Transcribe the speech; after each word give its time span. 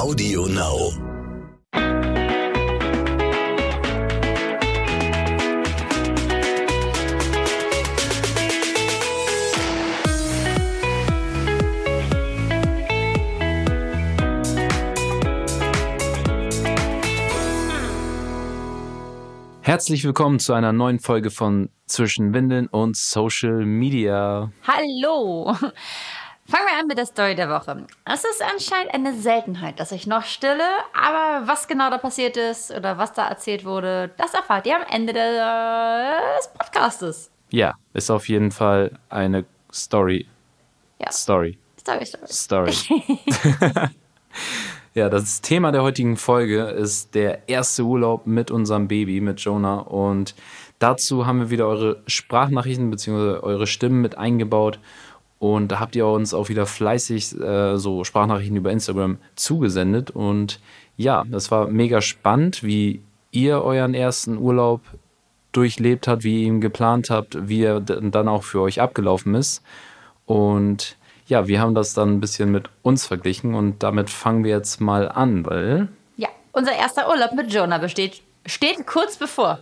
Audio 0.00 0.46
Now. 0.46 0.92
Herzlich 19.60 20.04
willkommen 20.04 20.38
zu 20.38 20.54
einer 20.54 20.72
neuen 20.72 20.98
Folge 20.98 21.30
von 21.30 21.68
Zwischen 21.84 22.32
Windeln 22.32 22.68
und 22.68 22.96
Social 22.96 23.66
Media. 23.66 24.50
Hallo! 24.66 25.54
Fangen 26.50 26.66
wir 26.66 26.80
an 26.80 26.88
mit 26.88 26.98
der 26.98 27.06
Story 27.06 27.36
der 27.36 27.48
Woche. 27.48 27.86
Es 28.04 28.24
ist 28.24 28.42
anscheinend 28.42 28.92
eine 28.92 29.14
Seltenheit, 29.14 29.78
dass 29.78 29.92
ich 29.92 30.08
noch 30.08 30.24
stille, 30.24 30.64
aber 30.92 31.46
was 31.46 31.68
genau 31.68 31.90
da 31.90 31.98
passiert 31.98 32.36
ist 32.36 32.72
oder 32.72 32.98
was 32.98 33.12
da 33.12 33.28
erzählt 33.28 33.64
wurde, 33.64 34.10
das 34.16 34.34
erfahrt 34.34 34.66
ihr 34.66 34.74
am 34.74 34.82
Ende 34.90 35.12
des 35.12 36.48
Podcastes. 36.58 37.30
Ja, 37.50 37.74
ist 37.94 38.10
auf 38.10 38.28
jeden 38.28 38.50
Fall 38.50 38.98
eine 39.10 39.44
Story. 39.72 40.26
Ja. 40.98 41.12
Story. 41.12 41.56
Story, 41.78 42.04
Story. 42.04 42.72
Story. 42.72 42.74
ja, 44.94 45.08
das 45.08 45.42
Thema 45.42 45.70
der 45.70 45.84
heutigen 45.84 46.16
Folge 46.16 46.62
ist 46.64 47.14
der 47.14 47.48
erste 47.48 47.84
Urlaub 47.84 48.26
mit 48.26 48.50
unserem 48.50 48.88
Baby, 48.88 49.20
mit 49.20 49.38
Jonah. 49.38 49.78
Und 49.78 50.34
dazu 50.80 51.26
haben 51.26 51.38
wir 51.38 51.50
wieder 51.50 51.68
eure 51.68 52.02
Sprachnachrichten 52.08 52.90
bzw. 52.90 53.38
eure 53.38 53.68
Stimmen 53.68 54.00
mit 54.00 54.18
eingebaut. 54.18 54.80
Und 55.40 55.72
da 55.72 55.80
habt 55.80 55.96
ihr 55.96 56.06
uns 56.06 56.34
auch 56.34 56.50
wieder 56.50 56.66
fleißig 56.66 57.40
äh, 57.40 57.78
so 57.78 58.04
Sprachnachrichten 58.04 58.58
über 58.58 58.70
Instagram 58.70 59.16
zugesendet. 59.36 60.10
Und 60.10 60.60
ja, 60.98 61.24
das 61.26 61.50
war 61.50 61.66
mega 61.66 62.02
spannend, 62.02 62.62
wie 62.62 63.00
ihr 63.30 63.62
euren 63.62 63.94
ersten 63.94 64.36
Urlaub 64.36 64.82
durchlebt 65.52 66.08
habt, 66.08 66.24
wie 66.24 66.42
ihr 66.42 66.48
ihn 66.48 66.60
geplant 66.60 67.08
habt, 67.08 67.48
wie 67.48 67.62
er 67.62 67.80
dann 67.80 68.28
auch 68.28 68.44
für 68.44 68.60
euch 68.60 68.82
abgelaufen 68.82 69.34
ist. 69.34 69.62
Und 70.26 70.98
ja, 71.26 71.48
wir 71.48 71.58
haben 71.58 71.74
das 71.74 71.94
dann 71.94 72.16
ein 72.16 72.20
bisschen 72.20 72.52
mit 72.52 72.68
uns 72.82 73.06
verglichen 73.06 73.54
und 73.54 73.82
damit 73.82 74.10
fangen 74.10 74.44
wir 74.44 74.50
jetzt 74.50 74.78
mal 74.78 75.08
an, 75.08 75.46
weil 75.46 75.88
Ja, 76.16 76.28
unser 76.52 76.72
erster 76.72 77.08
Urlaub 77.08 77.32
mit 77.32 77.50
Jonah 77.50 77.78
besteht, 77.78 78.20
steht 78.44 78.86
kurz 78.86 79.16
bevor. 79.16 79.58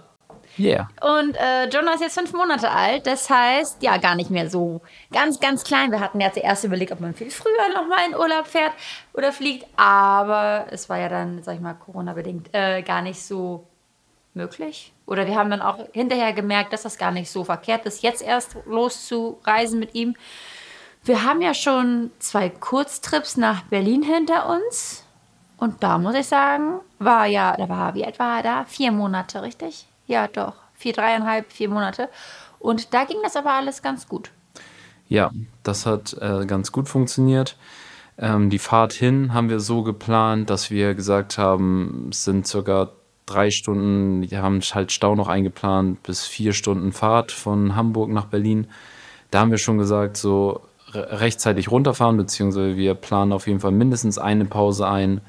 Yeah. 0.59 0.89
Und 1.01 1.37
äh, 1.37 1.69
Jonah 1.69 1.95
ist 1.95 2.01
jetzt 2.01 2.19
fünf 2.19 2.33
Monate 2.33 2.71
alt, 2.71 3.07
das 3.07 3.29
heißt, 3.29 3.83
ja, 3.83 3.97
gar 3.97 4.15
nicht 4.15 4.31
mehr 4.31 4.51
so 4.51 4.81
ganz, 5.13 5.41
ganz 5.41 5.65
klein. 5.65 5.91
Wir 5.91 6.01
hatten 6.01 6.21
ja 6.21 6.33
zuerst 6.33 6.65
überlegt, 6.65 6.93
ob 6.93 7.01
man 7.01 7.15
viel 7.15 7.31
früher 7.31 7.69
nochmal 7.75 8.07
in 8.09 8.17
Urlaub 8.17 8.47
fährt 8.47 8.73
oder 9.15 9.33
fliegt, 9.33 9.67
aber 9.77 10.67
es 10.71 10.89
war 10.89 10.99
ja 10.99 11.09
dann, 11.09 11.43
sag 11.43 11.55
ich 11.55 11.61
mal, 11.61 11.75
Corona-bedingt 11.75 12.51
äh, 12.53 12.83
gar 12.83 13.03
nicht 13.03 13.23
so 13.23 13.67
möglich. 14.35 14.93
Oder 15.07 15.27
wir 15.27 15.37
haben 15.37 15.51
dann 15.51 15.63
auch 15.63 15.79
hinterher 15.93 16.33
gemerkt, 16.33 16.73
dass 16.73 16.83
das 16.83 16.99
gar 16.99 17.11
nicht 17.11 17.31
so 17.31 17.45
verkehrt 17.45 17.87
ist, 17.87 18.03
jetzt 18.03 18.23
erst 18.23 18.57
loszureisen 18.67 19.79
mit 19.79 19.95
ihm. 19.95 20.15
Wir 21.03 21.25
haben 21.25 21.41
ja 21.41 21.55
schon 21.55 22.11
zwei 22.19 22.51
Kurztrips 22.51 23.37
nach 23.37 23.63
Berlin 23.65 24.03
hinter 24.03 24.49
uns. 24.49 25.05
Und 25.57 25.83
da 25.83 25.99
muss 25.99 26.15
ich 26.15 26.27
sagen, 26.27 26.81
war 26.99 27.27
ja, 27.27 27.57
da 27.57 27.69
war, 27.69 27.95
wie 27.95 28.05
alt 28.05 28.19
war 28.19 28.39
er 28.39 28.43
da? 28.43 28.65
Vier 28.65 28.93
Monate, 28.93 29.43
richtig? 29.43 29.87
Ja, 30.09 30.27
doch. 30.27 30.55
Vier, 30.75 30.95
dreieinhalb, 30.95 31.53
vier 31.53 31.69
Monate. 31.69 32.09
Und 32.59 32.93
da 32.93 33.05
ging 33.05 33.19
das 33.23 33.37
aber 33.37 33.53
alles 33.53 33.83
ganz 33.83 34.09
gut. 34.09 34.33
Ja, 35.07 35.31
das 35.63 35.87
hat 35.87 36.17
äh, 36.21 36.45
ganz 36.47 36.73
gut 36.73 36.89
funktioniert. 36.89 37.57
Ähm, 38.19 38.51
die 38.51 38.59
Fahrt 38.59 38.93
hin 38.93 39.33
haben 39.33 39.49
wir 39.49 39.61
so 39.61 39.83
geplant, 39.83 40.51
dass 40.51 40.71
wir 40.71 40.95
gesagt 40.95 41.39
haben, 41.39 42.09
es 42.11 42.25
sind 42.25 42.47
circa 42.47 42.91
drei 43.27 43.51
Stunden, 43.51 44.29
wir 44.31 44.43
haben 44.43 44.61
halt 44.61 44.91
Stau 44.91 45.15
noch 45.15 45.29
eingeplant, 45.29 46.03
bis 46.03 46.27
vier 46.27 46.53
Stunden 46.53 46.93
Fahrt 46.93 47.31
von 47.31 47.77
Hamburg 47.77 48.11
nach 48.11 48.25
Berlin. 48.25 48.67
Da 49.31 49.41
haben 49.41 49.51
wir 49.51 49.59
schon 49.59 49.79
gesagt, 49.79 50.17
so 50.17 50.63
re- 50.93 51.21
rechtzeitig 51.21 51.71
runterfahren, 51.71 52.17
beziehungsweise 52.17 52.77
wir 52.77 52.95
planen 52.95 53.33
auf 53.33 53.47
jeden 53.47 53.61
Fall 53.61 53.73
mindestens 53.73 54.19
eine 54.19 54.47
Pause 54.47 54.89
ein. 54.89 55.21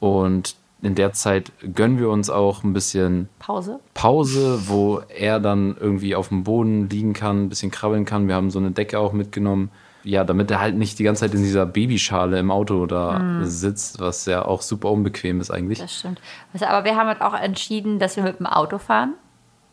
Und 0.00 0.56
in 0.80 0.94
der 0.94 1.12
Zeit 1.12 1.52
gönnen 1.74 1.98
wir 1.98 2.08
uns 2.08 2.30
auch 2.30 2.62
ein 2.62 2.72
bisschen 2.72 3.28
Pause. 3.38 3.80
Pause, 3.94 4.68
wo 4.68 5.00
er 5.08 5.40
dann 5.40 5.76
irgendwie 5.78 6.14
auf 6.14 6.28
dem 6.28 6.44
Boden 6.44 6.88
liegen 6.88 7.14
kann, 7.14 7.44
ein 7.44 7.48
bisschen 7.48 7.70
krabbeln 7.70 8.04
kann. 8.04 8.28
Wir 8.28 8.34
haben 8.34 8.50
so 8.50 8.58
eine 8.58 8.70
Decke 8.70 8.98
auch 8.98 9.12
mitgenommen. 9.12 9.70
Ja, 10.04 10.22
damit 10.24 10.50
er 10.50 10.60
halt 10.60 10.76
nicht 10.76 10.98
die 10.98 11.02
ganze 11.02 11.20
Zeit 11.20 11.34
in 11.34 11.42
dieser 11.42 11.66
Babyschale 11.66 12.38
im 12.38 12.52
Auto 12.52 12.86
da 12.86 13.40
sitzt, 13.42 13.98
was 14.00 14.24
ja 14.26 14.44
auch 14.44 14.62
super 14.62 14.90
unbequem 14.90 15.40
ist 15.40 15.50
eigentlich. 15.50 15.80
Das 15.80 15.98
stimmt. 15.98 16.20
Also, 16.52 16.66
aber 16.66 16.84
wir 16.84 16.96
haben 16.96 17.08
halt 17.08 17.20
auch 17.20 17.34
entschieden, 17.34 17.98
dass 17.98 18.16
wir 18.16 18.22
mit 18.22 18.38
dem 18.38 18.46
Auto 18.46 18.78
fahren. 18.78 19.14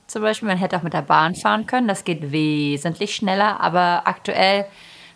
Zum 0.07 0.23
Beispiel, 0.23 0.47
man 0.47 0.57
hätte 0.57 0.77
auch 0.77 0.83
mit 0.83 0.93
der 0.93 1.03
Bahn 1.03 1.35
fahren 1.35 1.67
können. 1.67 1.87
Das 1.87 2.03
geht 2.03 2.31
wesentlich 2.31 3.15
schneller. 3.15 3.61
Aber 3.61 4.03
aktuell 4.05 4.65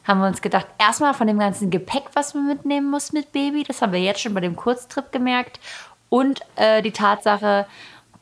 haben 0.09 0.21
wir 0.21 0.27
uns 0.27 0.41
gedacht, 0.41 0.65
erstmal 0.79 1.13
von 1.13 1.27
dem 1.27 1.37
ganzen 1.37 1.69
Gepäck, 1.69 2.05
was 2.13 2.33
man 2.33 2.47
mitnehmen 2.47 2.89
muss 2.89 3.13
mit 3.13 3.31
Baby, 3.31 3.63
das 3.63 3.81
haben 3.81 3.93
wir 3.93 3.99
jetzt 3.99 4.21
schon 4.21 4.33
bei 4.33 4.41
dem 4.41 4.55
Kurztrip 4.55 5.11
gemerkt. 5.11 5.59
Und 6.09 6.41
äh, 6.55 6.81
die 6.81 6.91
Tatsache, 6.91 7.67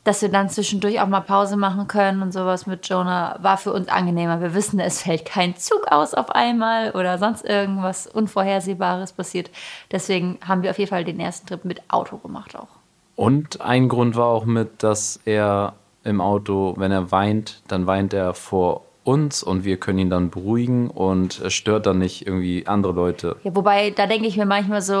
dass 0.04 0.20
wir 0.20 0.28
dann 0.28 0.50
zwischendurch 0.50 1.00
auch 1.00 1.06
mal 1.06 1.22
Pause 1.22 1.56
machen 1.56 1.88
können 1.88 2.20
und 2.20 2.32
sowas 2.32 2.66
mit 2.66 2.86
Jonah, 2.86 3.38
war 3.40 3.56
für 3.56 3.72
uns 3.72 3.88
angenehmer. 3.88 4.42
Wir 4.42 4.54
wissen, 4.54 4.78
es 4.80 5.00
fällt 5.02 5.24
kein 5.24 5.56
Zug 5.56 5.88
aus 5.90 6.12
auf 6.12 6.30
einmal 6.30 6.90
oder 6.90 7.16
sonst 7.16 7.46
irgendwas 7.46 8.06
Unvorhersehbares 8.06 9.12
passiert. 9.12 9.50
Deswegen 9.90 10.38
haben 10.46 10.62
wir 10.62 10.70
auf 10.70 10.78
jeden 10.78 10.90
Fall 10.90 11.04
den 11.04 11.18
ersten 11.18 11.46
Trip 11.46 11.64
mit 11.64 11.80
Auto 11.88 12.18
gemacht 12.18 12.54
auch. 12.54 12.68
Und 13.16 13.62
ein 13.62 13.88
Grund 13.88 14.14
war 14.14 14.26
auch 14.26 14.44
mit, 14.44 14.82
dass 14.82 15.20
er 15.24 15.72
im 16.04 16.20
Auto, 16.20 16.74
wenn 16.76 16.92
er 16.92 17.10
weint, 17.10 17.62
dann 17.66 17.86
weint 17.86 18.12
er 18.12 18.34
vor 18.34 18.82
uns 19.08 19.42
und 19.42 19.64
wir 19.64 19.78
können 19.78 19.98
ihn 19.98 20.10
dann 20.10 20.30
beruhigen 20.30 20.90
und 20.90 21.40
es 21.40 21.54
stört 21.54 21.86
dann 21.86 21.98
nicht 21.98 22.26
irgendwie 22.26 22.66
andere 22.66 22.92
Leute. 22.92 23.36
Ja, 23.42 23.54
wobei, 23.56 23.90
da 23.90 24.06
denke 24.06 24.26
ich 24.28 24.36
mir 24.36 24.44
manchmal 24.46 24.82
so, 24.82 24.94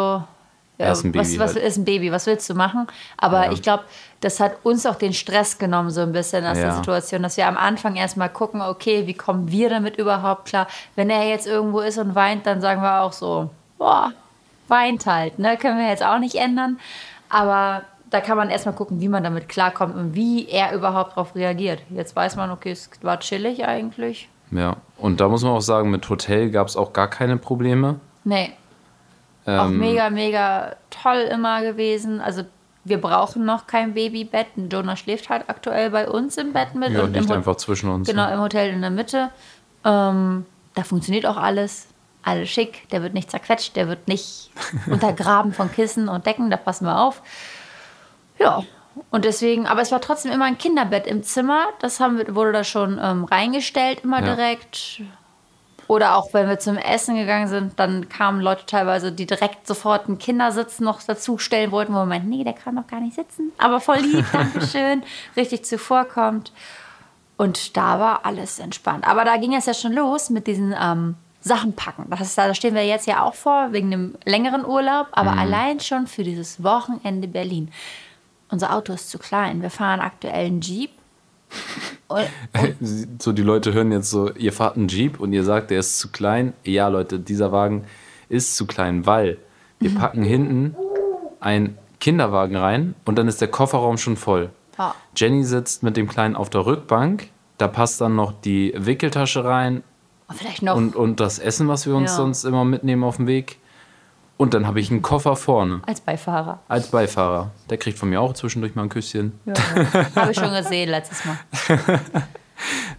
ja, 0.78 0.90
was, 0.90 1.02
Baby 1.02 1.38
was 1.38 1.54
halt. 1.54 1.64
ist 1.64 1.76
ein 1.76 1.84
Baby, 1.84 2.10
was 2.10 2.26
willst 2.26 2.48
du 2.48 2.54
machen? 2.54 2.86
Aber 3.16 3.46
Ja. 3.46 3.52
ich 3.52 3.62
glaube, 3.62 3.84
das 4.20 4.40
hat 4.40 4.52
uns 4.62 4.86
auch 4.86 4.94
den 4.94 5.12
Stress 5.12 5.58
genommen, 5.58 5.90
so 5.90 6.00
ein 6.00 6.12
bisschen 6.12 6.44
aus 6.46 6.56
der 6.56 6.68
Ja. 6.68 6.76
Situation, 6.76 7.22
dass 7.22 7.36
wir 7.36 7.46
am 7.48 7.56
Anfang 7.56 7.96
erstmal 7.96 8.28
gucken, 8.30 8.62
okay, 8.62 9.06
wie 9.06 9.14
kommen 9.14 9.50
wir 9.50 9.68
damit 9.70 9.96
überhaupt 9.98 10.46
klar? 10.46 10.66
Wenn 10.96 11.10
er 11.10 11.28
jetzt 11.28 11.46
irgendwo 11.46 11.80
ist 11.80 11.98
und 11.98 12.14
weint, 12.14 12.46
dann 12.46 12.60
sagen 12.60 12.80
wir 12.80 13.02
auch 13.02 13.12
so, 13.12 13.50
boah, 13.76 14.12
weint 14.68 15.04
halt, 15.06 15.38
ne? 15.38 15.56
Können 15.56 15.78
wir 15.78 15.88
jetzt 15.88 16.04
auch 16.04 16.18
nicht 16.18 16.34
ändern. 16.36 16.78
Aber 17.28 17.82
da 18.10 18.20
kann 18.20 18.36
man 18.36 18.50
erstmal 18.50 18.74
gucken, 18.74 19.00
wie 19.00 19.08
man 19.08 19.22
damit 19.24 19.48
klarkommt 19.48 19.94
und 19.94 20.14
wie 20.14 20.48
er 20.48 20.72
überhaupt 20.72 21.12
darauf 21.12 21.34
reagiert. 21.34 21.80
Jetzt 21.90 22.14
weiß 22.16 22.36
man, 22.36 22.50
okay, 22.50 22.70
es 22.72 22.90
war 23.02 23.18
chillig 23.20 23.66
eigentlich. 23.66 24.28
Ja, 24.50 24.76
und 24.96 25.20
da 25.20 25.28
muss 25.28 25.42
man 25.42 25.52
auch 25.52 25.60
sagen, 25.60 25.90
mit 25.90 26.08
Hotel 26.08 26.50
gab 26.50 26.68
es 26.68 26.76
auch 26.76 26.92
gar 26.94 27.08
keine 27.08 27.36
Probleme. 27.36 28.00
Nee, 28.24 28.52
auch 29.46 29.66
Ähm, 29.66 29.78
mega, 29.78 30.08
mega 30.10 30.76
toll 30.90 31.28
immer 31.30 31.62
gewesen. 31.62 32.20
Also 32.20 32.42
wir 32.84 32.98
brauchen 33.00 33.44
noch 33.44 33.66
kein 33.66 33.92
Babybett. 33.94 34.46
Jonah 34.70 34.96
schläft 34.96 35.28
halt 35.28 35.44
aktuell 35.48 35.90
bei 35.90 36.08
uns 36.08 36.38
im 36.38 36.52
Bett 36.54 36.74
mit. 36.74 36.92
Ja, 36.92 37.02
und 37.02 37.28
Ho- 37.28 37.34
einfach 37.34 37.56
zwischen 37.56 37.90
uns. 37.90 38.08
Genau, 38.08 38.30
im 38.32 38.40
Hotel 38.40 38.72
in 38.72 38.80
der 38.80 38.90
Mitte. 38.90 39.30
Ähm, 39.84 40.46
da 40.74 40.82
funktioniert 40.82 41.26
auch 41.26 41.36
alles. 41.36 41.88
Alles 42.22 42.48
schick. 42.48 42.88
Der 42.90 43.02
wird 43.02 43.12
nicht 43.14 43.30
zerquetscht. 43.30 43.76
Der 43.76 43.88
wird 43.88 44.08
nicht 44.08 44.50
untergraben 44.90 45.52
von 45.52 45.70
Kissen 45.70 46.08
und 46.08 46.24
Decken. 46.26 46.48
Da 46.50 46.56
passen 46.56 46.86
wir 46.86 46.98
auf. 46.98 47.20
Ja. 48.38 48.62
Und 49.10 49.24
deswegen, 49.24 49.66
aber 49.66 49.80
es 49.80 49.92
war 49.92 50.00
trotzdem 50.00 50.32
immer 50.32 50.44
ein 50.46 50.58
Kinderbett 50.58 51.06
im 51.06 51.22
Zimmer. 51.22 51.66
Das 51.80 52.00
haben 52.00 52.18
wir, 52.18 52.34
wurde 52.34 52.52
da 52.52 52.64
schon 52.64 52.98
ähm, 53.02 53.24
reingestellt, 53.24 54.00
immer 54.04 54.20
Ja. 54.24 54.34
direkt. 54.34 55.02
Oder 55.86 56.16
auch 56.16 56.34
wenn 56.34 56.48
wir 56.48 56.58
zum 56.58 56.76
Essen 56.76 57.14
gegangen 57.16 57.48
sind, 57.48 57.78
dann 57.80 58.10
kamen 58.10 58.42
Leute 58.42 58.66
teilweise, 58.66 59.10
die 59.10 59.24
direkt 59.24 59.66
sofort 59.66 60.06
einen 60.06 60.18
Kindersitz 60.18 60.80
noch 60.80 61.00
dazu 61.02 61.38
stellen 61.38 61.70
wollten, 61.70 61.94
wo 61.94 61.98
man 61.98 62.08
meint, 62.08 62.28
nee, 62.28 62.44
der 62.44 62.52
kann 62.52 62.76
doch 62.76 62.86
gar 62.86 63.00
nicht 63.00 63.14
sitzen. 63.14 63.52
Aber 63.56 63.80
voll 63.80 63.98
lieb, 64.00 64.26
Dankeschön, 64.32 65.02
richtig 65.36 65.64
zuvorkommt. 65.64 66.52
Und 67.38 67.76
da 67.76 68.00
war 68.00 68.26
alles 68.26 68.58
entspannt. 68.58 69.06
Aber 69.08 69.24
da 69.24 69.36
ging 69.38 69.54
es 69.54 69.64
ja 69.64 69.72
schon 69.72 69.92
los 69.92 70.28
mit 70.28 70.46
diesen 70.46 70.74
ähm, 70.78 71.14
Sachen 71.40 71.72
packen. 71.74 72.06
Das 72.10 72.20
ist, 72.20 72.36
da 72.36 72.52
stehen 72.52 72.74
wir 72.74 72.84
jetzt 72.84 73.06
ja 73.06 73.22
auch 73.22 73.34
vor, 73.34 73.68
wegen 73.72 73.90
dem 73.90 74.14
längeren 74.26 74.66
Urlaub. 74.66 75.06
Aber 75.12 75.38
allein 75.38 75.80
schon 75.80 76.06
für 76.08 76.24
dieses 76.24 76.62
Wochenende 76.62 77.28
Berlin. 77.28 77.70
Unser 78.50 78.74
Auto 78.74 78.92
ist 78.94 79.10
zu 79.10 79.18
klein. 79.18 79.62
Wir 79.62 79.70
fahren 79.70 80.00
aktuell 80.00 80.46
einen 80.46 80.60
Jeep. 80.60 80.90
Und, 82.08 82.26
So, 83.20 83.32
die 83.32 83.42
Leute 83.42 83.72
hören 83.74 83.92
jetzt 83.92 84.10
so, 84.10 84.30
ihr 84.34 84.52
fahrt 84.52 84.76
einen 84.76 84.88
Jeep 84.88 85.20
und 85.20 85.32
ihr 85.34 85.44
sagt, 85.44 85.70
der 85.70 85.80
ist 85.80 85.98
zu 85.98 86.08
klein. 86.08 86.54
Ja, 86.64 86.88
Leute, 86.88 87.18
dieser 87.20 87.52
Wagen 87.52 87.84
ist 88.30 88.56
zu 88.56 88.66
klein, 88.66 89.04
weil 89.04 89.36
wir 89.78 89.94
packen 89.94 90.22
hinten 90.22 90.74
einen 91.40 91.76
Kinderwagen 92.00 92.56
rein 92.56 92.94
und 93.04 93.16
dann 93.18 93.28
ist 93.28 93.40
der 93.42 93.48
Kofferraum 93.48 93.98
schon 93.98 94.16
voll. 94.16 94.50
Ja. 94.78 94.94
Jenny 95.16 95.44
sitzt 95.44 95.82
mit 95.82 95.96
dem 95.98 96.08
Kleinen 96.08 96.34
auf 96.36 96.48
der 96.48 96.64
Rückbank, 96.64 97.28
da 97.58 97.68
passt 97.68 98.00
dann 98.00 98.14
noch 98.16 98.32
die 98.32 98.72
Wickeltasche 98.76 99.44
rein 99.44 99.82
und 100.28 100.36
vielleicht 100.38 100.62
noch 100.62 100.76
und, 100.76 100.96
und 100.96 101.20
das 101.20 101.38
Essen, 101.38 101.68
was 101.68 101.86
wir 101.86 101.94
uns 101.94 102.12
Ja. 102.12 102.16
sonst 102.16 102.44
immer 102.44 102.64
mitnehmen 102.64 103.04
auf 103.04 103.16
dem 103.16 103.26
Weg. 103.26 103.58
Und 104.38 104.54
dann 104.54 104.66
habe 104.66 104.80
ich 104.80 104.90
einen 104.90 105.02
Koffer 105.02 105.36
vorne 105.36 105.82
Als 105.84 106.00
Beifahrer. 106.00 106.60
als 106.68 106.88
Beifahrer. 106.88 107.50
Der 107.68 107.76
kriegt 107.76 107.98
von 107.98 108.08
mir 108.08 108.20
auch 108.22 108.32
zwischendurch 108.32 108.74
mal 108.76 108.84
ein 108.84 108.88
Küsschen. 108.88 109.38
Ja, 109.44 109.52
Habe 110.16 110.30
ich 110.30 110.38
schon 110.38 110.52
gesehen 110.54 110.88
letztes 110.88 111.24
Mal. 111.24 111.36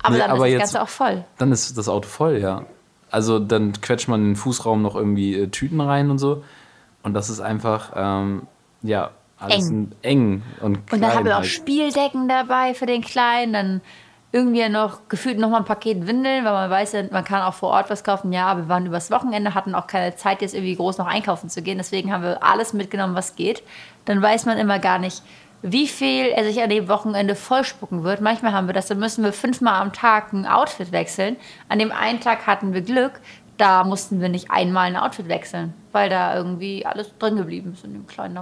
Aber 0.04 0.14
Nee, 0.16 0.20
dann 0.22 0.32
aber 0.32 0.48
ist 0.48 0.54
jetzt- 0.54 0.62
das 0.64 0.72
Ganze 0.74 0.84
auch 0.84 0.90
voll. 0.90 1.24
Dann 1.38 1.52
ist 1.52 1.78
das 1.78 1.90
Auto 1.90 2.08
voll, 2.08 2.38
ja. 2.38 2.64
Also 3.12 3.40
dann 3.40 3.74
quetscht 3.82 4.08
man 4.08 4.22
in 4.22 4.28
den 4.32 4.36
Fußraum 4.36 4.82
noch 4.82 4.96
irgendwie 4.96 5.36
äh, 5.36 5.48
Tüten 5.48 5.82
rein 5.82 6.10
und 6.12 6.20
so. 6.20 6.44
Und 7.04 7.14
das 7.14 7.30
ist 7.30 7.40
einfach, 7.40 7.92
ähm, 7.96 8.44
ja, 8.84 9.12
alles 9.38 9.70
Eng. 9.70 9.92
eng 10.02 10.44
und 10.62 10.76
Und 10.78 10.86
klein 10.88 11.02
dann 11.02 11.14
haben 11.14 11.26
wir 11.26 11.34
auch 11.36 11.40
halt. 11.40 11.48
Spieldecken 11.50 12.28
dabei 12.30 12.74
für 12.74 12.86
den 12.86 13.02
Kleinen. 13.02 13.54
Dann 13.54 13.82
irgendwie 14.32 14.68
noch 14.70 15.10
gefühlt 15.10 15.40
noch 15.40 15.50
mal 15.50 15.58
ein 15.58 15.66
Paket 15.66 16.06
Windeln, 16.06 16.46
weil 16.46 16.54
man 16.54 16.70
weiß 16.70 16.94
man 17.12 17.24
kann 17.24 17.42
auch 17.42 17.56
vor 17.56 17.70
Ort 17.70 17.90
was 17.90 18.04
kaufen. 18.04 18.32
Ja, 18.32 18.56
wir 18.58 18.70
waren 18.70 18.86
übers 18.86 19.10
Wochenende, 19.10 19.56
hatten 19.56 19.74
auch 19.74 19.88
keine 19.88 20.16
Zeit, 20.16 20.42
jetzt 20.42 20.54
irgendwie 20.54 20.76
groß 20.76 21.00
noch 21.00 21.08
einkaufen 21.08 21.50
zu 21.50 21.62
gehen. 21.64 21.80
Deswegen 21.80 22.14
haben 22.14 22.24
wir 22.24 22.44
alles 22.44 22.74
mitgenommen, 22.74 23.16
was 23.16 23.36
geht. 23.36 23.64
Dann 24.06 24.22
weiß 24.22 24.46
man 24.46 24.60
immer 24.60 24.78
gar 24.78 25.00
nicht, 25.00 25.24
wie 25.62 25.88
viel 25.88 26.28
er 26.28 26.44
sich 26.46 26.62
an 26.62 26.70
dem 26.70 26.88
Wochenende 26.88 27.36
vollspucken 27.36 28.04
wird. 28.04 28.22
Manchmal 28.22 28.54
haben 28.54 28.68
wir 28.68 28.74
das, 28.74 28.88
dann 28.88 29.00
müssen 29.00 29.24
wir 29.24 29.34
fünfmal 29.34 29.82
am 29.82 29.92
Tag 29.92 30.32
ein 30.32 30.46
Outfit 30.46 30.92
wechseln. 30.92 31.36
An 31.68 31.80
dem 31.80 31.92
einen 31.92 32.22
Tag 32.22 32.48
hatten 32.48 32.74
wir 32.74 32.82
Glück, 32.82 33.20
da 33.60 33.84
mussten 33.84 34.22
wir 34.22 34.30
nicht 34.30 34.50
einmal 34.50 34.88
ein 34.88 34.96
Outfit 34.96 35.28
wechseln, 35.28 35.74
weil 35.92 36.10
da 36.10 36.36
irgendwie 36.36 36.86
alles 36.86 37.12
drin 37.20 37.36
geblieben 37.36 37.74
ist 37.74 37.84
in 37.84 37.94
dem 37.94 38.08
kleinen. 38.08 38.40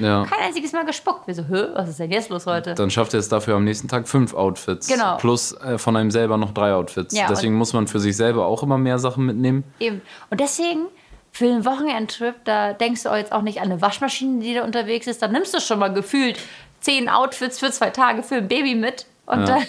Ja. 0.00 0.24
Kein 0.24 0.40
einziges 0.46 0.72
Mal 0.72 0.84
gespuckt. 0.84 1.26
Wir 1.26 1.34
so, 1.34 1.42
hä, 1.42 1.66
was 1.74 1.88
ist 1.88 1.98
denn 1.98 2.10
jetzt 2.10 2.30
los 2.30 2.46
heute? 2.46 2.74
Dann 2.74 2.90
schafft 2.90 3.12
er 3.14 3.20
es 3.20 3.28
dafür 3.28 3.56
am 3.56 3.64
nächsten 3.64 3.88
Tag 3.88 4.08
fünf 4.08 4.32
Outfits. 4.32 4.86
Genau. 4.86 5.16
Plus 5.18 5.52
äh, 5.60 5.76
von 5.78 5.96
einem 5.96 6.10
selber 6.10 6.36
noch 6.38 6.52
drei 6.52 6.72
Outfits. 6.72 7.14
Ja, 7.16 7.26
Deswegen 7.28 7.54
muss 7.54 7.72
man 7.74 7.86
für 7.86 8.00
sich 8.00 8.16
selber 8.16 8.46
auch 8.46 8.62
immer 8.62 8.78
mehr 8.78 8.98
Sachen 8.98 9.26
mitnehmen. 9.26 9.64
Eben. 9.80 10.00
Und 10.30 10.40
deswegen, 10.40 10.86
für 11.32 11.46
einen 11.46 11.64
Wochenendtrip, 11.66 12.34
da 12.44 12.72
denkst 12.72 13.02
du 13.02 13.10
jetzt 13.14 13.32
auch 13.32 13.42
nicht 13.42 13.58
an 13.60 13.64
eine 13.70 13.82
Waschmaschine, 13.82 14.40
die 14.42 14.54
da 14.54 14.64
unterwegs 14.64 15.06
ist. 15.06 15.20
Da 15.20 15.28
nimmst 15.28 15.52
du 15.54 15.60
schon 15.60 15.78
mal 15.78 15.92
gefühlt 15.92 16.38
zehn 16.80 17.08
Outfits 17.08 17.58
für 17.58 17.70
zwei 17.70 17.90
Tage 17.90 18.22
für 18.22 18.36
ein 18.36 18.48
Baby 18.48 18.74
mit. 18.74 19.06
Und 19.26 19.40
Ja. 19.40 19.46
dann 19.46 19.62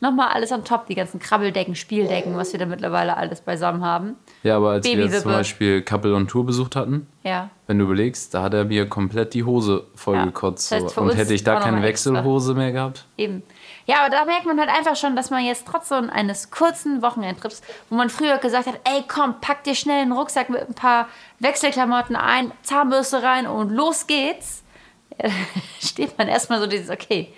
nochmal 0.00 0.28
alles 0.28 0.50
on 0.52 0.64
top. 0.64 0.86
Die 0.86 0.94
ganzen 0.94 1.20
Krabbeldecken, 1.20 1.74
Spieldecken, 1.74 2.36
was 2.36 2.52
wir 2.52 2.58
da 2.58 2.66
mittlerweile 2.66 3.16
alles 3.16 3.40
beisammen 3.40 3.84
haben. 3.84 4.16
Ja, 4.42 4.56
aber 4.56 4.70
als 4.70 4.86
wir 4.86 4.96
jetzt 4.98 5.22
zum 5.22 5.32
Beispiel 5.32 5.82
Couple 5.82 6.14
on 6.14 6.26
Tour 6.26 6.44
besucht 6.46 6.76
hatten, 6.76 7.06
Ja. 7.22 7.50
wenn 7.66 7.78
du 7.78 7.84
überlegst, 7.84 8.32
da 8.34 8.42
hat 8.42 8.54
er 8.54 8.64
mir 8.64 8.88
komplett 8.88 9.34
die 9.34 9.44
Hose 9.44 9.84
vollgekotzt. 9.94 10.70
Ja, 10.70 10.78
das 10.78 10.84
heißt, 10.86 10.94
so. 10.96 11.00
Und 11.02 11.14
hätte 11.16 11.34
ich 11.34 11.44
da 11.44 11.60
keine 11.60 11.78
mal 11.78 11.84
extra. 11.86 12.12
Wechselhose 12.14 12.54
mehr 12.54 12.72
gehabt, 12.72 13.04
Eben. 13.16 13.42
Ja, 13.86 14.02
aber 14.02 14.10
da 14.10 14.24
merkt 14.24 14.46
man 14.46 14.58
halt 14.60 14.68
einfach 14.68 14.94
schon, 14.94 15.16
dass 15.16 15.30
man 15.30 15.44
jetzt 15.44 15.66
trotz 15.66 15.88
so 15.88 15.96
eines 15.96 16.50
kurzen 16.50 17.02
Wochenendtrips, 17.02 17.60
wo 17.88 17.96
man 17.96 18.08
früher 18.08 18.38
gesagt 18.38 18.66
hat, 18.68 18.78
ey 18.84 19.02
komm, 19.08 19.40
pack 19.40 19.64
dir 19.64 19.74
schnell 19.74 20.02
einen 20.02 20.12
Rucksack 20.12 20.48
mit 20.48 20.60
ein 20.68 20.74
paar 20.74 21.08
Wechselklamotten 21.40 22.14
ein, 22.14 22.52
Zahnbürste 22.62 23.22
rein 23.22 23.46
und 23.48 23.70
los 23.70 24.06
geht's, 24.06 24.62
ja, 25.20 25.28
steht 25.80 26.16
man 26.18 26.28
erstmal 26.28 26.60
so 26.60 26.66
dieses, 26.66 26.88
okay, 26.90 27.32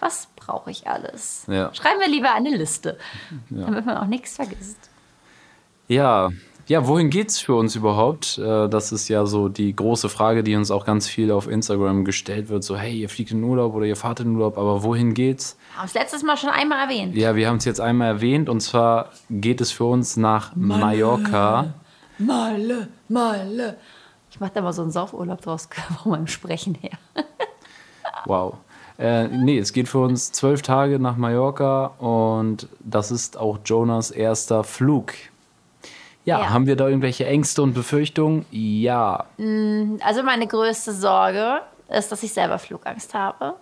was 0.00 0.28
brauche 0.36 0.70
ich 0.70 0.86
alles? 0.88 1.44
Ja. 1.48 1.72
Schreiben 1.74 2.00
wir 2.00 2.08
lieber 2.08 2.32
eine 2.34 2.50
Liste, 2.56 2.98
damit 3.50 3.86
man 3.86 3.96
auch 3.96 4.06
nichts 4.06 4.36
vergisst. 4.36 4.78
Ja, 5.88 6.30
ja, 6.68 6.88
wohin 6.88 7.10
geht's 7.10 7.38
für 7.38 7.54
uns 7.54 7.76
überhaupt? 7.76 8.38
Äh, 8.38 8.68
Das 8.68 8.90
ist 8.90 9.08
ja 9.08 9.24
so 9.24 9.48
die 9.48 9.74
große 9.74 10.08
Frage, 10.08 10.42
die 10.42 10.56
uns 10.56 10.72
auch 10.72 10.84
ganz 10.84 11.06
viel 11.06 11.30
auf 11.30 11.46
Instagram 11.46 12.04
gestellt 12.04 12.48
wird. 12.48 12.64
So, 12.64 12.76
hey, 12.76 12.92
ihr 12.98 13.08
fliegt 13.08 13.30
in 13.30 13.42
Urlaub 13.44 13.72
oder 13.74 13.86
ihr 13.86 13.94
fahrt 13.94 14.18
in 14.20 14.34
Urlaub, 14.34 14.58
aber 14.58 14.82
wohin 14.82 15.14
geht's? 15.14 15.56
Haben 15.76 15.86
es 15.86 15.94
letztes 15.94 16.24
Mal 16.24 16.36
schon 16.36 16.50
einmal 16.50 16.80
erwähnt. 16.88 17.14
Ja, 17.14 17.36
wir 17.36 17.46
haben 17.48 17.58
es 17.58 17.64
jetzt 17.64 17.80
einmal 17.80 18.08
erwähnt 18.08 18.48
und 18.48 18.60
zwar 18.60 19.10
geht 19.30 19.60
es 19.60 19.70
für 19.70 19.84
uns 19.84 20.16
nach 20.16 20.56
Mallorca. 20.56 21.74
Male, 22.18 22.88
Male. 23.08 23.76
Ich 24.30 24.40
mache 24.40 24.50
da 24.54 24.60
mal 24.60 24.72
so 24.72 24.82
einen 24.82 24.90
Saufurlaub 24.90 25.40
draus 25.42 25.68
von 26.02 26.10
meinem 26.12 26.26
Sprechen 26.26 26.74
her. 26.74 26.98
Wow. 28.24 28.54
Äh, 28.98 29.28
nee, 29.28 29.58
es 29.58 29.72
geht 29.72 29.88
für 29.88 29.98
uns 29.98 30.32
zwölf 30.32 30.62
Tage 30.62 30.98
nach 30.98 31.16
Mallorca 31.16 31.86
und 31.98 32.66
das 32.80 33.10
ist 33.10 33.36
auch 33.36 33.58
Jonas 33.64 34.10
erster 34.10 34.64
Flug. 34.64 35.12
Ja, 36.24 36.40
Ja. 36.40 36.50
haben 36.50 36.66
wir 36.66 36.76
da 36.76 36.88
irgendwelche 36.88 37.26
Ängste 37.26 37.62
und 37.62 37.74
Befürchtungen? 37.74 38.46
Ja. 38.50 39.26
Also 40.00 40.22
meine 40.24 40.46
größte 40.46 40.92
Sorge 40.92 41.60
ist, 41.88 42.10
dass 42.10 42.22
ich 42.22 42.32
selber 42.32 42.58
Flugangst 42.58 43.14
habe. 43.14 43.54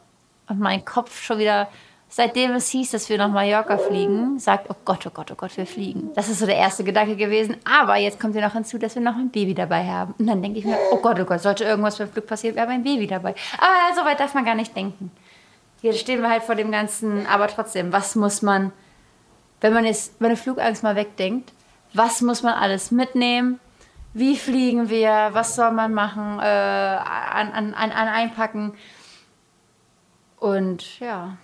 Und 0.49 0.61
mein 0.61 0.85
Kopf 0.85 1.21
schon 1.23 1.39
wieder, 1.39 1.69
seitdem 2.09 2.53
es 2.53 2.69
hieß, 2.69 2.93
dass 2.93 3.09
wir 3.09 3.19
nach 3.19 3.29
Mallorca 3.31 3.77
fliegen, 3.77 4.39
sagt, 4.39 4.71
oh 4.71 4.77
Gott, 4.85 5.05
oh 5.07 5.11
Gott, 5.13 5.31
oh 5.33 5.35
Gott, 5.37 5.55
wir 5.57 5.67
fliegen. 5.67 6.11
Das 6.15 6.29
ist 6.29 6.39
so 6.39 6.47
der 6.47 6.57
erste 6.57 6.85
Gedanke 6.85 7.17
gewesen. 7.17 7.57
Aber 7.71 7.97
jetzt 7.97 8.19
kommt 8.21 8.35
ja 8.35 8.41
noch 8.47 8.55
hinzu, 8.55 8.79
dass 8.79 8.95
wir 8.95 9.03
noch 9.03 9.17
ein 9.17 9.31
Baby 9.31 9.53
dabei 9.55 9.85
haben. 9.87 10.15
Und 10.19 10.27
dann 10.27 10.41
denke 10.41 10.59
ich 10.61 10.65
mir, 10.65 10.79
oh 10.93 10.99
Gott, 10.99 11.19
oh 11.21 11.25
Gott, 11.25 11.41
sollte 11.43 11.65
irgendwas 11.65 11.99
beim 11.99 12.09
Flug 12.09 12.27
passieren, 12.27 12.55
wir 12.57 12.63
haben 12.63 12.71
ein 12.71 12.85
Baby 12.85 13.07
dabei. 13.07 13.35
Aber 13.59 13.95
so 14.01 14.05
weit 14.07 14.21
darf 14.21 14.33
man 14.33 14.45
gar 14.45 14.55
nicht 14.55 14.75
denken. 14.77 15.11
Hier 15.85 15.93
stehen 15.93 16.23
wir 16.23 16.31
halt 16.31 16.43
vor 16.45 16.55
dem 16.55 16.71
Ganzen, 16.73 17.27
aber 17.27 17.47
trotzdem, 17.47 17.93
was 17.93 18.15
muss 18.17 18.41
man, 18.41 18.73
wenn 19.61 19.75
man 19.75 19.85
jetzt 19.85 20.19
meine 20.19 20.35
Flugangst 20.35 20.83
mal 20.83 20.97
wegdenkt, 20.97 21.53
was 21.93 22.23
muss 22.23 22.43
man 22.43 22.55
alles 22.55 22.91
mitnehmen? 22.91 23.61
Wie 24.15 24.37
fliegen 24.39 24.89
wir? 24.89 25.29
Was 25.33 25.57
soll 25.57 25.73
man 25.73 25.93
machen? 25.93 26.39
Äh, 26.41 26.43
an, 26.43 27.53
an, 27.53 27.75
an, 27.75 27.91
an 27.93 28.09
einpacken? 28.09 28.73
Und 30.39 30.99
ja, 31.01 31.37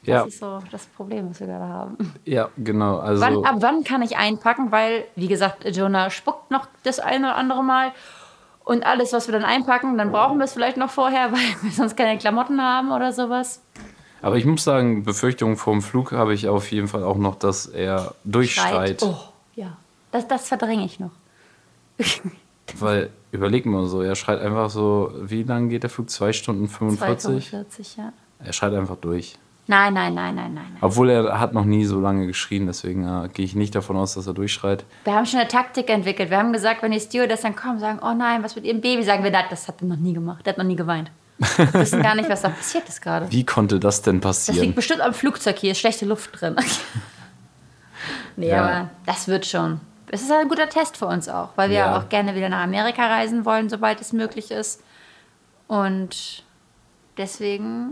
das 0.00 0.08
Ja, 0.08 0.22
ist 0.24 0.38
so 0.40 0.58
das 0.70 0.84
Problem, 0.84 1.30
was 1.30 1.40
wir 1.40 1.46
gerade 1.46 1.64
haben. 1.66 1.96
ja, 2.26 2.50
genau. 2.58 2.98
Also, 2.98 3.22
Wann, 3.24 3.46
ab 3.46 3.56
wann 3.60 3.82
kann 3.82 4.02
ich 4.02 4.18
einpacken? 4.18 4.72
Weil, 4.72 5.06
wie 5.16 5.28
gesagt, 5.28 5.64
Jonah 5.74 6.10
spuckt 6.10 6.50
noch 6.50 6.68
das 6.82 7.00
eine 7.00 7.28
oder 7.28 7.36
andere 7.36 7.64
Mal. 7.64 7.92
Und 8.64 8.84
alles, 8.84 9.12
was 9.12 9.28
wir 9.28 9.32
dann 9.32 9.44
einpacken, 9.44 9.98
dann 9.98 10.10
brauchen 10.10 10.38
wir 10.38 10.44
es 10.44 10.54
vielleicht 10.54 10.76
noch 10.76 10.90
vorher, 10.90 11.32
weil 11.32 11.62
wir 11.62 11.70
sonst 11.70 11.96
keine 11.96 12.18
Klamotten 12.18 12.60
haben 12.60 12.90
oder 12.90 13.12
sowas. 13.12 13.60
aber 14.22 14.36
ich 14.36 14.46
muss 14.46 14.64
sagen, 14.64 15.04
Befürchtungen 15.04 15.56
vor 15.56 15.74
dem 15.74 15.82
Flug 15.82 16.12
habe 16.12 16.34
ich 16.34 16.48
auf 16.48 16.70
jeden 16.72 16.88
Fall 16.88 17.04
auch 17.04 17.18
noch, 17.18 17.36
dass 17.36 17.66
er 17.66 18.14
durchschreit. 18.24 19.02
Oh, 19.02 19.16
ja. 19.54 19.76
Das, 20.10 20.26
das 20.26 20.48
verdränge 20.48 20.84
ich 20.84 20.98
noch. 20.98 21.10
Weil, 22.78 23.10
überleg 23.30 23.66
mal 23.66 23.86
so, 23.86 24.00
er 24.00 24.14
schreit 24.14 24.40
einfach 24.40 24.70
so, 24.70 25.12
wie 25.20 25.42
lang 25.42 25.68
geht 25.68 25.82
der 25.82 25.90
Flug? 25.90 26.08
Zwei 26.08 26.32
Stunden 26.32 26.68
45? 26.68 27.52
2,45, 27.52 27.98
ja. 27.98 28.12
Er 28.38 28.52
schreit 28.52 28.74
einfach 28.74 28.96
durch. 28.96 29.36
Nein, 29.66 29.94
nein, 29.94 30.12
nein, 30.14 30.34
nein, 30.34 30.52
nein. 30.54 30.76
Obwohl 30.82 31.08
er 31.08 31.40
hat 31.40 31.54
noch 31.54 31.64
nie 31.64 31.86
so 31.86 31.98
lange 31.98 32.26
geschrien, 32.26 32.66
deswegen 32.66 33.04
äh, 33.24 33.28
gehe 33.28 33.46
ich 33.46 33.54
nicht 33.54 33.74
davon 33.74 33.96
aus, 33.96 34.12
dass 34.14 34.26
er 34.26 34.34
durchschreit. 34.34 34.84
Wir 35.04 35.14
haben 35.14 35.24
schon 35.24 35.40
eine 35.40 35.48
Taktik 35.48 35.88
entwickelt. 35.88 36.28
Wir 36.28 36.36
haben 36.38 36.52
gesagt, 36.52 36.82
wenn 36.82 36.92
die 36.92 37.00
Stewardess 37.00 37.40
dann 37.40 37.56
kommen, 37.56 37.78
sagen, 37.78 37.98
oh 38.02 38.12
nein, 38.12 38.42
was 38.42 38.56
mit 38.56 38.64
ihrem 38.66 38.82
Baby? 38.82 39.02
Sagen 39.02 39.24
wir, 39.24 39.30
"Nein, 39.30 39.46
das 39.48 39.66
hat 39.66 39.76
er 39.80 39.86
noch 39.86 39.96
nie 39.96 40.12
gemacht. 40.12 40.44
Der 40.44 40.52
hat 40.52 40.58
noch 40.58 40.66
nie 40.66 40.76
geweint. 40.76 41.10
Wir 41.56 41.72
wissen 41.74 42.02
gar 42.02 42.14
nicht, 42.14 42.28
was 42.28 42.42
da 42.42 42.50
passiert 42.50 42.86
ist 42.88 43.00
gerade. 43.00 43.30
Wie 43.32 43.44
konnte 43.44 43.80
das 43.80 44.02
denn 44.02 44.20
Das 44.20 44.44
passieren? 44.46 44.66
liegt 44.66 44.76
bestimmt 44.76 45.00
am 45.00 45.14
Flugzeug 45.14 45.56
hier, 45.58 45.72
ist 45.72 45.78
schlechte 45.80 46.04
Luft 46.04 46.38
drin. 46.40 46.56
nee, 48.36 48.48
Ja. 48.50 48.62
aber 48.64 48.90
das 49.06 49.28
wird 49.28 49.46
schon. 49.46 49.80
Es 50.08 50.22
ist 50.22 50.30
ein 50.30 50.48
guter 50.48 50.68
Test 50.68 50.96
für 50.96 51.06
uns 51.06 51.28
auch, 51.28 51.48
weil 51.56 51.70
wir 51.70 51.78
Ja. 51.78 51.96
auch 51.98 52.08
gerne 52.08 52.34
wieder 52.34 52.48
nach 52.50 52.62
Amerika 52.62 53.06
reisen 53.06 53.44
wollen, 53.44 53.68
sobald 53.68 54.00
es 54.00 54.12
möglich 54.12 54.50
ist. 54.50 54.82
Und 55.66 56.44
deswegen 57.16 57.88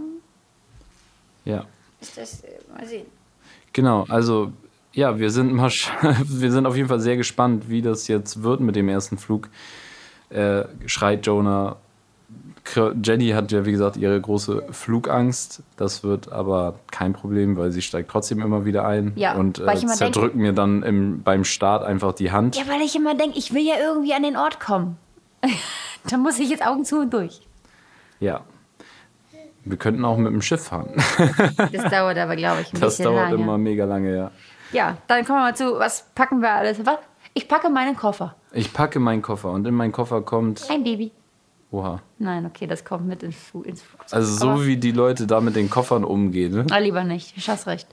Ja, 1.44 1.64
ist 2.00 2.16
das, 2.16 2.42
äh, 2.42 2.48
mal 2.76 2.86
sehen. 2.86 3.06
genau. 3.72 4.04
Also, 4.08 4.52
ja, 4.92 5.18
wir 5.18 5.30
sind, 5.30 5.52
mal, 5.54 5.68
sch- 5.68 5.88
wir 6.28 6.52
sind 6.52 6.66
auf 6.66 6.76
jeden 6.76 6.88
Fall 6.88 7.00
sehr 7.00 7.16
gespannt, 7.16 7.68
wie 7.68 7.82
das 7.82 8.08
jetzt 8.08 8.42
wird 8.42 8.60
mit 8.60 8.76
dem 8.76 8.88
ersten 8.88 9.18
Flug. 9.18 9.48
Äh, 10.30 10.64
schreit 10.86 11.26
Jonah. 11.26 11.76
Jenny 13.02 13.30
hat 13.30 13.50
ja, 13.50 13.66
wie 13.66 13.72
gesagt, 13.72 13.96
ihre 13.96 14.20
große 14.20 14.62
Flugangst. 14.70 15.62
Das 15.76 16.04
wird 16.04 16.30
aber 16.30 16.76
kein 16.92 17.12
Problem, 17.12 17.56
weil 17.56 17.72
sie 17.72 17.82
steigt 17.82 18.08
trotzdem 18.10 18.40
immer 18.40 18.64
wieder 18.64 18.86
ein 18.86 19.12
Ja, 19.16 19.34
und 19.34 19.58
äh, 19.58 19.76
zerdrückt 19.88 20.36
mir 20.36 20.52
dann 20.52 20.82
im, 20.84 21.22
beim 21.22 21.44
Start 21.44 21.82
einfach 21.84 22.14
die 22.14 22.30
Hand. 22.30 22.56
Ja, 22.56 22.62
weil 22.68 22.80
ich 22.82 22.94
immer 22.94 23.16
denke, 23.16 23.36
ich 23.36 23.52
will 23.52 23.66
ja 23.66 23.74
irgendwie 23.80 24.14
an 24.14 24.22
den 24.22 24.36
Ort 24.36 24.60
kommen. 24.60 24.96
da 26.08 26.16
muss 26.16 26.38
ich 26.38 26.50
jetzt 26.50 26.64
Augen 26.64 26.84
zu 26.84 27.00
und 27.00 27.12
durch. 27.12 27.40
Ja. 28.20 28.42
Wir 29.64 29.76
könnten 29.76 30.04
auch 30.04 30.16
mit 30.16 30.32
dem 30.32 30.42
Schiff 30.42 30.64
fahren. 30.64 30.90
Das 31.72 31.90
dauert 31.90 32.18
aber, 32.18 32.36
glaube 32.36 32.62
ich, 32.62 32.72
ein 32.72 32.80
Das 32.80 32.96
bisschen 32.96 33.04
dauert 33.12 33.30
lange. 33.30 33.42
immer 33.42 33.58
mega 33.58 33.84
lange, 33.84 34.14
ja. 34.16 34.30
Ja, 34.72 34.96
dann 35.06 35.24
kommen 35.24 35.38
wir 35.38 35.42
mal 35.44 35.56
zu, 35.56 35.78
was 35.78 36.06
packen 36.14 36.40
wir 36.40 36.50
alles? 36.52 36.84
Was? 36.84 36.98
Ich 37.34 37.46
packe 37.48 37.68
meinen 37.70 37.96
Koffer. 37.96 38.34
Ich 38.52 38.72
packe 38.72 38.98
meinen 38.98 39.22
Koffer 39.22 39.50
und 39.52 39.66
in 39.66 39.74
meinen 39.74 39.92
Koffer 39.92 40.22
kommt. 40.22 40.68
Ein 40.70 40.82
Baby. 40.84 41.12
Oha. 41.70 42.00
Nein, 42.18 42.44
okay, 42.44 42.66
das 42.66 42.84
kommt 42.84 43.06
mit 43.06 43.22
ins, 43.22 43.36
Fu- 43.36 43.62
ins 43.62 43.80
Flugzeug. 43.82 44.12
Also 44.12 44.34
so 44.36 44.48
Aber- 44.50 44.66
wie 44.66 44.76
die 44.76 44.92
Leute 44.92 45.26
da 45.26 45.40
mit 45.40 45.56
den 45.56 45.70
Koffern 45.70 46.04
umgehen. 46.04 46.52
Ne? 46.52 46.66
Ah, 46.70 46.78
lieber 46.78 47.04
nicht, 47.04 47.34
ich 47.36 47.48
hast 47.48 47.66
recht. 47.66 47.86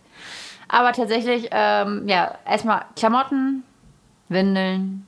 Aber 0.68 0.92
tatsächlich, 0.92 1.48
ähm, 1.52 2.08
ja, 2.08 2.36
erstmal 2.46 2.82
Klamotten, 2.96 3.64
Windeln, 4.28 5.08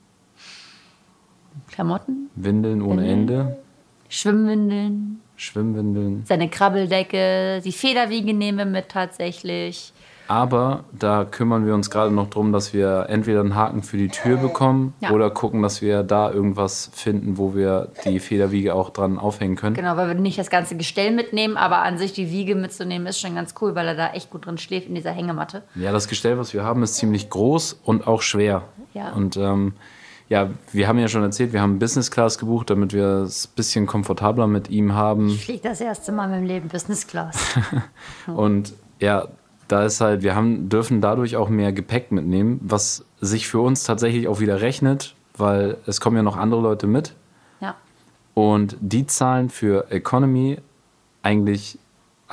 Klamotten, 1.70 2.30
Windeln 2.36 2.82
ohne 2.82 3.01
Windeln. 3.03 3.20
Ende, 3.41 3.58
Schwimmwindeln, 4.10 5.22
Schwimmwindeln, 5.42 6.24
seine 6.28 6.50
Krabbeldecke, 6.50 7.62
die 7.64 7.72
Federwiege 7.72 8.34
nehmen 8.34 8.58
wir 8.60 8.66
mit 8.66 8.90
tatsächlich. 8.90 9.92
Aber 10.28 10.86
da 10.98 11.26
kümmern 11.26 11.66
wir 11.66 11.74
uns 11.74 11.90
gerade 11.90 12.14
noch 12.14 12.30
drum, 12.30 12.54
dass 12.54 12.74
wir 12.74 13.08
entweder 13.10 13.42
einen 13.42 13.54
Haken 13.56 13.84
für 13.84 13.98
die 13.98 14.08
Tür 14.08 14.38
bekommen 14.38 14.94
Ja. 15.02 15.12
oder 15.12 15.30
gucken, 15.30 15.62
dass 15.62 15.82
wir 15.82 16.04
da 16.04 16.32
irgendwas 16.32 16.90
finden, 16.94 17.38
wo 17.38 17.54
wir 17.54 17.90
die 18.06 18.20
Federwiege 18.22 18.74
auch 18.74 18.92
dran 18.92 19.18
aufhängen 19.20 19.58
können. 19.58 19.76
Genau, 19.76 19.98
weil 19.98 20.08
wir 20.08 20.14
nicht 20.14 20.38
das 20.40 20.50
ganze 20.50 20.78
Gestell 20.78 21.12
mitnehmen, 21.12 21.58
aber 21.58 21.80
an 21.80 21.98
sich 21.98 22.14
die 22.14 22.32
Wiege 22.32 22.56
mitzunehmen 22.56 23.08
ist 23.08 23.20
schon 23.20 23.36
ganz 23.36 23.56
cool, 23.60 23.76
weil 23.76 23.88
er 23.90 23.96
da 23.96 24.14
echt 24.14 24.30
gut 24.30 24.46
drin 24.46 24.58
schläft 24.58 24.88
in 24.88 24.96
dieser 24.96 25.12
Hängematte. 25.12 25.64
Ja, 25.76 25.92
das 25.92 26.08
Gestell, 26.08 26.38
was 26.38 26.54
wir 26.54 26.64
haben, 26.64 26.82
ist 26.84 26.96
ziemlich 26.96 27.30
groß 27.30 27.82
und 27.84 28.08
auch 28.08 28.22
schwer. 28.22 28.64
Ja. 28.94 29.12
Und 29.12 29.36
ähm, 29.36 29.74
ja, 30.32 30.50
wir 30.72 30.88
haben 30.88 30.98
ja 30.98 31.10
schon 31.10 31.24
erzählt, 31.24 31.52
wir 31.52 31.62
haben 31.62 31.78
Business 31.78 32.10
Class 32.10 32.38
gebucht, 32.38 32.70
damit 32.70 32.94
wir 32.94 33.24
es 33.24 33.48
ein 33.48 33.56
bisschen 33.58 33.86
komfortabler 33.86 34.48
mit 34.48 34.70
ihm 34.70 34.94
haben. 34.94 35.28
Ich 35.28 35.44
fliege 35.44 35.64
das 35.64 35.82
erste 35.82 36.14
Mal 36.14 36.24
in 36.24 36.32
meinem 36.32 36.46
Leben 36.46 36.70
Business 36.70 37.06
Class. 37.06 37.60
Und 38.28 38.72
ja, 39.02 39.28
da 39.68 39.84
ist 39.84 40.00
halt, 40.00 40.24
wir 40.24 40.34
haben, 40.34 40.70
dürfen 40.70 41.02
dadurch 41.02 41.36
auch 41.36 41.50
mehr 41.50 41.74
Gepäck 41.74 42.14
mitnehmen, 42.14 42.62
was 42.64 43.04
sich 43.20 43.50
für 43.50 43.60
uns 43.60 43.84
tatsächlich 43.84 44.30
auch 44.30 44.40
wieder 44.40 44.62
rechnet, 44.62 45.16
weil 45.36 45.76
es 45.86 46.00
kommen 46.00 46.16
ja 46.16 46.24
noch 46.24 46.38
andere 46.38 46.62
Leute 46.62 46.88
mit. 46.88 47.14
Ja. 47.60 47.76
Und 48.34 48.78
die 48.80 49.06
zahlen 49.08 49.50
für 49.50 49.92
Economy 49.92 50.60
eigentlich 51.24 51.78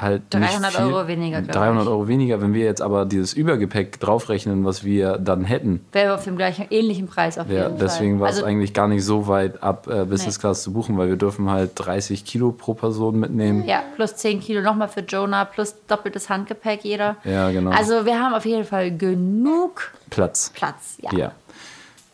halt 0.00 0.22
300 0.30 0.60
nicht 0.60 0.76
viel, 0.76 0.84
Euro 0.86 1.08
weniger, 1.08 1.42
glaub 1.42 1.56
300 1.56 1.82
ich. 1.84 1.88
Euro 1.90 2.08
weniger. 2.08 2.40
Wenn 2.40 2.54
wir 2.54 2.64
jetzt 2.64 2.80
aber 2.80 3.04
dieses 3.04 3.32
Übergepäck 3.34 3.98
draufrechnen, 4.00 4.64
was 4.64 4.84
wir 4.84 5.18
dann 5.18 5.44
hätten, 5.44 5.84
Wäre 5.92 6.14
auf 6.14 6.24
dem 6.24 6.36
gleichen, 6.36 6.66
ähnlichen 6.70 7.08
Preis 7.08 7.38
auf 7.38 7.48
ja, 7.50 7.64
jeden 7.64 7.78
deswegen 7.78 8.12
Fall. 8.14 8.20
war 8.20 8.28
es 8.30 8.36
also, 8.36 8.46
eigentlich 8.46 8.72
gar 8.74 8.88
nicht 8.88 9.04
so 9.04 9.26
weit 9.28 9.62
ab, 9.62 9.86
äh, 9.88 10.04
Business 10.04 10.36
Nee. 10.36 10.40
Class 10.40 10.62
zu 10.62 10.72
buchen, 10.72 10.96
weil 10.96 11.08
wir 11.08 11.16
dürfen 11.16 11.50
halt 11.50 11.72
30 11.74 12.24
Kilo 12.24 12.52
pro 12.52 12.74
Person 12.74 13.18
mitnehmen. 13.18 13.64
Ja, 13.66 13.82
plus 13.96 14.16
10 14.16 14.40
Kilo 14.40 14.60
nochmal 14.62 14.88
für 14.88 15.00
Jonah, 15.00 15.44
plus 15.44 15.74
doppeltes 15.86 16.28
Handgepäck 16.30 16.84
jeder. 16.84 17.16
Ja, 17.24 17.50
genau. 17.50 17.70
Also 17.70 18.06
wir 18.06 18.20
haben 18.20 18.34
auf 18.34 18.46
jeden 18.46 18.64
Fall 18.64 18.96
genug 18.96 19.92
Platz. 20.10 20.52
Platz. 20.54 20.96
Ja. 21.00 21.12
Ja. 21.16 21.32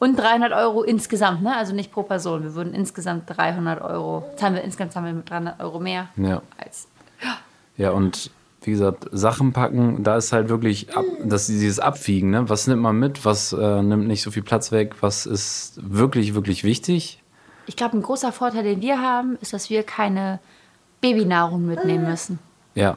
Und 0.01 0.17
300 0.19 0.53
Euro 0.53 0.83
insgesamt, 0.83 1.43
ne? 1.43 1.57
Also 1.57 1.75
nicht 1.75 1.91
pro 1.93 2.03
Person. 2.03 2.43
Wir 2.43 2.55
würden 2.55 2.75
insgesamt 2.75 3.25
300 3.27 3.81
Euro, 3.81 4.25
zahlen 4.37 4.55
wir 4.55 4.63
insgesamt 4.63 4.93
zahlen 4.93 5.07
wir 5.07 5.13
mit 5.15 5.31
300 5.31 5.61
Euro 5.61 5.79
mehr 5.81 6.09
Ja. 6.17 6.43
als 6.59 6.89
Ja, 7.77 7.91
und 7.91 8.31
wie 8.63 8.71
gesagt, 8.71 9.07
Sachen 9.13 9.53
packen, 9.53 10.03
da 10.05 10.17
ist 10.17 10.33
halt 10.33 10.49
wirklich 10.49 10.97
ab, 10.97 11.05
das, 11.23 11.47
dieses 11.47 11.81
Abwiegen, 11.81 12.31
ne? 12.31 12.49
Was 12.49 12.67
nimmt 12.67 12.83
man 12.83 12.99
mit, 12.99 13.25
was 13.25 13.53
äh, 13.53 13.83
nimmt 13.83 14.07
nicht 14.07 14.23
so 14.23 14.31
viel 14.31 14.43
Platz 14.43 14.73
weg, 14.73 14.97
was 15.01 15.27
ist 15.27 15.79
wirklich, 15.83 16.35
wirklich 16.35 16.65
wichtig. 16.65 17.23
Ich 17.67 17.77
glaube, 17.77 17.97
ein 17.97 18.03
großer 18.03 18.33
Vorteil, 18.33 18.63
den 18.63 18.81
wir 18.81 19.01
haben, 19.01 19.37
ist, 19.41 19.53
dass 19.53 19.71
wir 19.71 19.83
keine 19.83 20.39
Babynahrung 21.01 21.67
mitnehmen 21.67 22.09
müssen. 22.09 22.39
Ja. 22.75 22.97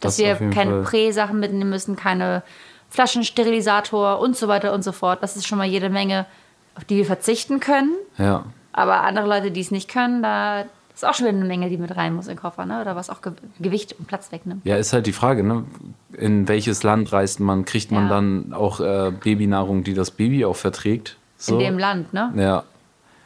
Dass 0.00 0.16
das 0.16 0.24
wir 0.24 0.32
auf 0.32 0.40
jeden 0.40 0.52
keine 0.52 0.82
Prä-Sachen 0.82 1.38
mitnehmen 1.38 1.70
müssen, 1.70 1.96
keine 1.96 2.42
Flaschensterilisator 2.90 4.20
und 4.20 4.36
so 4.36 4.48
weiter 4.48 4.72
und 4.72 4.82
so 4.84 4.92
fort. 4.92 5.22
Das 5.22 5.36
ist 5.36 5.46
schon 5.46 5.58
mal 5.58 5.66
jede 5.66 5.90
Menge, 5.90 6.26
auf 6.74 6.84
die 6.84 6.96
wir 6.96 7.06
verzichten 7.06 7.60
können. 7.60 7.92
Ja. 8.18 8.44
Aber 8.72 9.02
andere 9.02 9.26
Leute, 9.26 9.50
die 9.50 9.60
es 9.60 9.70
nicht 9.70 9.90
können, 9.90 10.22
da 10.22 10.64
ist 10.94 11.04
auch 11.04 11.14
schon 11.14 11.26
wieder 11.26 11.36
eine 11.36 11.46
Menge, 11.46 11.68
die 11.68 11.76
mit 11.76 11.96
rein 11.96 12.14
muss 12.14 12.26
in 12.26 12.34
den 12.34 12.40
Koffer, 12.40 12.66
ne? 12.66 12.80
Oder 12.80 12.94
was 12.96 13.10
auch 13.10 13.20
Ge 13.22 13.32
Gewicht 13.60 13.94
und 13.98 14.06
Platz 14.06 14.30
wegnimmt. 14.32 14.64
Ja, 14.64 14.76
ist 14.76 14.92
halt 14.92 15.06
die 15.06 15.12
Frage, 15.12 15.42
ne? 15.42 15.64
In 16.12 16.46
welches 16.48 16.82
Land 16.82 17.12
reist 17.12 17.40
man? 17.40 17.64
Kriegt 17.64 17.90
man 17.90 18.04
Ja. 18.04 18.08
dann 18.10 18.52
auch 18.52 18.80
äh, 18.80 19.10
Babynahrung, 19.12 19.82
die 19.84 19.94
das 19.94 20.10
Baby 20.12 20.44
auch 20.44 20.56
verträgt? 20.56 21.16
So? 21.36 21.54
In 21.54 21.64
dem 21.64 21.78
Land, 21.78 22.12
ne? 22.14 22.32
Ja, 22.36 22.62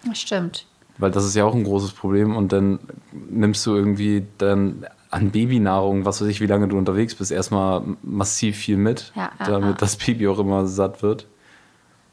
Das 0.07 0.19
stimmt. 0.21 0.67
weil 0.97 1.11
das 1.11 1.25
ist 1.25 1.35
ja 1.37 1.45
auch 1.45 1.55
ein 1.55 1.65
großes 1.65 1.93
Problem 1.93 2.35
und 2.37 2.53
dann 2.53 2.79
nimmst 3.13 3.65
du 3.67 3.75
irgendwie 3.77 4.27
dann 4.39 4.87
an 5.11 5.31
Babynahrung, 5.31 6.05
was 6.05 6.21
weiß 6.21 6.29
ich, 6.29 6.41
wie 6.41 6.47
lange 6.47 6.69
du 6.69 6.77
unterwegs 6.79 7.15
bist, 7.15 7.31
erstmal 7.31 7.83
massiv 8.03 8.57
viel 8.57 8.77
mit, 8.77 9.13
Ja, 9.15 9.31
damit 9.39 9.71
ja. 9.71 9.77
das 9.79 9.97
Baby 9.97 10.27
auch 10.29 10.39
immer 10.39 10.67
satt 10.67 11.03
wird. 11.03 11.27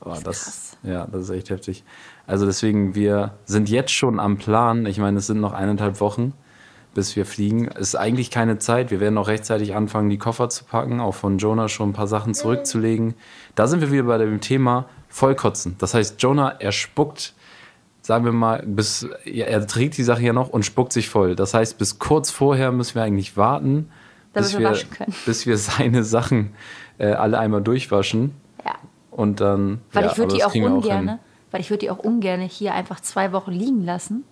Aber 0.01 0.19
das, 0.24 0.43
krass. 0.43 0.77
ja, 0.83 1.07
das 1.12 1.24
ist 1.24 1.29
echt 1.31 1.50
heftig. 1.50 1.83
Also 2.27 2.46
deswegen, 2.46 2.96
wir 2.96 3.34
sind 3.46 3.70
jetzt 3.70 3.91
schon 3.91 4.20
am 4.20 4.38
Plan. 4.38 4.86
Ich 4.86 4.98
meine, 5.00 5.20
es 5.20 5.27
sind 5.27 5.39
noch 5.39 5.53
eineinhalb 5.53 6.00
Wochen, 6.00 6.34
bis 6.94 7.15
wir 7.15 7.25
fliegen. 7.25 7.67
Es 7.67 7.89
ist 7.89 7.96
eigentlich 7.96 8.32
keine 8.32 8.58
Zeit. 8.58 8.89
Wir 8.91 9.00
werden 9.00 9.17
auch 9.17 9.27
rechtzeitig 9.27 9.75
anfangen, 9.75 10.10
die 10.10 10.17
Koffer 10.17 10.50
zu 10.50 10.63
packen, 10.65 11.00
auch 11.00 11.13
von 11.15 11.38
Jonah 11.38 11.70
schon 11.70 11.89
ein 11.89 11.94
paar 11.94 12.08
Sachen 12.08 12.34
zurückzulegen. 12.34 13.13
Da 13.55 13.67
sind 13.67 13.82
wir 13.82 13.91
wieder 13.91 14.03
bei 14.03 14.17
dem 14.17 14.41
Thema 14.41 14.86
Vollkotzen. 15.10 15.75
Das 15.77 15.94
heißt, 15.94 16.22
Jonah, 16.22 16.55
er 16.60 16.72
spuckt 16.72 17.34
sagen 18.05 18.24
wir 18.24 18.32
mal, 18.32 18.62
bis 18.67 19.08
ja, 19.24 19.46
er 19.48 19.65
trägt 19.65 19.98
die 19.98 20.03
Sache 20.03 20.22
ja 20.22 20.32
noch 20.32 20.50
und 20.50 20.63
spuckt 20.63 20.94
sich 20.94 21.10
voll. 21.10 21.36
Das 21.36 21.55
heißt, 21.55 21.79
bis 21.79 21.98
kurz 21.98 22.29
vorher 22.29 22.72
müssen 22.72 22.94
wir 22.96 23.01
eigentlich 23.01 23.36
warten, 23.36 23.89
bis 24.32 24.58
wir 24.60 24.77
bis 25.25 25.48
wir 25.48 25.58
seine 25.58 26.03
Sachen 26.03 26.53
äh, 27.00 27.08
alle 27.13 27.39
einmal 27.39 27.62
durchwaschen 27.63 28.36
Ja. 28.63 28.75
und 29.10 29.41
dann. 29.41 29.82
Weil 29.91 30.05
ja, 30.05 30.12
ich 30.12 30.17
würde 30.20 30.36
die 30.36 30.44
auch 30.44 30.53
hin. 30.53 30.65
ungerne, 30.65 31.20
weil 31.52 31.62
ich 31.62 31.70
würde 31.70 31.80
die 31.80 31.92
auch 31.92 32.00
ungerne 32.00 32.44
hier 32.44 32.74
einfach 32.74 33.00
zwei 33.00 33.32
Wochen 33.32 33.52
liegen 33.52 33.86
lassen. 33.86 34.24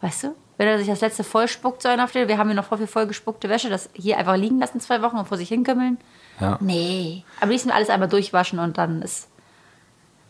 Weißt 0.00 0.24
du? 0.24 0.34
Wenn 0.58 0.68
er 0.68 0.78
sich 0.78 0.86
das 0.88 1.00
letzte 1.00 1.22
voll 1.22 1.48
spuckt, 1.48 1.82
so 1.82 1.88
einer 1.88 2.12
wir 2.14 2.38
haben 2.38 2.48
hier 2.48 2.56
noch 2.56 2.64
voll 2.64 2.78
viel 2.78 2.86
vollgespuckte 2.86 3.48
Wäsche, 3.48 3.68
das 3.68 3.90
hier 3.92 4.16
einfach 4.18 4.36
liegen 4.36 4.58
lassen 4.58 4.80
zwei 4.80 5.02
Wochen 5.02 5.16
und 5.16 5.28
vor 5.28 5.36
sich 5.36 5.48
hinkümmeln. 5.48 5.98
Ja. 6.40 6.58
Nee. 6.60 7.24
Am 7.40 7.50
liebsten 7.50 7.70
alles 7.70 7.90
einmal 7.90 8.08
durchwaschen 8.08 8.58
und 8.58 8.78
dann 8.78 9.02
ist 9.02 9.28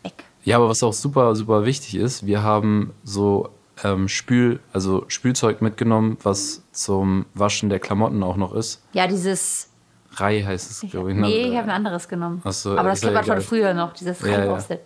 weg. 0.03 0.25
ja, 0.45 0.57
aber 0.57 0.69
was 0.69 0.83
auch 0.83 0.93
super, 0.93 1.35
super 1.37 1.65
wichtig 1.65 1.95
ist, 1.95 2.27
wir 2.27 2.43
haben 2.43 2.93
so 3.05 3.51
ähm, 3.85 4.09
Spül, 4.09 4.61
also 4.73 5.05
Spülzeug 5.09 5.63
mitgenommen, 5.63 6.17
was 6.23 6.63
zum 6.73 7.27
Waschen 7.35 7.69
der 7.69 7.79
Klamotten 7.79 8.23
auch 8.23 8.37
noch 8.37 8.53
ist. 8.55 8.83
Ja, 8.93 9.07
dieses. 9.07 9.71
Rei 10.13 10.43
heißt 10.43 10.71
es, 10.71 10.91
glaube 10.91 11.11
ich. 11.11 11.17
ne? 11.17 11.27
Nee, 11.27 11.49
ich 11.49 11.57
habe 11.57 11.65
ein 11.65 11.71
anderes 11.77 12.09
genommen. 12.09 12.41
So, 12.47 12.73
Aber 12.73 12.89
das 12.89 13.03
ist 13.03 13.13
ja 13.13 13.23
von 13.23 13.41
früher 13.43 13.75
noch, 13.75 13.93
dieses 13.93 14.21
Ja, 14.23 14.37
Reihe 14.37 14.47
ja. 14.47 14.77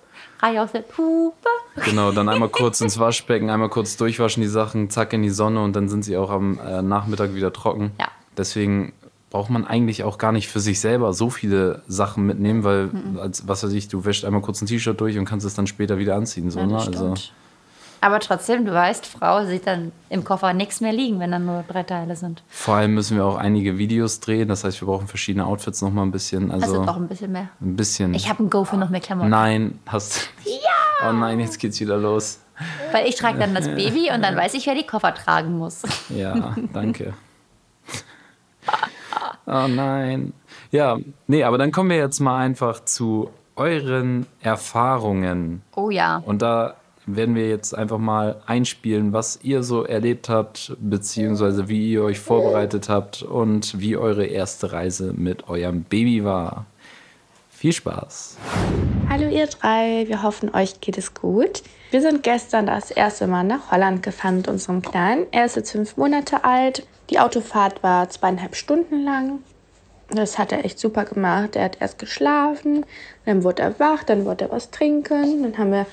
Reihe 0.43 0.63
aus 0.63 0.73
der 0.73 0.81
Puppe. 0.81 1.49
Genau, 1.85 2.13
dann 2.13 2.29
einmal 2.29 2.49
kurz 2.53 2.81
ins 2.81 2.99
Waschbecken, 2.99 3.51
einmal 3.51 3.69
kurz 3.69 3.97
durchwaschen 3.97 4.43
die 4.43 4.49
Sachen, 4.49 4.91
zack 4.91 5.13
in 5.13 5.23
die 5.23 5.31
Sonne 5.31 5.63
und 5.63 5.75
dann 5.77 5.89
sind 5.89 6.05
sie 6.05 6.17
auch 6.17 6.31
am 6.31 6.59
äh, 6.59 6.83
Nachmittag 6.83 7.35
wieder 7.35 7.53
trocken. 7.53 7.93
Ja. 8.01 8.09
Deswegen 8.37 8.93
braucht 9.31 9.51
man 9.51 9.65
eigentlich 9.67 10.03
auch 10.03 10.19
gar 10.19 10.33
nicht 10.33 10.49
für 10.49 10.59
sich 10.61 10.81
selber 10.81 11.13
so 11.13 11.31
viele 11.31 11.83
Sachen 11.87 12.27
mitnehmen, 12.27 12.65
weil, 12.65 12.87
Mhm. 12.87 13.19
als, 13.21 13.47
was 13.47 13.63
weiß 13.63 13.73
ich, 13.73 13.87
du 13.89 14.05
wäschst 14.05 14.25
einmal 14.25 14.41
kurz 14.43 14.61
ein 14.61 14.67
T-Shirt 14.67 15.01
durch 15.01 15.17
und 15.19 15.25
kannst 15.25 15.47
es 15.47 15.55
dann 15.55 15.67
später 15.69 15.99
wieder 15.99 16.17
anziehen. 16.17 16.51
So, 16.51 16.59
Ja, 16.61 16.67
ne? 16.67 16.75
Also, 16.77 16.91
stimmt. 16.93 17.33
Aber 18.03 18.19
trotzdem, 18.21 18.65
du 18.65 18.73
weißt, 18.73 19.05
Frau 19.07 19.45
sieht 19.45 19.67
dann 19.67 19.93
im 20.09 20.25
Koffer 20.25 20.53
nichts 20.55 20.81
mehr 20.81 20.93
liegen, 20.93 21.21
wenn 21.21 21.31
dann 21.31 21.45
nur 21.45 21.65
drei 21.69 21.83
Teile 21.83 22.17
sind. 22.17 22.43
vor 22.49 22.77
allem 22.77 22.95
müssen 22.95 23.17
wir 23.17 23.25
auch 23.27 23.37
einige 23.37 23.77
Videos 23.77 24.21
drehen, 24.21 24.49
das 24.49 24.65
heißt, 24.65 24.81
wir 24.81 24.87
brauchen 24.87 25.07
verschiedene 25.07 25.45
Outfits 25.45 25.83
noch 25.83 25.91
mal 25.93 26.03
ein 26.03 26.11
bisschen. 26.11 26.51
Also 26.51 26.67
Also 26.67 26.85
doch 26.87 26.97
ein 26.97 27.09
bisschen 27.09 27.33
mehr. 27.33 27.49
ein 27.61 27.77
bisschen. 27.77 28.15
Ich 28.15 28.29
habe 28.29 28.43
ein 28.43 28.49
Go 28.51 28.65
für 28.65 28.77
noch 28.79 28.89
mehr 28.91 29.01
Klamotten. 29.01 29.29
Nein, 29.31 29.79
hast 29.87 30.31
du. 30.45 30.51
Ja! 30.51 31.09
Oh 31.09 31.13
nein, 31.13 31.41
jetzt 31.41 31.59
geht's 31.59 31.79
wieder 31.81 31.99
los. 31.99 32.41
Weil 32.93 33.07
ich 33.07 33.17
trage 33.17 33.39
dann 33.39 33.55
das 33.55 33.67
Baby 33.69 34.11
und 34.15 34.23
dann 34.23 34.37
weiß 34.37 34.55
ich, 34.55 34.67
wer 34.67 34.75
die 34.75 34.87
Koffer 34.87 35.15
tragen 35.15 35.57
muss. 35.59 35.83
Ja, 36.11 36.55
danke. 36.73 37.15
Oh 39.47 39.67
nein. 39.69 40.33
Ja, 40.71 40.99
nee, 41.27 41.43
aber 41.45 41.59
dann 41.59 41.73
kommen 41.73 41.91
wir 41.91 41.97
jetzt 41.97 42.21
mal 42.21 42.39
einfach 42.39 42.85
zu 42.85 43.31
euren 43.57 44.27
Erfahrungen. 44.43 45.63
Oh 45.75 45.91
ja. 45.91 46.23
Und 46.25 46.43
da 46.43 46.75
werden 47.17 47.35
wir 47.35 47.49
jetzt 47.49 47.75
einfach 47.75 47.99
mal 47.99 48.43
einspielen, 48.47 49.13
was 49.13 49.39
ihr 49.43 49.63
so 49.63 49.85
erlebt 49.85 50.29
habt, 50.29 50.77
beziehungsweise 50.81 51.69
wie 51.69 51.93
ihr 51.93 52.03
euch 52.03 52.19
vorbereitet 52.19 52.89
habt 52.89 53.23
und 53.23 53.81
wie 53.81 53.97
eure 53.97 54.27
erste 54.27 54.73
Reise 54.73 55.13
mit 55.17 55.49
eurem 55.49 55.83
Baby 55.85 56.25
war. 56.25 56.67
Viel 57.51 57.73
Spaß. 57.73 58.39
Hallo 59.09 59.29
ihr 59.29 59.47
drei, 59.47 60.05
wir 60.07 60.23
hoffen 60.23 60.55
euch 60.55 60.81
geht 60.81 60.97
es 60.97 61.15
gut. 61.15 61.63
Wir 61.91 62.01
sind 62.01 62.23
gestern 62.23 62.67
das 62.67 62.91
erste 62.91 63.27
Mal 63.27 63.45
nach 63.45 63.71
Holland 63.71 64.03
gefahren 64.03 64.37
mit 64.37 64.49
unserem 64.49 64.81
Kleinen. 64.81 65.27
Er 65.33 65.45
ist 65.45 65.57
jetzt 65.57 65.73
fünf 65.73 65.97
Monate 65.97 66.45
alt. 66.45 66.87
Die 67.11 67.19
Autofahrt 67.19 67.83
war 67.83 68.09
zweieinhalb 68.09 68.55
Stunden 68.55 69.05
lang. 69.05 69.41
Das 70.09 70.39
hat 70.39 70.53
er 70.53 70.65
echt 70.65 70.79
super 70.79 71.05
gemacht. 71.05 71.57
Er 71.57 71.65
hat 71.65 71.81
erst 71.81 71.99
geschlafen, 71.99 72.87
dann 73.27 73.45
wurde 73.45 73.63
er 73.63 73.79
wach, 73.79 74.05
dann 74.05 74.25
wollte 74.25 74.45
er 74.45 74.51
was 74.51 74.71
trinken. 74.71 75.43
Dann 75.43 75.59
haben 75.59 75.73
wir 75.73 75.87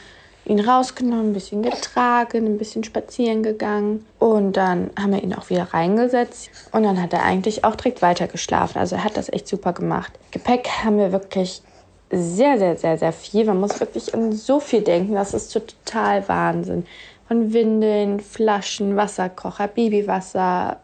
ihn 0.48 0.60
rausgenommen, 0.60 1.32
ein 1.32 1.34
bisschen 1.34 1.62
getragen, 1.62 2.46
ein 2.46 2.58
bisschen 2.58 2.84
spazieren 2.84 3.44
gegangen. 3.44 4.06
Und 4.20 4.54
dann 4.54 4.90
haben 5.00 5.12
wir 5.12 5.22
ihn 5.22 5.34
auch 5.34 5.50
wieder 5.50 5.74
reingesetzt. 5.74 6.50
Und 6.72 6.84
dann 6.84 7.02
hat 7.02 7.14
er 7.14 7.24
eigentlich 7.24 7.64
auch 7.64 7.76
direkt 7.76 8.02
weiter 8.02 8.28
geschlafen. 8.28 8.80
Also 8.80 8.96
er 8.96 9.04
hat 9.04 9.18
das 9.18 9.30
echt 9.30 9.48
super 9.48 9.74
gemacht. 9.74 10.14
Gepäck 10.32 10.68
haben 10.84 10.98
wir 10.98 11.12
wirklich 11.12 11.62
sehr, 12.10 12.58
sehr, 12.58 12.78
sehr, 12.78 12.98
sehr 12.98 13.12
viel. 13.12 13.46
Man 13.46 13.60
muss 13.60 13.80
wirklich 13.80 14.14
an 14.14 14.32
so 14.32 14.60
viel 14.60 14.82
denken. 14.82 15.14
Das 15.14 15.34
ist 15.34 15.52
total 15.52 16.28
Wahnsinn. 16.28 16.86
Von 17.28 17.52
Windeln, 17.52 18.22
Flaschen, 18.22 18.96
Wasserkocher, 18.96 19.68
Babywasser, 19.68 20.78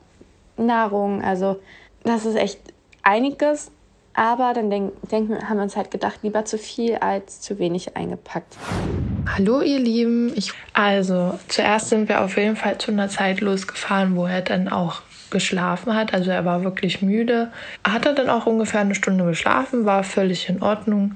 Nahrung. 0.57 1.23
Also 1.23 1.57
das 2.03 2.25
ist 2.25 2.35
echt 2.35 2.59
einiges. 3.01 3.71
Aber 4.13 4.53
dann 4.53 4.69
denk, 4.69 4.93
denken, 5.09 5.49
haben 5.49 5.57
wir 5.57 5.63
uns 5.63 5.75
halt 5.75 5.89
gedacht, 5.89 6.19
lieber 6.21 6.45
zu 6.45 6.57
viel 6.57 6.95
als 6.97 7.41
zu 7.41 7.57
wenig 7.57 7.97
eingepackt. 7.97 8.55
Hallo 9.25 9.61
ihr 9.61 9.79
Lieben, 9.79 10.31
ich 10.35 10.51
also 10.73 11.39
zuerst 11.47 11.89
sind 11.89 12.09
wir 12.09 12.21
auf 12.21 12.37
jeden 12.37 12.55
Fall 12.55 12.77
zu 12.77 12.91
einer 12.91 13.09
Zeit 13.09 13.41
losgefahren, 13.41 14.15
wo 14.15 14.25
er 14.25 14.41
dann 14.41 14.67
auch 14.67 15.01
geschlafen 15.31 15.95
hat. 15.95 16.13
Also 16.13 16.29
er 16.29 16.45
war 16.45 16.63
wirklich 16.63 17.01
müde. 17.01 17.51
Hat 17.83 18.05
er 18.05 18.13
dann 18.13 18.29
auch 18.29 18.45
ungefähr 18.45 18.81
eine 18.81 18.95
Stunde 18.95 19.25
geschlafen, 19.25 19.85
war 19.85 20.03
völlig 20.03 20.47
in 20.47 20.61
Ordnung. 20.61 21.15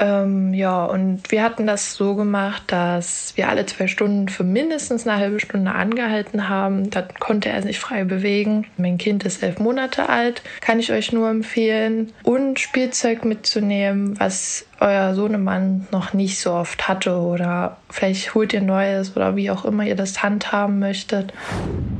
Ähm, 0.00 0.54
ja, 0.54 0.84
und 0.84 1.30
wir 1.30 1.42
hatten 1.42 1.66
das 1.66 1.94
so 1.94 2.14
gemacht, 2.14 2.62
dass 2.68 3.32
wir 3.36 3.48
alle 3.48 3.66
zwei 3.66 3.88
Stunden 3.88 4.28
für 4.28 4.44
mindestens 4.44 5.06
eine 5.06 5.18
halbe 5.18 5.40
Stunde 5.40 5.72
angehalten 5.72 6.48
haben. 6.48 6.90
Dann 6.90 7.08
konnte 7.18 7.48
er 7.48 7.62
sich 7.62 7.80
frei 7.80 8.04
bewegen. 8.04 8.66
Mein 8.76 8.98
Kind 8.98 9.24
ist 9.24 9.42
elf 9.42 9.58
Monate 9.58 10.08
alt, 10.08 10.42
kann 10.60 10.78
ich 10.78 10.92
euch 10.92 11.12
nur 11.12 11.28
empfehlen. 11.28 12.12
Und 12.22 12.60
Spielzeug 12.60 13.24
mitzunehmen, 13.24 14.18
was 14.20 14.66
euer 14.80 15.14
Sohnemann 15.16 15.88
noch 15.90 16.12
nicht 16.12 16.38
so 16.38 16.52
oft 16.52 16.86
hatte 16.86 17.16
oder 17.16 17.78
vielleicht 17.90 18.36
holt 18.36 18.52
ihr 18.52 18.60
Neues 18.60 19.16
oder 19.16 19.34
wie 19.34 19.50
auch 19.50 19.64
immer 19.64 19.82
ihr 19.82 19.96
das 19.96 20.22
handhaben 20.22 20.78
möchtet. 20.78 21.32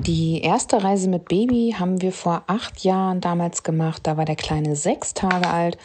Die 0.07 0.41
erste 0.43 0.85
Reise 0.85 1.09
mit 1.09 1.29
Baby 1.29 1.75
haben 1.77 2.01
wir 2.01 2.13
vor 2.13 2.45
acht 2.47 2.85
Jahren 2.85 3.21
damals 3.21 3.65
gemacht. 3.65 4.03
Da 4.05 4.17
war 4.17 4.25
der 4.25 4.37
Kleine 4.37 4.77
sechs 4.77 5.13
Tage 5.15 5.49
alt 5.49 5.77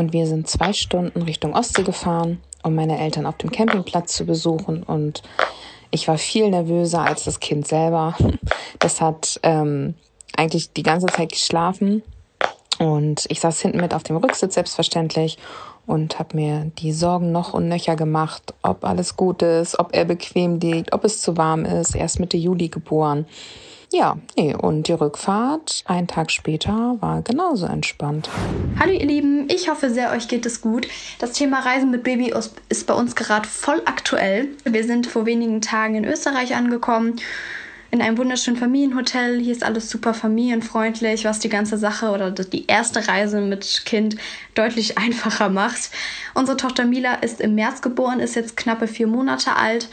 und 0.00 0.14
wir 0.14 0.26
sind 0.26 0.48
zwei 0.48 0.72
Stunden 0.72 1.22
Richtung 1.22 1.54
Ostsee 1.54 1.82
gefahren, 1.82 2.40
um 2.62 2.74
meine 2.74 2.98
Eltern 2.98 3.26
auf 3.26 3.36
dem 3.36 3.50
Campingplatz 3.50 4.14
zu 4.16 4.24
besuchen. 4.24 4.82
Und 4.82 5.22
ich 5.90 6.08
war 6.08 6.16
viel 6.16 6.48
nervöser 6.48 7.02
als 7.02 7.24
das 7.24 7.38
Kind 7.38 7.68
selber. 7.68 8.16
Das 8.78 9.02
hat 9.02 9.38
ähm, 9.42 9.92
eigentlich 10.34 10.72
die 10.72 10.82
ganze 10.82 11.08
Zeit 11.08 11.32
geschlafen. 11.32 12.02
Und 12.78 13.26
ich 13.28 13.40
saß 13.40 13.60
hinten 13.60 13.78
mit 13.82 13.92
auf 13.92 14.04
dem 14.04 14.16
Rücksitz 14.16 14.54
selbstverständlich 14.54 15.36
und 15.86 16.18
habe 16.18 16.34
mir 16.34 16.72
die 16.78 16.92
Sorgen 16.92 17.30
noch 17.30 17.52
und 17.52 17.68
nöcher 17.68 17.94
gemacht, 17.94 18.54
ob 18.62 18.86
alles 18.86 19.18
gut 19.18 19.42
ist, 19.42 19.78
ob 19.78 19.94
er 19.94 20.06
bequem 20.06 20.60
liegt, 20.60 20.94
ob 20.94 21.04
es 21.04 21.20
zu 21.20 21.36
warm 21.36 21.66
ist. 21.66 21.94
Er 21.94 22.06
ist 22.06 22.18
Mitte 22.18 22.38
Juli 22.38 22.68
geboren. 22.68 23.26
Ja, 23.92 24.18
nee, 24.36 24.54
und 24.54 24.86
die 24.86 24.92
Rückfahrt 24.92 25.82
einen 25.84 26.06
Tag 26.06 26.30
später 26.30 26.96
war 27.00 27.22
genauso 27.22 27.66
entspannt. 27.66 28.30
Hallo 28.78 28.92
ihr 28.92 29.04
Lieben, 29.04 29.48
ich 29.50 29.68
hoffe 29.68 29.90
sehr, 29.90 30.12
euch 30.12 30.28
geht 30.28 30.46
es 30.46 30.60
gut. 30.60 30.86
Das 31.18 31.32
Thema 31.32 31.58
Reisen 31.58 31.90
mit 31.90 32.04
Baby 32.04 32.32
ist 32.68 32.86
bei 32.86 32.94
uns 32.94 33.16
gerade 33.16 33.48
voll 33.48 33.82
aktuell. 33.86 34.46
Wir 34.64 34.84
sind 34.84 35.08
vor 35.08 35.26
wenigen 35.26 35.60
Tagen 35.60 35.96
in 35.96 36.04
Österreich 36.04 36.54
angekommen 36.54 37.16
in 37.90 38.00
einem 38.00 38.18
wunderschönen 38.18 38.56
Familienhotel. 38.56 39.40
Hier 39.40 39.52
ist 39.52 39.64
alles 39.64 39.90
super 39.90 40.14
familienfreundlich, 40.14 41.24
was 41.24 41.40
die 41.40 41.48
ganze 41.48 41.76
Sache 41.76 42.10
oder 42.10 42.30
die 42.30 42.66
erste 42.66 43.08
Reise 43.08 43.40
mit 43.40 43.82
Kind 43.86 44.16
deutlich 44.54 44.98
einfacher 44.98 45.48
macht. 45.48 45.90
Unsere 46.34 46.56
Tochter 46.56 46.84
Mila 46.84 47.14
ist 47.14 47.40
im 47.40 47.56
März 47.56 47.82
geboren, 47.82 48.20
ist 48.20 48.36
jetzt 48.36 48.56
knappe 48.56 48.86
vier 48.86 49.08
Monate 49.08 49.56
alt. 49.56 49.88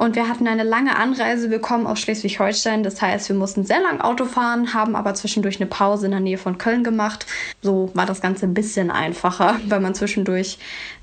Und 0.00 0.16
wir 0.16 0.30
hatten 0.30 0.48
eine 0.48 0.62
lange 0.62 0.96
Anreise. 0.96 1.50
Wir 1.50 1.58
kommen 1.58 1.86
aus 1.86 2.00
Schleswig-Holstein. 2.00 2.82
Das 2.82 3.02
heißt, 3.02 3.28
wir 3.28 3.36
mussten 3.36 3.66
sehr 3.66 3.82
lang 3.82 4.00
Auto 4.00 4.24
fahren, 4.24 4.72
haben 4.72 4.96
aber 4.96 5.12
zwischendurch 5.12 5.60
eine 5.60 5.68
Pause 5.68 6.06
in 6.06 6.12
der 6.12 6.20
Nähe 6.20 6.38
von 6.38 6.56
Köln 6.56 6.82
gemacht. 6.82 7.26
So 7.60 7.90
war 7.92 8.06
das 8.06 8.22
Ganze 8.22 8.46
ein 8.46 8.54
bisschen 8.54 8.90
einfacher, 8.90 9.60
weil 9.68 9.80
man 9.80 9.94
zwischendurch 9.94 10.58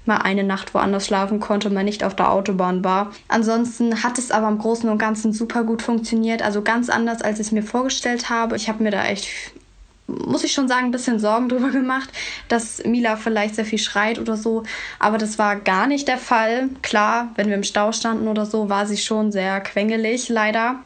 mal 0.06 0.18
eine 0.18 0.44
Nacht 0.44 0.74
woanders 0.74 1.06
schlafen 1.06 1.40
konnte 1.40 1.70
man 1.70 1.86
nicht 1.86 2.04
auf 2.04 2.16
der 2.16 2.32
Autobahn 2.32 2.84
war. 2.84 3.12
Ansonsten 3.28 4.02
hat 4.02 4.18
es 4.18 4.32
aber 4.32 4.48
im 4.48 4.58
Großen 4.58 4.90
und 4.90 4.98
Ganzen 4.98 5.32
super 5.32 5.64
gut 5.64 5.84
funktioniert. 5.84 6.42
Also 6.42 6.64
ganz 6.64 6.90
anders, 6.90 7.22
als 7.22 7.40
ich 7.40 7.48
es 7.48 7.52
mir 7.52 7.62
vorgestellt 7.62 8.32
habe. 8.32 8.56
Ich 8.56 8.68
habe 8.68 8.82
mir 8.82 8.90
da 8.90 9.06
echt 9.06 9.28
muss 10.08 10.44
ich 10.44 10.54
schon 10.54 10.68
sagen, 10.68 10.86
ein 10.86 10.92
bisschen 10.92 11.20
Sorgen 11.20 11.50
drüber 11.50 11.70
gemacht, 11.70 12.10
dass 12.48 12.84
Mila 12.84 13.18
vielleicht 13.18 13.56
sehr 13.56 13.66
viel 13.66 13.80
schreit 13.80 14.20
oder 14.20 14.38
so. 14.38 14.64
Aber 15.00 15.18
das 15.18 15.38
war 15.38 15.58
gar 15.58 15.88
nicht 15.88 16.08
der 16.08 16.18
Fall. 16.18 16.70
Klar, 16.82 17.30
wenn 17.36 17.48
wir 17.48 17.56
im 17.56 17.64
Stau 17.64 17.92
standen 17.92 18.28
oder 18.28 18.46
so, 18.46 18.70
war 18.70 18.86
sie 18.86 18.98
schon 18.98 19.32
sehr 19.32 19.60
quengelig, 19.62 20.30
leider. 20.30 20.78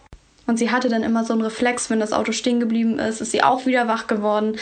Und 0.48 0.58
sie 0.58 0.72
hatte 0.72 0.90
dann 0.90 1.04
immer 1.04 1.24
so 1.24 1.34
einen 1.34 1.44
Reflex, 1.44 1.90
wenn 1.90 2.00
das 2.00 2.12
Auto 2.12 2.32
stehen 2.32 2.60
geblieben 2.60 3.00
ist, 3.00 3.22
ist 3.22 3.32
sie 3.32 3.44
auch 3.44 3.66
wieder 3.68 3.88
wach 3.88 4.08
geworden. 4.08 4.58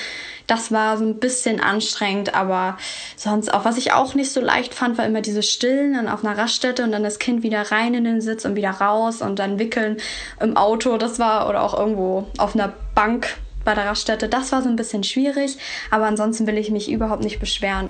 Das 0.45 0.71
war 0.71 0.97
so 0.97 1.05
ein 1.05 1.19
bisschen 1.19 1.61
anstrengend, 1.61 2.35
aber 2.35 2.77
sonst 3.15 3.53
auch, 3.53 3.65
was 3.65 3.77
ich 3.77 3.93
auch 3.93 4.13
nicht 4.13 4.31
so 4.31 4.41
leicht 4.41 4.75
fand, 4.75 4.97
war 4.97 5.05
immer 5.05 5.21
dieses 5.21 5.49
Stillen 5.49 5.93
dann 5.93 6.09
auf 6.09 6.23
einer 6.23 6.37
Raststätte 6.37 6.83
und 6.83 6.91
dann 6.91 7.03
das 7.03 7.17
Kind 7.17 7.43
wieder 7.43 7.71
rein 7.71 7.93
in 7.93 8.03
den 8.03 8.19
Sitz 8.21 8.45
und 8.45 8.55
wieder 8.55 8.71
raus 8.71 9.21
und 9.21 9.39
dann 9.39 9.57
wickeln 9.57 9.97
im 10.39 10.57
Auto. 10.57 10.97
Das 10.97 11.17
war, 11.17 11.49
oder 11.49 11.63
auch 11.63 11.77
irgendwo 11.77 12.27
auf 12.37 12.55
einer 12.55 12.73
Bank 12.93 13.37
bei 13.69 13.75
der 13.75 13.85
Raststätte. 13.85 14.27
Das 14.27 14.51
war 14.51 14.63
so 14.63 14.67
ein 14.67 14.75
bisschen 14.75 15.03
schwierig, 15.03 15.59
aber 15.91 16.05
ansonsten 16.05 16.47
will 16.47 16.57
ich 16.57 16.71
mich 16.71 16.89
überhaupt 16.89 17.23
nicht 17.23 17.39
beschweren. 17.39 17.87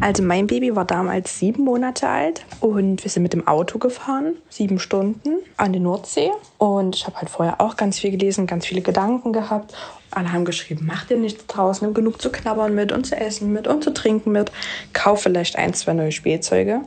Also 0.00 0.22
mein 0.22 0.46
Baby 0.46 0.74
war 0.74 0.86
damals 0.86 1.38
sieben 1.38 1.64
Monate 1.64 2.08
alt 2.08 2.46
und 2.60 3.04
wir 3.04 3.10
sind 3.10 3.24
mit 3.24 3.34
dem 3.34 3.46
Auto 3.46 3.78
gefahren, 3.78 4.36
sieben 4.48 4.78
Stunden 4.78 5.34
an 5.58 5.74
die 5.74 5.80
Nordsee. 5.80 6.30
Und 6.56 6.96
ich 6.96 7.06
habe 7.06 7.18
halt 7.18 7.28
vorher 7.28 7.60
auch 7.60 7.76
ganz 7.76 7.98
viel 7.98 8.10
gelesen, 8.10 8.46
ganz 8.46 8.64
viele 8.64 8.80
Gedanken 8.80 9.34
gehabt. 9.34 9.74
Alle 10.12 10.32
haben 10.32 10.46
geschrieben, 10.46 10.86
mach 10.86 11.04
dir 11.04 11.18
nichts 11.18 11.46
draußen, 11.46 11.86
nimm 11.86 11.92
genug 11.92 12.22
zu 12.22 12.32
knabbern 12.32 12.74
mit 12.74 12.90
und 12.90 13.04
zu 13.04 13.14
essen 13.14 13.52
mit 13.52 13.66
und 13.66 13.84
zu 13.84 13.92
trinken 13.92 14.32
mit. 14.32 14.50
Kauf 14.94 15.20
vielleicht 15.20 15.56
ein, 15.56 15.74
zwei 15.74 15.92
neue 15.92 16.12
Spielzeuge, 16.12 16.80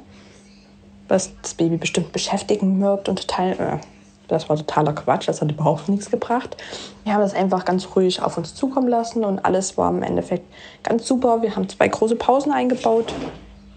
was 1.08 1.30
das 1.44 1.54
Baby 1.54 1.78
bestimmt 1.78 2.12
beschäftigen 2.12 2.82
wird 2.82 3.08
und 3.08 3.28
total... 3.28 3.52
Äh, 3.52 4.01
das 4.32 4.50
war 4.50 4.58
totaler 4.58 4.94
Quatsch, 4.94 5.28
das 5.28 5.42
hat 5.42 5.52
überhaupt 5.52 5.90
nichts 5.90 6.10
gebracht. 6.10 6.58
Wir 7.04 7.14
haben 7.14 7.22
das 7.22 7.34
einfach 7.34 7.66
ganz 7.66 7.88
ruhig 7.96 8.22
auf 8.22 8.38
uns 8.38 8.56
zukommen 8.56 8.88
lassen 8.88 9.24
und 9.24 9.40
alles 9.46 9.78
war 9.78 9.90
im 9.90 10.04
Endeffekt 10.04 10.46
ganz 10.84 11.08
super. 11.08 11.42
Wir 11.42 11.56
haben 11.56 11.70
zwei 11.70 11.88
große 11.88 12.16
Pausen 12.16 12.52
eingebaut, 12.52 13.14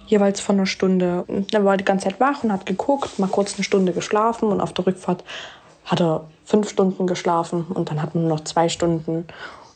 jeweils 0.07 0.41
von 0.41 0.57
einer 0.57 0.67
Stunde. 0.67 1.25
Und 1.27 1.53
dann 1.53 1.65
war 1.65 1.77
die 1.77 1.85
ganze 1.85 2.09
Zeit 2.09 2.21
wach 2.21 2.45
und 2.45 2.53
hat 2.53 2.67
geguckt, 2.67 3.19
mal 3.19 3.29
kurz 3.29 3.55
eine 3.55 3.65
Stunde 3.65 3.93
geschlafen 3.93 4.51
und 4.51 4.61
auf 4.61 4.73
der 4.73 4.87
Rückfahrt 4.87 5.25
hat 5.85 6.01
er 6.01 6.25
fünf 6.45 6.69
Stunden 6.69 7.07
geschlafen 7.07 7.67
und 7.69 7.91
dann 7.91 8.01
hatten 8.01 8.23
wir 8.23 8.29
noch 8.29 8.41
zwei 8.41 8.69
Stunden 8.69 9.27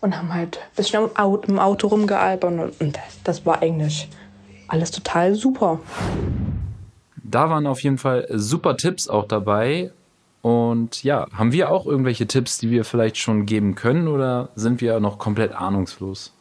und 0.01 0.17
haben 0.17 0.33
halt 0.33 0.59
ein 0.59 0.77
bisschen 0.77 1.09
im 1.47 1.59
Auto 1.59 1.89
rumgealbert 1.89 2.75
und 2.81 2.99
das 3.25 3.45
war 3.45 3.63
eigentlich 3.63 4.09
alles 4.69 4.91
total 4.91 5.35
super. 5.35 5.81
Da 7.17 7.51
waren 7.51 7.67
auf 7.67 7.83
jeden 7.83 7.99
Fall 7.99 8.27
super 8.31 8.77
Tipps 8.77 9.09
auch 9.09 9.27
dabei 9.27 9.91
und 10.43 11.03
ja, 11.03 11.27
haben 11.37 11.53
wir 11.53 11.71
auch 11.71 11.87
irgendwelche 11.87 12.27
Tipps, 12.27 12.59
die 12.59 12.71
wir 12.71 12.85
vielleicht 12.85 13.17
schon 13.17 13.47
geben 13.47 13.75
können 13.75 14.09
oder 14.09 14.51
sind 14.55 14.81
wir 14.81 15.01
noch 15.01 15.19
komplett 15.19 15.53
ahnungslos? 15.53 16.33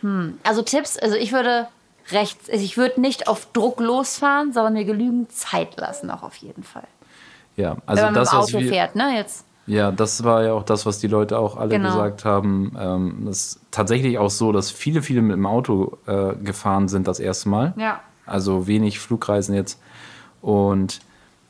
Hm, 0.00 0.38
also 0.42 0.62
Tipps, 0.62 0.98
also 0.98 1.16
ich 1.16 1.32
würde 1.32 1.68
rechts, 2.10 2.50
also 2.50 2.64
ich 2.64 2.76
würde 2.76 3.00
nicht 3.00 3.28
auf 3.28 3.46
Druck 3.52 3.80
losfahren, 3.80 4.52
sondern 4.52 4.74
mir 4.74 4.84
genügend 4.84 5.32
Zeit 5.32 5.76
lassen, 5.76 6.10
auch 6.10 6.22
auf 6.22 6.36
jeden 6.36 6.62
Fall. 6.62 6.86
Ja, 7.56 7.76
also 7.86 8.02
Wenn 8.02 8.12
man 8.12 8.14
das, 8.14 8.32
mit 8.32 8.40
dem 8.40 8.42
Auto 8.42 8.60
wir, 8.60 8.68
fährt, 8.68 8.96
ne? 8.96 9.16
Jetzt. 9.16 9.46
Ja, 9.66 9.90
das 9.90 10.24
war 10.24 10.42
ja 10.44 10.52
auch 10.52 10.64
das, 10.64 10.84
was 10.84 10.98
die 10.98 11.06
Leute 11.06 11.38
auch 11.38 11.56
alle 11.56 11.70
genau. 11.70 11.88
gesagt 11.88 12.24
haben. 12.24 12.76
Ähm, 12.78 13.26
es 13.28 13.46
ist 13.46 13.60
tatsächlich 13.70 14.18
auch 14.18 14.28
so, 14.28 14.52
dass 14.52 14.70
viele, 14.70 15.00
viele 15.02 15.22
mit 15.22 15.36
dem 15.36 15.46
Auto 15.46 15.96
äh, 16.06 16.34
gefahren 16.34 16.88
sind 16.88 17.08
das 17.08 17.18
erste 17.18 17.48
Mal. 17.48 17.72
Ja. 17.76 18.00
Also 18.26 18.66
wenig 18.66 18.98
Flugreisen 18.98 19.54
jetzt. 19.54 19.80
Und 20.42 21.00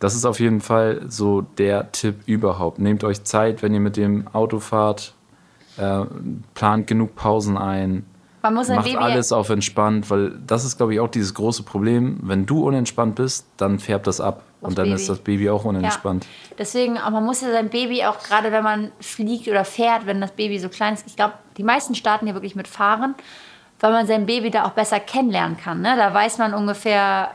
das 0.05 0.15
ist 0.15 0.27
auf 0.27 0.39
jeden 0.39 0.61
Fall 0.61 1.01
so 1.09 1.41
der 1.41 1.91
Tipp 1.91 2.17
überhaupt. 2.27 2.79
Nehmt 2.79 3.05
euch 3.05 3.25
Zeit, 3.25 3.63
wenn 3.63 3.73
ihr 3.73 3.81
mit 3.81 3.97
dem 3.97 4.27
Auto 4.35 4.61
fahrt, 4.61 5.15
äh, 5.79 6.05
plant 6.53 6.87
genug 6.87 7.17
Pausen 7.17 7.57
ein. 7.57 8.05
Man 8.43 8.53
muss 8.53 8.69
macht 8.69 8.85
Baby 8.85 8.99
alles 8.99 9.33
auf 9.33 9.49
entspannt, 9.49 10.11
weil 10.11 10.33
das 10.47 10.67
ist, 10.67 10.77
glaube 10.77 10.93
ich, 10.93 11.01
auch 11.01 11.09
dieses 11.09 11.33
große 11.33 11.63
Problem. 11.63 12.19
Wenn 12.21 12.45
du 12.45 12.67
unentspannt 12.67 13.15
bist, 13.15 13.47
dann 13.57 13.79
färbt 13.79 14.07
das 14.07 14.21
ab 14.21 14.43
und 14.61 14.77
dann 14.77 14.91
Baby. 14.91 14.97
ist 14.97 15.09
das 15.09 15.21
Baby 15.21 15.49
auch 15.49 15.65
unentspannt. 15.65 16.25
Ja. 16.25 16.57
Deswegen, 16.59 16.99
auch 16.99 17.09
man 17.09 17.25
muss 17.25 17.41
ja 17.41 17.51
sein 17.51 17.71
Baby 17.71 18.05
auch 18.05 18.23
gerade, 18.23 18.53
wenn 18.53 18.63
man 18.63 18.93
fliegt 19.01 19.49
oder 19.49 19.65
fährt, 19.65 20.05
wenn 20.05 20.21
das 20.21 20.33
Baby 20.33 20.59
so 20.59 20.69
klein 20.69 20.93
ist. 20.93 21.07
Ich 21.07 21.17
glaube, 21.17 21.33
die 21.57 21.65
meisten 21.65 21.95
starten 21.95 22.27
ja 22.27 22.35
wirklich 22.35 22.57
mit 22.57 22.69
Fahren, 22.69 23.15
weil 23.81 23.91
man 23.91 24.07
sein 24.07 24.27
Baby 24.27 24.51
da 24.51 24.67
auch 24.67 24.73
besser 24.73 25.01
kennenlernen 25.01 25.57
kann. 25.57 25.81
Ne? 25.81 25.95
Da 25.97 26.13
weiß 26.13 26.37
man 26.37 26.53
ungefähr, 26.53 27.31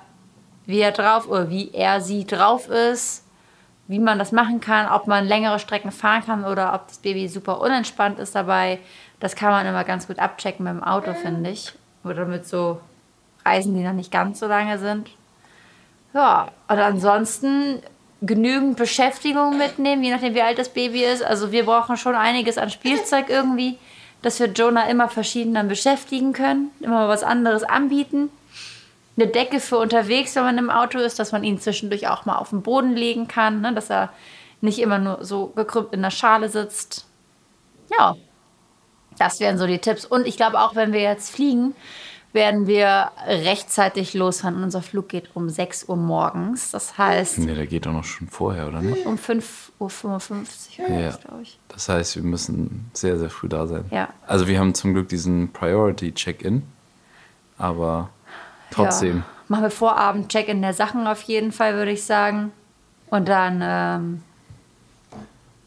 wie 0.69 0.81
er 0.81 0.91
drauf 0.91 1.27
oder 1.27 1.49
wie 1.49 1.71
er 1.73 1.99
sie 1.99 2.27
drauf 2.27 2.69
ist, 2.69 3.23
wie 3.87 3.97
man 3.97 4.19
das 4.19 4.31
machen 4.31 4.61
kann, 4.61 4.87
ob 4.87 5.07
man 5.07 5.25
längere 5.25 5.57
Strecken 5.57 5.91
fahren 5.91 6.23
kann 6.23 6.45
oder 6.45 6.75
ob 6.75 6.87
das 6.87 6.99
Baby 6.99 7.27
super 7.27 7.59
unentspannt 7.59 8.19
ist 8.19 8.35
dabei. 8.35 8.77
Das 9.19 9.35
kann 9.35 9.49
man 9.49 9.65
immer 9.65 9.83
ganz 9.83 10.05
gut 10.05 10.19
abchecken 10.19 10.63
mit 10.63 10.73
dem 10.75 10.83
Auto, 10.83 11.15
finde 11.15 11.49
ich. 11.49 11.73
Oder 12.03 12.25
mit 12.25 12.47
so 12.47 12.79
Reisen, 13.43 13.73
die 13.73 13.81
noch 13.81 13.93
nicht 13.93 14.11
ganz 14.11 14.39
so 14.39 14.45
lange 14.45 14.77
sind. 14.77 15.09
Ja, 16.13 16.49
und 16.67 16.77
ansonsten 16.77 17.81
genügend 18.21 18.77
Beschäftigung 18.77 19.57
mitnehmen, 19.57 20.03
je 20.03 20.11
nachdem 20.11 20.35
wie 20.35 20.43
alt 20.43 20.59
das 20.59 20.69
Baby 20.69 21.03
ist. 21.03 21.23
Also 21.23 21.51
wir 21.51 21.65
brauchen 21.65 21.97
schon 21.97 22.13
einiges 22.13 22.59
an 22.59 22.69
Spielzeug 22.69 23.25
irgendwie, 23.29 23.79
dass 24.21 24.39
wir 24.39 24.47
Jonah 24.49 24.87
immer 24.87 25.09
verschieden 25.09 25.55
dann 25.55 25.67
beschäftigen 25.67 26.31
können, 26.31 26.69
immer 26.79 27.07
was 27.07 27.23
anderes 27.23 27.63
anbieten 27.63 28.29
eine 29.21 29.27
Decke 29.31 29.59
für 29.59 29.77
unterwegs, 29.77 30.35
wenn 30.35 30.43
man 30.43 30.57
im 30.57 30.69
Auto 30.69 30.99
ist, 30.99 31.19
dass 31.19 31.31
man 31.31 31.43
ihn 31.43 31.59
zwischendurch 31.59 32.07
auch 32.07 32.25
mal 32.25 32.37
auf 32.37 32.49
den 32.51 32.61
Boden 32.61 32.95
legen 32.95 33.27
kann, 33.27 33.61
ne? 33.61 33.73
dass 33.73 33.89
er 33.89 34.09
nicht 34.61 34.79
immer 34.79 34.97
nur 34.99 35.23
so 35.23 35.47
gekrümmt 35.47 35.93
in 35.93 36.01
der 36.01 36.11
Schale 36.11 36.49
sitzt. 36.49 37.05
Ja, 37.97 38.15
das 39.17 39.39
wären 39.39 39.57
so 39.57 39.67
die 39.67 39.79
Tipps. 39.79 40.05
Und 40.05 40.27
ich 40.27 40.37
glaube 40.37 40.59
auch, 40.59 40.75
wenn 40.75 40.93
wir 40.93 41.01
jetzt 41.01 41.31
fliegen, 41.31 41.75
werden 42.31 42.67
wir 42.67 43.09
rechtzeitig 43.25 44.13
losfahren. 44.13 44.61
Unser 44.63 44.81
Flug 44.83 45.09
geht 45.09 45.31
um 45.35 45.49
6 45.49 45.89
Uhr 45.89 45.97
morgens. 45.97 46.69
Das 46.71 46.97
heißt, 46.97 47.39
Nee, 47.39 47.55
der 47.55 47.65
geht 47.65 47.87
doch 47.87 47.91
noch 47.91 48.03
schon 48.03 48.27
vorher, 48.27 48.67
oder 48.67 48.81
nicht? 48.83 49.05
um 49.07 49.15
5.55 49.15 50.79
Uhr, 50.79 50.89
Ja. 50.89 51.09
glaube 51.15 51.41
ich. 51.41 51.57
Das 51.69 51.89
heißt, 51.89 52.15
wir 52.17 52.23
müssen 52.23 52.91
sehr, 52.93 53.17
sehr 53.17 53.29
früh 53.31 53.49
da 53.49 53.65
sein. 53.65 53.85
Ja. 53.91 54.09
Also 54.27 54.47
wir 54.47 54.59
haben 54.59 54.75
zum 54.75 54.93
Glück 54.93 55.09
diesen 55.09 55.51
Priority-Check-In, 55.53 56.63
aber 57.57 58.09
trotzdem. 58.71 59.17
Ja. 59.17 59.23
Machen 59.47 59.63
wir 59.63 59.71
Vorabend 59.71 60.29
Check-in 60.29 60.61
der 60.61 60.73
Sachen 60.73 61.07
auf 61.07 61.21
jeden 61.23 61.51
Fall, 61.51 61.75
würde 61.75 61.91
ich 61.91 62.03
sagen. 62.03 62.51
Und 63.09 63.27
dann, 63.27 63.61
ähm, 63.63 64.23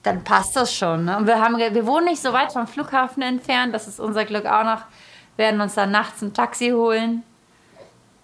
dann 0.03 0.23
passt 0.25 0.55
das 0.57 0.75
schon. 0.75 1.05
Ne? 1.07 1.17
Und 1.17 1.27
wir, 1.27 1.41
haben, 1.41 1.57
wir 1.57 1.87
wohnen 1.87 2.07
nicht 2.07 2.23
so 2.23 2.33
weit 2.33 2.53
vom 2.53 2.67
Flughafen 2.67 3.23
entfernt. 3.23 3.75
Das 3.75 3.89
ist 3.89 3.99
unser 3.99 4.25
Glück 4.25 4.47
auch 4.47 4.65
noch. 4.65 4.83
Werden 5.37 5.61
uns 5.61 5.75
dann 5.75 5.91
nachts 5.91 6.23
ein 6.23 6.33
Taxi 6.33 6.71
holen. 6.71 7.25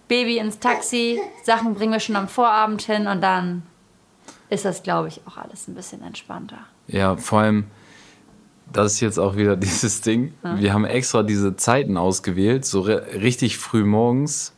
Baby 0.07 0.37
ins 0.37 0.59
Taxi. 0.59 1.19
Sachen 1.43 1.73
bringen 1.73 1.91
wir 1.91 1.99
schon 1.99 2.15
am 2.15 2.29
Vorabend 2.29 2.81
hin. 2.81 3.07
Und 3.07 3.21
dann 3.21 3.63
ist 4.49 4.65
das, 4.65 4.83
glaube 4.83 5.09
ich, 5.09 5.21
auch 5.27 5.37
alles 5.37 5.67
ein 5.67 5.75
bisschen 5.75 6.01
entspannter. 6.03 6.59
Ja, 6.87 7.17
vor 7.17 7.39
allem, 7.41 7.65
das 8.71 8.93
ist 8.93 8.99
jetzt 8.99 9.19
auch 9.19 9.35
wieder 9.35 9.55
dieses 9.57 10.01
Ding. 10.01 10.33
Wir 10.43 10.73
haben 10.73 10.85
extra 10.85 11.23
diese 11.23 11.55
Zeiten 11.55 11.97
ausgewählt, 11.97 12.65
so 12.65 12.81
richtig 12.81 13.57
früh 13.57 13.83
morgens, 13.83 14.53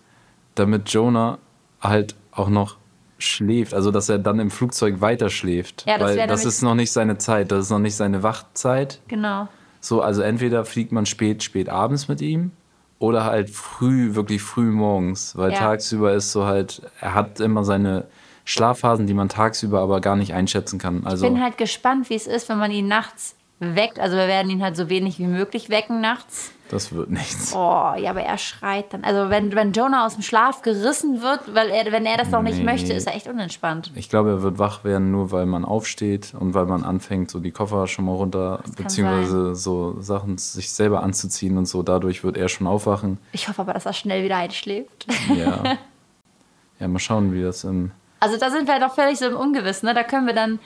damit 0.61 0.89
Jonah 0.89 1.39
halt 1.81 2.15
auch 2.31 2.49
noch 2.49 2.77
schläft. 3.17 3.73
Also, 3.73 3.91
dass 3.91 4.09
er 4.09 4.19
dann 4.19 4.39
im 4.39 4.49
Flugzeug 4.51 5.01
weiter 5.01 5.29
schläft. 5.29 5.85
Ja, 5.87 5.97
das 5.97 6.17
Weil 6.17 6.27
das 6.27 6.45
ist 6.45 6.61
noch 6.61 6.75
nicht 6.75 6.91
seine 6.91 7.17
Zeit, 7.17 7.51
das 7.51 7.65
ist 7.65 7.69
noch 7.71 7.79
nicht 7.79 7.95
seine 7.95 8.23
Wachzeit. 8.23 8.99
Genau. 9.07 9.47
So, 9.79 10.01
also 10.01 10.21
entweder 10.21 10.63
fliegt 10.65 10.91
man 10.91 11.05
spät, 11.05 11.43
spät 11.43 11.69
abends 11.69 12.07
mit 12.07 12.21
ihm 12.21 12.51
oder 12.99 13.25
halt 13.25 13.49
früh, 13.49 14.13
wirklich 14.15 14.41
früh 14.41 14.69
morgens. 14.71 15.35
Weil 15.35 15.51
Ja. 15.51 15.57
tagsüber 15.57 16.13
ist 16.13 16.31
so 16.31 16.45
halt, 16.45 16.83
er 16.99 17.15
hat 17.15 17.39
immer 17.39 17.63
seine 17.63 18.05
Schlafphasen, 18.45 19.07
die 19.07 19.13
man 19.13 19.29
tagsüber 19.29 19.81
aber 19.81 20.01
gar 20.01 20.15
nicht 20.15 20.33
einschätzen 20.33 20.77
kann. 20.79 21.05
Also, 21.05 21.25
Ich 21.25 21.31
bin 21.33 21.41
halt 21.41 21.57
gespannt, 21.57 22.09
wie 22.09 22.15
es 22.15 22.27
ist, 22.27 22.49
wenn 22.49 22.57
man 22.59 22.71
ihn 22.71 22.87
nachts 22.87 23.35
weckt. 23.61 23.99
Also 23.99 24.17
wir 24.17 24.27
werden 24.27 24.49
ihn 24.51 24.61
halt 24.63 24.75
so 24.75 24.89
wenig 24.89 25.19
wie 25.19 25.27
möglich 25.27 25.69
wecken 25.69 26.01
nachts. 26.01 26.51
das 26.69 26.91
wird 26.93 27.09
nichts. 27.11 27.53
Oh, 27.55 27.93
ja, 27.97 28.09
aber 28.09 28.21
er 28.23 28.37
schreit 28.37 28.91
dann. 28.93 29.03
Also 29.03 29.29
wenn, 29.29 29.53
wenn 29.55 29.71
Jonah 29.73 30.05
aus 30.05 30.15
dem 30.15 30.23
Schlaf 30.23 30.61
gerissen 30.63 31.21
wird, 31.21 31.53
weil 31.53 31.69
er, 31.69 31.91
wenn 31.91 32.05
er 32.05 32.17
das 32.17 32.31
noch 32.31 32.41
nicht 32.41 32.57
Nee. 32.57 32.63
möchte, 32.63 32.91
ist 32.93 33.05
er 33.07 33.15
echt 33.15 33.27
unentspannt. 33.27 33.91
Ich 33.95 34.09
glaube, 34.09 34.29
er 34.31 34.41
wird 34.41 34.57
wach 34.57 34.83
werden, 34.83 35.11
nur 35.11 35.31
weil 35.31 35.45
man 35.45 35.63
aufsteht 35.63 36.33
und 36.37 36.53
weil 36.53 36.65
man 36.65 36.83
anfängt, 36.83 37.29
so 37.29 37.39
die 37.39 37.51
Koffer 37.51 37.87
schon 37.87 38.05
mal 38.05 38.13
runter, 38.15 38.61
kann 38.63 38.73
beziehungsweise 38.75 39.53
so 39.55 40.01
Sachen 40.01 40.37
sich 40.37 40.71
selber 40.71 41.03
anzuziehen 41.03 41.57
und 41.57 41.67
so. 41.67 41.83
Dadurch 41.83 42.23
wird 42.23 42.37
er 42.37 42.49
schon 42.49 42.65
aufwachen. 42.67 43.19
Ich 43.31 43.47
hoffe 43.47 43.61
aber, 43.61 43.73
dass 43.73 43.85
er 43.85 43.93
schnell 43.93 44.23
wieder 44.23 44.37
einschläft. 44.37 45.05
Ja. 45.37 45.77
ja, 46.79 46.87
mal 46.87 46.99
schauen, 46.99 47.33
wie 47.33 47.41
das 47.43 47.63
im. 47.63 47.91
Also 48.19 48.37
da 48.37 48.49
sind 48.49 48.67
wir 48.67 48.79
doch 48.79 48.93
völlig 48.95 49.19
so 49.19 49.25
im 49.25 49.35
Ungewissen. 49.35 49.87
Ne? 49.87 49.93
Da 49.93 50.03
können 50.03 50.25
wir 50.27 50.33
dann 50.35 50.59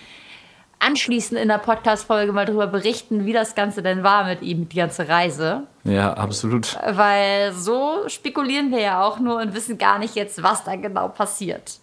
anschließend 0.86 1.40
in 1.40 1.48
der 1.48 1.58
Podcast-Folge 1.58 2.32
mal 2.32 2.46
drüber 2.46 2.68
berichten, 2.68 3.26
wie 3.26 3.34
das 3.34 3.56
Ganze 3.56 3.82
denn 3.82 4.04
war 4.04 4.26
mit 4.26 4.42
ihm, 4.42 4.70
die 4.70 4.78
ganze 4.78 5.08
Reise. 5.10 5.64
Ja, 5.84 6.14
absolut. 6.14 6.78
Weil 6.88 7.54
so 7.54 8.08
spekulieren 8.08 8.72
wir 8.72 8.82
ja 8.82 9.04
auch 9.04 9.20
nur 9.20 9.42
und 9.42 9.56
wissen 9.56 9.78
gar 9.78 9.98
nicht 9.98 10.16
jetzt, 10.16 10.44
was 10.44 10.64
da 10.64 10.76
genau 10.76 11.08
passiert. 11.08 11.80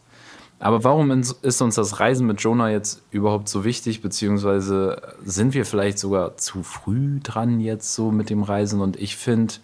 Aber 0.60 0.84
warum 0.84 1.10
ist 1.10 1.60
uns 1.60 1.74
das 1.74 1.98
Reisen 1.98 2.28
mit 2.28 2.40
Jonah 2.40 2.70
jetzt 2.70 3.02
überhaupt 3.10 3.48
so 3.48 3.64
wichtig? 3.64 4.00
Beziehungsweise 4.00 5.02
sind 5.24 5.54
wir 5.54 5.66
vielleicht 5.66 5.98
sogar 5.98 6.36
zu 6.36 6.62
früh 6.62 7.18
dran 7.20 7.58
jetzt 7.58 7.94
so 7.94 8.12
mit 8.12 8.30
dem 8.30 8.44
Reisen? 8.44 8.80
Und 8.80 8.96
ich 8.96 9.16
finde 9.16 9.54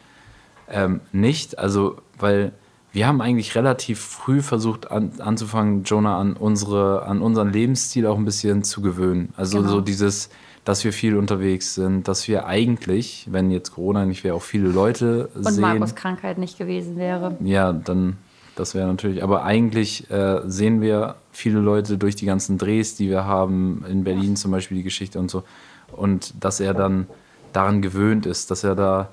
ähm, 0.68 1.00
nicht, 1.12 1.56
also 1.56 1.98
weil 2.18 2.50
wir 2.92 3.06
haben 3.06 3.20
eigentlich 3.20 3.54
relativ 3.54 4.00
früh 4.00 4.40
versucht 4.42 4.90
an, 4.90 5.12
anzufangen, 5.18 5.84
Jonah 5.84 6.18
an 6.18 6.32
unsere, 6.34 7.02
an 7.02 7.20
unseren 7.20 7.52
Lebensstil 7.52 8.06
auch 8.06 8.16
ein 8.16 8.24
bisschen 8.24 8.64
zu 8.64 8.80
gewöhnen. 8.80 9.32
Also 9.36 9.58
Genau. 9.58 9.70
so 9.70 9.80
dieses, 9.80 10.30
dass 10.64 10.84
wir 10.84 10.92
viel 10.92 11.16
unterwegs 11.16 11.74
sind, 11.74 12.08
dass 12.08 12.28
wir 12.28 12.46
eigentlich, 12.46 13.26
wenn 13.30 13.50
jetzt 13.50 13.72
Corona 13.74 14.04
nicht 14.04 14.24
wäre, 14.24 14.34
auch 14.34 14.42
viele 14.42 14.68
Leute 14.68 15.28
Und 15.34 15.44
sehen. 15.44 15.60
Markus 15.60 15.94
Krankheit 15.94 16.38
nicht 16.38 16.58
gewesen 16.58 16.96
wäre. 16.96 17.36
Ja, 17.44 17.72
dann, 17.72 18.16
das 18.56 18.74
wäre 18.74 18.88
natürlich, 18.88 19.22
aber 19.22 19.44
eigentlich 19.44 20.10
äh, 20.10 20.40
sehen 20.46 20.80
wir 20.80 21.16
viele 21.30 21.60
Leute 21.60 21.98
durch 21.98 22.16
die 22.16 22.26
ganzen 22.26 22.58
Drehs, 22.58 22.96
die 22.96 23.08
wir 23.08 23.24
haben, 23.24 23.84
in 23.88 24.02
Berlin 24.04 24.34
zum 24.36 24.50
Beispiel 24.50 24.78
die 24.78 24.82
Geschichte 24.82 25.18
und 25.18 25.30
so. 25.30 25.44
Und 25.92 26.34
dass 26.42 26.58
er 26.60 26.74
dann 26.74 27.06
daran 27.52 27.80
gewöhnt 27.80 28.26
ist, 28.26 28.50
dass 28.50 28.64
er 28.64 28.74
da 28.74 29.08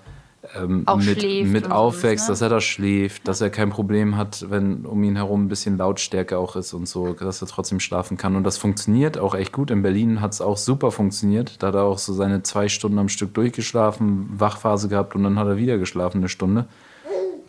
ähm, 0.55 0.83
Auch 0.85 0.97
mit, 0.97 1.19
schläft 1.19 1.51
mit 1.51 1.71
aufwächst, 1.71 2.27
sowas, 2.27 2.41
ne? 2.41 2.45
dass 2.47 2.51
er 2.51 2.55
da 2.55 2.61
schläft, 2.61 3.27
dass 3.27 3.41
er 3.41 3.49
kein 3.49 3.69
Problem 3.69 4.17
hat, 4.17 4.45
wenn 4.49 4.85
um 4.85 5.03
ihn 5.03 5.15
herum 5.15 5.45
ein 5.45 5.47
bisschen 5.47 5.77
Lautstärke 5.77 6.37
auch 6.37 6.55
ist 6.55 6.73
und 6.73 6.87
so, 6.87 7.13
dass 7.13 7.41
er 7.41 7.47
trotzdem 7.47 7.79
schlafen 7.79 8.17
kann. 8.17 8.35
Und 8.35 8.43
das 8.43 8.57
funktioniert 8.57 9.17
auch 9.17 9.35
echt 9.35 9.51
gut. 9.51 9.71
In 9.71 9.81
Berlin 9.81 10.21
hat 10.21 10.33
es 10.33 10.41
auch 10.41 10.57
super 10.57 10.91
funktioniert. 10.91 11.61
Da 11.63 11.67
hat 11.67 11.75
er 11.75 11.83
auch 11.83 11.97
so 11.97 12.13
seine 12.13 12.43
zwei 12.43 12.67
Stunden 12.69 12.99
am 12.99 13.09
Stück 13.09 13.33
durchgeschlafen, 13.33 14.29
Wachphase 14.37 14.87
gehabt 14.89 15.15
und 15.15 15.23
dann 15.23 15.37
hat 15.39 15.47
er 15.47 15.57
wieder 15.57 15.77
geschlafen 15.77 16.17
eine 16.19 16.29
Stunde. 16.29 16.65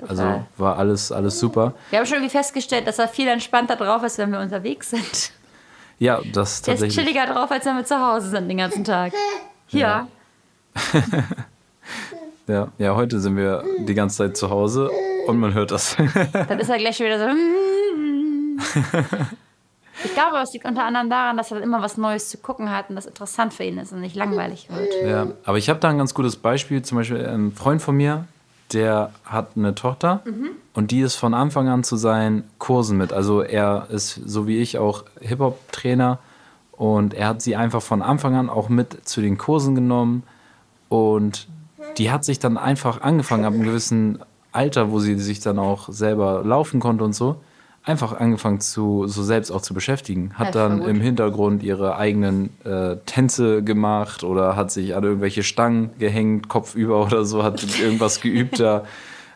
Also 0.06 0.44
war 0.58 0.76
alles, 0.76 1.10
alles 1.10 1.38
super. 1.38 1.72
Wir 1.90 1.98
haben 1.98 2.06
schon 2.06 2.18
irgendwie 2.18 2.36
festgestellt, 2.36 2.86
dass 2.86 2.98
er 2.98 3.08
viel 3.08 3.28
entspannter 3.28 3.76
drauf 3.76 4.02
ist, 4.02 4.18
wenn 4.18 4.30
wir 4.30 4.40
unterwegs 4.40 4.90
sind. 4.90 5.32
Ja, 5.98 6.20
das 6.20 6.34
Er 6.34 6.42
ist 6.42 6.62
tatsächlich. 6.66 6.94
chilliger 6.94 7.26
drauf, 7.32 7.50
als 7.50 7.64
wenn 7.64 7.76
wir 7.76 7.84
zu 7.84 7.98
Hause 7.98 8.28
sind 8.28 8.48
den 8.48 8.58
ganzen 8.58 8.84
Tag. 8.84 9.12
Ja. 9.70 10.06
Ja, 12.48 12.68
ja, 12.78 12.94
heute 12.94 13.18
sind 13.18 13.36
wir 13.36 13.64
die 13.78 13.94
ganze 13.94 14.18
Zeit 14.18 14.36
zu 14.36 14.50
Hause 14.50 14.90
und 15.26 15.38
man 15.38 15.52
hört 15.52 15.72
das. 15.72 15.96
Dann 16.32 16.60
ist 16.60 16.68
er 16.68 16.78
gleich 16.78 16.96
schon 16.96 17.06
wieder 17.06 17.18
so. 17.18 17.34
Ich 20.04 20.14
glaube, 20.14 20.36
es 20.42 20.52
liegt 20.52 20.64
unter 20.64 20.84
anderem 20.84 21.10
daran, 21.10 21.36
dass 21.36 21.50
er 21.50 21.60
immer 21.60 21.82
was 21.82 21.96
Neues 21.96 22.28
zu 22.28 22.38
gucken 22.38 22.70
hat 22.70 22.90
und 22.90 22.96
das 22.96 23.06
interessant 23.06 23.52
für 23.52 23.64
ihn 23.64 23.78
ist 23.78 23.92
und 23.92 24.00
nicht 24.00 24.14
langweilig 24.14 24.68
wird. 24.70 24.88
ja, 25.04 25.26
aber 25.44 25.58
ich 25.58 25.68
habe 25.68 25.80
da 25.80 25.88
ein 25.88 25.98
ganz 25.98 26.14
gutes 26.14 26.36
Beispiel. 26.36 26.82
Zum 26.82 26.98
Beispiel 26.98 27.26
ein 27.26 27.52
Freund 27.52 27.82
von 27.82 27.96
mir, 27.96 28.26
der 28.72 29.12
hat 29.24 29.50
eine 29.56 29.74
Tochter 29.74 30.22
und 30.74 30.90
die 30.90 31.00
ist 31.00 31.16
von 31.16 31.34
Anfang 31.34 31.68
an 31.68 31.82
zu 31.82 31.96
seinen 31.96 32.44
Kursen 32.58 32.98
mit. 32.98 33.12
Also 33.12 33.40
er 33.42 33.88
ist 33.90 34.20
so 34.24 34.46
wie 34.46 34.58
ich 34.58 34.78
auch 34.78 35.04
Hip-Hop-Trainer 35.20 36.18
und 36.72 37.14
er 37.14 37.28
hat 37.28 37.42
sie 37.42 37.56
einfach 37.56 37.82
von 37.82 38.02
Anfang 38.02 38.36
an 38.36 38.50
auch 38.50 38.68
mit 38.68 39.08
zu 39.08 39.20
den 39.20 39.38
Kursen 39.38 39.74
genommen 39.74 40.22
und 40.88 41.48
die 41.98 42.10
hat 42.10 42.24
sich 42.24 42.38
dann 42.38 42.58
einfach 42.58 43.00
angefangen 43.00 43.44
ab 43.44 43.54
einem 43.54 43.62
gewissen 43.62 44.18
Alter, 44.52 44.90
wo 44.90 45.00
sie 45.00 45.18
sich 45.18 45.40
dann 45.40 45.58
auch 45.58 45.88
selber 45.90 46.42
laufen 46.44 46.80
konnte 46.80 47.04
und 47.04 47.14
so, 47.14 47.36
einfach 47.84 48.18
angefangen 48.18 48.60
zu 48.60 49.06
so 49.06 49.22
selbst 49.22 49.50
auch 49.50 49.62
zu 49.62 49.72
beschäftigen. 49.72 50.32
Hat 50.34 50.54
Ja, 50.54 50.68
dann 50.68 50.82
im 50.82 51.00
Hintergrund 51.00 51.62
ihre 51.62 51.96
eigenen 51.96 52.50
äh, 52.64 52.96
Tänze 53.06 53.62
gemacht 53.62 54.24
oder 54.24 54.56
hat 54.56 54.70
sich 54.70 54.96
an 54.96 55.04
irgendwelche 55.04 55.42
Stangen 55.42 55.90
gehängt, 55.98 56.48
kopfüber 56.48 57.04
oder 57.04 57.24
so, 57.24 57.44
hat 57.44 57.64
irgendwas 57.80 58.20
geübt 58.20 58.58
da. 58.58 58.84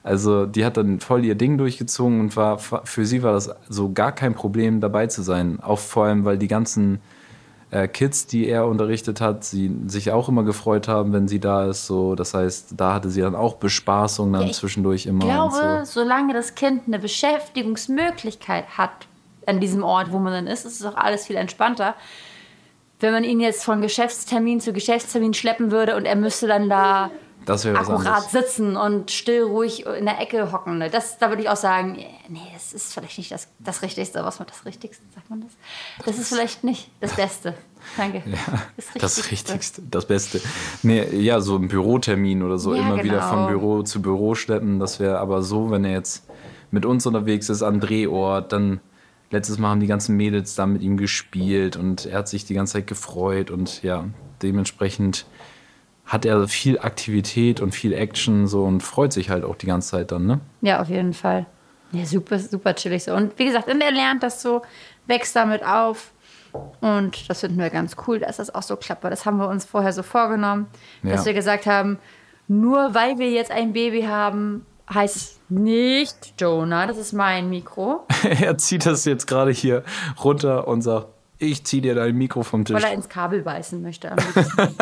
Also 0.03 0.47
die 0.47 0.65
hat 0.65 0.77
dann 0.79 0.99
voll 0.99 1.25
ihr 1.25 1.35
Ding 1.35 1.59
durchgezogen 1.59 2.21
und 2.21 2.37
war 2.37 2.59
für 2.59 3.05
sie 3.05 3.23
war 3.23 3.33
das 3.33 3.51
so 3.69 3.93
gar 3.93 4.13
kein 4.13 4.35
Problem 4.35 4.81
dabei 4.81 5.07
zu 5.07 5.23
sein. 5.23 5.61
Auch 5.61 5.79
vor 5.79 6.07
allem, 6.07 6.25
weil 6.25 6.39
die 6.39 6.49
ganzen 6.49 7.01
äh, 7.71 7.87
Kids, 7.89 8.27
die 8.27 8.49
er 8.49 8.67
unterrichtet 8.67 9.21
hat, 9.21 9.45
sie 9.45 9.75
sich 9.87 10.11
auch 10.11 10.29
immer 10.29 10.43
gefreut 10.43 10.89
haben, 10.89 11.13
wenn 11.13 11.29
sie 11.29 11.39
da 11.39 11.67
ist. 11.67 11.87
So, 11.87 12.15
das 12.15 12.35
heißt, 12.35 12.75
da 12.77 12.95
hatte 12.95 13.11
sie 13.11 13.21
dann 13.21 13.35
auch 13.35 13.55
Bespaßung 13.55 14.33
dann 14.33 14.49
Ja, 14.49 14.53
zwischendurch 14.53 15.07
immer. 15.07 15.25
Ich 15.25 15.31
glaube, 15.31 15.85
so. 15.85 16.01
solange 16.01 16.33
das 16.33 16.55
Kind 16.55 16.83
eine 16.87 16.99
Beschäftigungsmöglichkeit 16.99 18.77
hat 18.77 18.91
an 19.47 19.61
diesem 19.61 19.83
Ort, 19.83 20.13
wo 20.13 20.19
man 20.19 20.33
dann 20.33 20.47
ist, 20.47 20.65
ist 20.65 20.81
es 20.81 20.87
auch 20.87 20.97
alles 20.97 21.27
viel 21.27 21.37
entspannter. 21.37 21.95
Wenn 22.99 23.13
man 23.13 23.25
ihn 23.25 23.41
jetzt 23.41 23.65
von 23.65 23.81
Geschäftstermin 23.81 24.61
zu 24.61 24.73
Geschäftstermin 24.73 25.33
schleppen 25.33 25.71
würde 25.71 25.97
und 25.97 26.05
er 26.05 26.17
müsste 26.17 26.47
dann 26.47 26.69
da 26.69 27.11
Das 27.47 27.65
wäre 27.65 27.75
was 27.79 27.89
akkurat 27.89 28.07
anderes. 28.25 28.31
sitzen 28.33 28.77
und 28.77 29.11
still 29.11 29.43
ruhig 29.45 29.87
in 29.87 30.05
der 30.05 30.21
Ecke 30.21 30.53
hocken. 30.53 30.79
ne? 30.79 30.91
Das, 30.91 31.19
da 31.19 31.31
würde 31.31 31.43
ich 31.43 31.49
auch 31.49 31.57
sagen, 31.57 31.99
nee, 32.29 32.41
das 32.53 32.73
ist 32.73 32.93
vielleicht 32.93 33.19
nicht 33.19 33.33
das, 33.33 33.49
das 33.59 33.83
Richtigste. 33.83 34.25
Was 34.25 34.39
mit 34.39 34.51
das 34.51 34.65
Richtigste, 34.65 35.03
sagt 35.15 35.31
man 35.31 35.41
das? 35.41 36.07
Das 36.07 36.19
ist 36.19 36.29
vielleicht 36.29 36.65
nicht 36.65 36.91
das 37.01 37.15
Beste. 37.17 37.55
Danke. 37.97 38.23
Das 38.99 39.31
Richtigste, 39.31 39.83
das 39.91 40.07
Beste. 40.07 40.41
Nee, 40.83 41.05
ja, 41.17 41.41
so 41.41 41.57
ein 41.57 41.69
Bürotermin 41.69 42.43
oder 42.43 42.59
so, 42.59 42.75
Ja, 42.75 42.83
immer 42.83 43.03
wieder 43.03 43.17
genau. 43.21 43.29
von 43.31 43.47
Büro 43.49 43.83
zu 43.83 44.03
Büro 44.03 44.35
schleppen. 44.35 44.79
Das 44.79 45.01
wäre 45.01 45.19
aber 45.19 45.43
so, 45.43 45.71
wenn 45.71 45.85
er 45.85 45.93
jetzt 45.93 46.27
mit 46.71 46.85
uns 46.85 47.07
unterwegs 47.07 47.49
ist 47.49 47.63
am 47.63 47.81
Drehort, 47.81 48.53
dann 48.53 48.81
letztes 49.31 49.59
Mal 49.59 49.71
haben 49.71 49.81
die 49.81 49.87
ganzen 49.87 50.17
Mädels 50.17 50.55
da 50.55 50.67
mit 50.67 50.83
ihm 50.83 50.97
gespielt 50.99 51.77
und 51.77 52.05
er 52.07 52.19
hat 52.19 52.29
sich 52.29 52.45
die 52.45 52.55
ganze 52.55 52.75
Zeit 52.75 52.87
gefreut 52.87 53.51
und 53.51 53.83
ja, 53.83 54.05
dementsprechend 54.43 55.25
hat 56.11 56.25
er 56.25 56.49
viel 56.49 56.79
Aktivität 56.81 57.61
und 57.61 57.73
viel 57.73 57.93
Action 57.93 58.49
so 58.49 58.65
und 58.65 58.83
freut 58.83 59.13
sich 59.13 59.31
halt 59.31 59.45
auch 59.45 59.55
die 59.55 59.67
ganze 59.67 59.91
Zeit 59.93 60.11
dann, 60.11 60.27
ne? 60.27 60.41
Ja, 60.61 60.81
auf 60.83 60.89
jeden 60.89 61.15
Fall. 61.15 61.47
Ja, 61.93 62.05
super, 62.05 62.39
super 62.39 62.75
chillig 62.75 63.05
so. 63.05 63.15
Und 63.15 63.39
wie 63.39 63.45
gesagt, 63.45 63.69
und 63.73 63.81
er 63.81 63.93
lernt 63.93 64.23
das 64.25 64.43
so, 64.43 64.63
wächst 65.07 65.37
damit 65.37 65.65
auf. 65.65 66.11
Und 66.81 67.31
das 67.31 67.41
finden 67.41 67.59
wir 67.59 67.71
ganz 67.71 67.97
cool, 68.09 68.19
dass 68.19 68.39
das 68.39 68.53
auch 68.53 68.63
so 68.63 68.75
klappt. 68.75 69.05
Weil 69.05 69.11
das 69.11 69.25
haben 69.25 69.37
wir 69.37 69.49
uns 69.49 69.65
vorher 69.65 69.93
so 69.93 70.03
vorgenommen, 70.03 70.67
dass 71.05 71.21
Ja. 71.21 71.27
wir 71.27 71.35
gesagt 71.35 71.67
haben, 71.67 71.99
nur 72.49 72.93
weil 72.93 73.19
wir 73.19 73.31
jetzt 73.31 73.53
ein 73.53 73.73
Baby 73.73 74.03
haben, 74.03 74.67
heißt 74.93 75.17
es 75.17 75.41
nicht 75.49 76.35
Jonah, 76.41 76.89
das 76.89 76.97
ist 76.99 77.13
mein 77.13 77.49
Mikro, 77.51 78.05
er 78.25 78.59
zieht 78.59 78.85
das 78.85 79.05
jetzt 79.05 79.29
gerade 79.29 79.53
hier 79.53 79.85
runter 80.25 80.67
und 80.67 80.83
sagt, 80.83 81.07
ich 81.41 81.65
zieh 81.65 81.81
dir 81.81 81.95
dein 81.95 82.15
Mikro 82.17 82.43
vom 82.43 82.65
Tisch. 82.65 82.77
weil 82.77 82.85
er 82.85 82.93
ins 82.93 83.09
Kabel 83.09 83.43
beißen 83.43 83.83
möchte. 83.83 84.11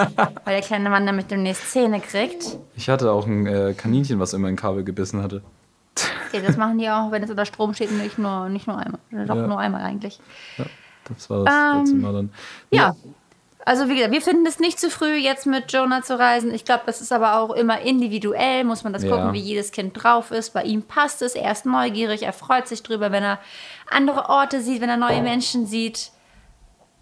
weil 0.45 0.55
der 0.55 0.61
kleine 0.61 0.91
Mann 0.91 1.07
damit 1.07 1.31
demnächst 1.31 1.71
Zähne 1.73 2.01
kriegt. 2.01 2.59
Ich 2.77 2.89
hatte 2.89 3.11
auch 3.13 3.27
ein 3.27 3.47
äh, 3.47 3.75
Kaninchen, 3.77 4.19
was 4.19 4.35
immer 4.35 4.49
ein 4.49 4.57
Kabel 4.57 4.85
gebissen 4.85 5.23
hatte. 5.23 5.43
Okay, 6.29 6.43
das 6.47 6.57
machen 6.57 6.79
die 6.79 6.89
auch, 6.91 7.11
wenn 7.11 7.23
es 7.23 7.31
unter 7.31 7.47
Strom 7.47 7.73
steht, 7.75 7.91
nicht 7.93 8.19
nur, 8.19 8.49
nicht 8.49 8.67
nur 8.67 8.77
einmal. 8.79 9.01
Doch 9.27 9.37
Ja. 9.37 9.47
nur 9.47 9.59
einmal 9.59 9.83
eigentlich. 9.83 10.21
Das 11.09 11.31
war 11.31 11.45
das 11.45 11.79
letzte 11.79 11.97
Mal 11.97 12.13
dann. 12.13 12.25
Ähm, 12.27 12.31
Ja. 12.71 12.97
Also 13.65 13.89
wie 13.91 13.97
gesagt, 13.97 14.13
wir 14.15 14.23
finden 14.23 14.47
es 14.47 14.61
nicht 14.61 14.81
zu 14.81 14.89
früh, 14.89 15.15
jetzt 15.17 15.45
mit 15.47 15.71
Jonah 15.73 16.01
zu 16.03 16.19
reisen. 16.19 16.55
Ich 16.55 16.65
glaube, 16.65 16.85
das 16.87 17.03
ist 17.03 17.13
aber 17.13 17.39
auch 17.39 17.51
immer 17.55 17.81
individuell, 17.81 18.65
muss 18.65 18.83
man 18.83 18.93
das 18.95 19.03
Ja. 19.05 19.11
gucken, 19.11 19.33
wie 19.35 19.41
jedes 19.41 19.73
Kind 19.73 19.93
drauf 20.03 20.31
ist. 20.31 20.55
Bei 20.55 20.63
ihm 20.63 20.83
passt 20.83 21.21
es, 21.21 21.35
er 21.35 21.53
ist 21.53 21.67
neugierig, 21.67 22.23
er 22.23 22.33
freut 22.33 22.67
sich 22.67 22.83
drüber, 22.83 23.13
wenn 23.13 23.23
er 23.23 23.39
andere 23.91 24.29
Orte 24.31 24.63
sieht, 24.63 24.81
wenn 24.81 24.89
er 24.89 24.97
neue 24.97 25.21
Menschen 25.23 25.67
sieht. 25.67 26.13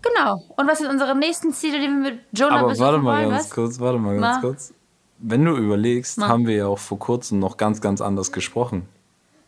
Genau. 0.08 0.42
Und 0.56 0.68
was 0.68 0.78
sind 0.78 0.88
unsere 0.88 1.16
nächsten 1.16 1.52
Ziele, 1.52 1.78
die 1.78 1.86
wir 1.86 1.90
mit 1.90 2.20
Jonah 2.32 2.60
Aber 2.60 2.78
warte 2.78 2.98
mal 2.98 3.18
wollen? 3.18 3.30
ganz 3.30 3.44
was? 3.44 3.50
kurz, 3.50 3.80
warte 3.80 3.98
mal 3.98 4.18
ganz 4.18 4.36
Ma. 4.36 4.40
kurz. 4.40 4.74
Wenn 5.18 5.44
du 5.44 5.56
überlegst, 5.56 6.18
Ma. 6.18 6.28
haben 6.28 6.46
wir 6.46 6.56
ja 6.56 6.66
auch 6.66 6.78
vor 6.78 6.98
kurzem 6.98 7.38
noch 7.38 7.56
ganz, 7.56 7.80
ganz 7.80 8.00
anders 8.00 8.32
gesprochen. 8.32 8.86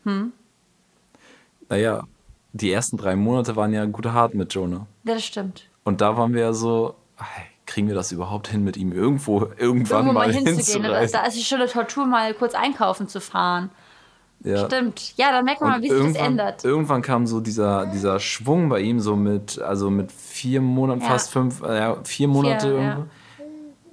Hm. 0.05 0.33
Naja, 1.68 2.05
die 2.53 2.73
ersten 2.73 2.97
drei 2.97 3.16
Monate 3.16 3.57
waren 3.57 3.73
ja 3.73 3.85
gut 3.85 4.07
hart 4.07 4.35
mit 4.35 4.55
Jonah. 4.55 4.87
Ja, 5.05 5.14
das 5.14 5.25
stimmt. 5.25 5.68
Und 5.85 6.01
da 6.01 6.16
waren 6.16 6.33
wir 6.33 6.40
ja 6.40 6.53
so, 6.53 6.94
ey, 7.18 7.44
kriegen 7.66 7.88
wir 7.88 7.94
das 7.94 8.12
überhaupt 8.12 8.49
hin, 8.49 8.64
mit 8.64 8.77
ihm 8.77 8.92
irgendwo 8.92 9.42
irgendwann 9.57 9.59
Irgendwo 10.07 10.12
mal, 10.12 10.12
mal 10.12 10.33
hinzugehen. 10.33 10.83
Da 11.12 11.27
ist 11.27 11.37
es 11.37 11.47
schon 11.47 11.61
eine 11.61 11.68
Tortur, 11.71 12.07
mal 12.07 12.33
kurz 12.35 12.55
einkaufen 12.55 13.09
zu 13.09 13.21
fahren. 13.21 13.71
Ja. 14.44 14.66
Stimmt. 14.66 15.14
Ja, 15.16 15.33
dann 15.33 15.44
merkt 15.44 15.61
man 15.61 15.70
mal, 15.70 15.83
wie 15.83 15.88
sich 15.90 16.12
das 16.14 16.27
ändert. 16.27 16.64
irgendwann 16.64 17.03
kam 17.03 17.27
so 17.27 17.40
dieser, 17.40 17.87
dieser 17.87 18.20
Schwung 18.20 18.68
bei 18.68 18.81
ihm, 18.81 19.01
so 19.01 19.16
mit, 19.16 19.61
also 19.61 19.90
mit 19.90 20.12
vier 20.12 20.61
Monaten, 20.61 21.01
Ja. 21.01 21.07
fast 21.09 21.31
fünf, 21.31 21.62
äh, 21.62 21.94
vier 22.05 22.29
Monate 22.29 22.68
Vier, 22.70 22.81
ja. 22.83 23.07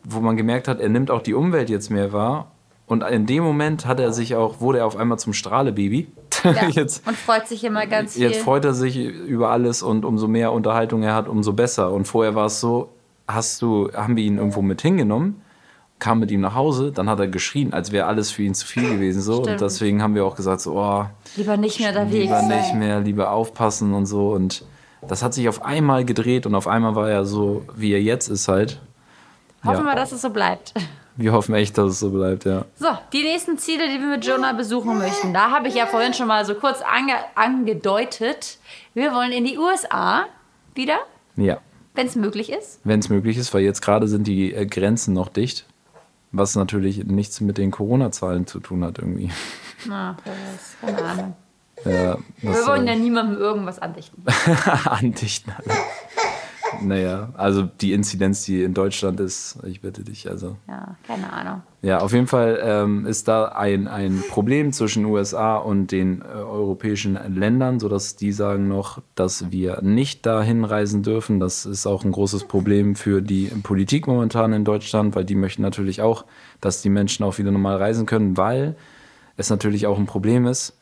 wo 0.03 0.19
man 0.19 0.37
gemerkt 0.37 0.67
hat, 0.67 0.79
er 0.79 0.89
nimmt 0.89 1.09
auch 1.11 1.21
die 1.21 1.33
Umwelt 1.33 1.69
jetzt 1.69 1.89
mehr 1.89 2.13
wahr. 2.13 2.51
Und 2.87 3.01
in 3.03 3.25
dem 3.25 3.43
Moment 3.43 3.87
hat 3.87 3.99
er 3.99 4.13
sich 4.13 4.35
auch, 4.35 4.61
wurde 4.61 4.77
er 4.79 4.85
auf 4.85 4.95
einmal 4.95 5.17
zum 5.19 5.33
Strahlebaby. 5.33 6.07
Ja. 6.43 6.67
jetzt, 6.69 7.07
Und 7.07 7.17
freut 7.17 7.47
sich 7.47 7.63
immer 7.63 7.87
ganz 7.87 8.13
viel. 8.13 8.21
jetzt 8.23 8.41
freut 8.43 8.63
er 8.65 8.75
sich 8.75 8.97
über 8.97 9.49
alles 9.49 9.81
und 9.81 10.05
umso 10.05 10.27
mehr 10.27 10.51
Unterhaltung 10.51 11.01
er 11.01 11.15
hat, 11.15 11.27
umso 11.27 11.53
besser. 11.53 11.91
Und 11.91 12.05
vorher 12.07 12.35
war 12.35 12.45
es 12.45 12.59
so, 12.59 12.89
hast 13.27 13.63
du, 13.63 13.89
haben 13.95 14.15
wir 14.15 14.23
ihn 14.23 14.37
irgendwo 14.37 14.61
mit 14.61 14.79
hingenommen, 14.83 15.41
kam 15.99 16.19
mit 16.19 16.29
ihm 16.31 16.41
nach 16.41 16.55
Hause, 16.55 16.91
dann 16.91 17.09
hat 17.09 17.19
er 17.19 17.27
geschrien, 17.27 17.73
als 17.73 17.91
wäre 17.91 18.05
alles 18.07 18.31
für 18.31 18.43
ihn 18.43 18.53
zu 18.53 18.65
viel 18.67 18.83
gewesen. 18.89 19.21
So. 19.21 19.43
Und 19.43 19.61
deswegen 19.61 20.01
haben 20.03 20.13
wir 20.15 20.25
auch 20.25 20.35
gesagt, 20.35 20.61
so, 20.61 20.73
oh, 20.77 21.05
Lieber 21.37 21.57
nicht 21.57 21.79
mehr 21.79 21.89
unterwegs 21.89 22.23
lieber 22.25 22.39
sein. 22.41 22.47
nicht 22.49 22.73
mehr, 22.75 22.99
lieber 22.99 23.31
aufpassen 23.31 23.93
und 23.93 24.05
so. 24.05 24.29
Und 24.31 24.65
das 25.07 25.23
hat 25.23 25.33
sich 25.33 25.47
auf 25.47 25.63
einmal 25.63 26.03
gedreht 26.05 26.45
und 26.45 26.53
auf 26.55 26.67
einmal 26.67 26.95
war 26.95 27.09
er 27.09 27.25
so, 27.25 27.63
wie 27.75 27.93
er 27.93 28.01
jetzt 28.01 28.27
ist 28.27 28.47
halt. 28.47 28.79
Hoffen 29.63 29.85
Ja. 29.85 29.91
wir, 29.91 29.95
dass 29.95 30.11
es 30.11 30.21
so 30.21 30.29
bleibt. 30.29 30.73
Wir 31.17 31.31
hoffen 31.31 31.55
echt, 31.55 31.77
dass 31.77 31.91
es 31.91 31.99
so 32.01 32.09
bleibt, 32.09 32.43
ja. 32.43 32.65
So, 32.75 32.87
die 33.13 33.23
nächsten 33.23 33.57
Ziele, 33.57 33.87
die 33.87 33.99
wir 34.01 34.07
mit 34.07 34.25
Jonah 34.25 34.51
besuchen 34.51 34.97
möchten. 34.97 35.33
Da 35.33 35.49
habe 35.49 35.69
ich 35.69 35.75
ja 35.75 35.85
vorhin 35.85 36.13
schon 36.13 36.27
mal 36.27 36.43
so 36.43 36.55
kurz 36.55 36.81
ange 36.81 37.13
angedeutet. 37.35 38.57
Wir 38.93 39.13
wollen 39.13 39.31
in 39.31 39.45
die 39.45 39.57
USA 39.57 40.25
wieder, 40.73 40.97
Ja, 41.37 41.59
wenn 41.93 42.07
es 42.07 42.15
möglich 42.15 42.51
ist. 42.51 42.79
wenn 42.83 42.99
es 42.99 43.09
möglich 43.09 43.37
ist, 43.37 43.53
weil 43.53 43.61
jetzt 43.61 43.81
gerade 43.81 44.07
sind 44.07 44.27
die 44.27 44.53
äh, 44.53 44.65
Grenzen 44.65 45.13
noch 45.13 45.29
dicht. 45.29 45.65
Was 46.37 46.55
natürlich 46.55 47.05
nichts 47.05 47.39
mit 47.39 47.57
den 47.57 47.71
Corona-Zahlen 47.71 48.45
zu 48.45 48.59
tun 48.59 48.83
hat 48.83 48.99
irgendwie. 48.99 49.31
Na, 49.87 50.17
wer 50.25 50.33
weiß, 50.33 50.75
keine 50.81 51.09
Ahnung. 51.09 51.35
Ja, 51.85 52.17
Wir 52.41 52.67
wollen 52.67 52.87
äh, 52.87 52.93
ja 52.93 52.99
niemandem 52.99 53.37
irgendwas 53.37 53.79
andichten. 53.79 54.23
andichten. 54.85 55.53
Naja, 56.81 57.29
also 57.35 57.63
die 57.63 57.93
Inzidenz, 57.93 58.43
die 58.43 58.63
in 58.63 58.73
Deutschland 58.73 59.19
ist, 59.19 59.57
ich 59.65 59.81
bitte 59.81 60.03
dich, 60.03 60.29
also. 60.29 60.57
Ja, 60.67 60.95
keine 61.05 61.31
Ahnung. 61.31 61.61
Ja, 61.81 61.99
auf 61.99 62.13
jeden 62.13 62.27
Fall 62.27 62.59
ähm, 62.63 63.05
ist 63.05 63.27
da 63.27 63.45
ein, 63.45 63.87
ein 63.87 64.23
Problem 64.29 64.71
zwischen 64.71 65.05
USA 65.05 65.57
und 65.57 65.91
den 65.91 66.21
äh, 66.21 66.25
europäischen 66.25 67.17
Ländern, 67.35 67.79
sodass 67.79 68.15
die 68.15 68.31
sagen 68.31 68.67
noch, 68.67 69.01
dass 69.13 69.51
wir 69.51 69.81
nicht 69.81 70.25
dahin 70.25 70.65
reisen 70.65 71.03
dürfen. 71.03 71.39
Das 71.39 71.65
ist 71.65 71.85
auch 71.85 72.03
ein 72.03 72.11
großes 72.11 72.45
Problem 72.45 72.95
für 72.95 73.21
die 73.21 73.51
Politik 73.61 74.07
momentan 74.07 74.53
in 74.53 74.65
Deutschland, 74.65 75.15
weil 75.15 75.25
die 75.25 75.35
möchten 75.35 75.61
natürlich 75.61 76.01
auch, 76.01 76.25
dass 76.61 76.81
die 76.81 76.89
Menschen 76.89 77.23
auch 77.23 77.37
wieder 77.37 77.51
normal 77.51 77.77
reisen 77.77 78.05
können, 78.05 78.35
weil 78.35 78.75
es 79.37 79.49
natürlich 79.49 79.85
auch 79.85 79.99
ein 79.99 80.07
Problem 80.07 80.47
ist 80.47 80.77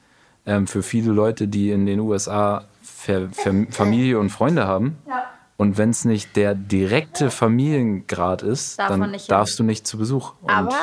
ähm, 0.46 0.67
für 0.67 0.84
viele 0.84 1.12
Leute, 1.12 1.48
die 1.48 1.72
in 1.72 1.86
den 1.86 2.00
USA 2.00 2.65
Ver 2.82 3.30
Ver 3.32 3.65
Familie 3.69 4.19
und 4.19 4.30
Freunde 4.30 4.65
haben. 4.65 4.98
Ja. 5.08 5.22
Und 5.57 5.77
wenn 5.77 5.91
es 5.91 6.03
nicht 6.05 6.35
der 6.35 6.55
direkte 6.55 7.29
Familiengrad 7.29 8.41
ist, 8.41 8.79
Darf 8.79 8.89
dann 8.89 9.11
nicht 9.11 9.25
hin. 9.25 9.29
darfst 9.29 9.59
du 9.59 9.63
nicht 9.63 9.85
zu 9.87 9.97
Besuch. 9.97 10.33
Und 10.41 10.49
Aber 10.49 10.75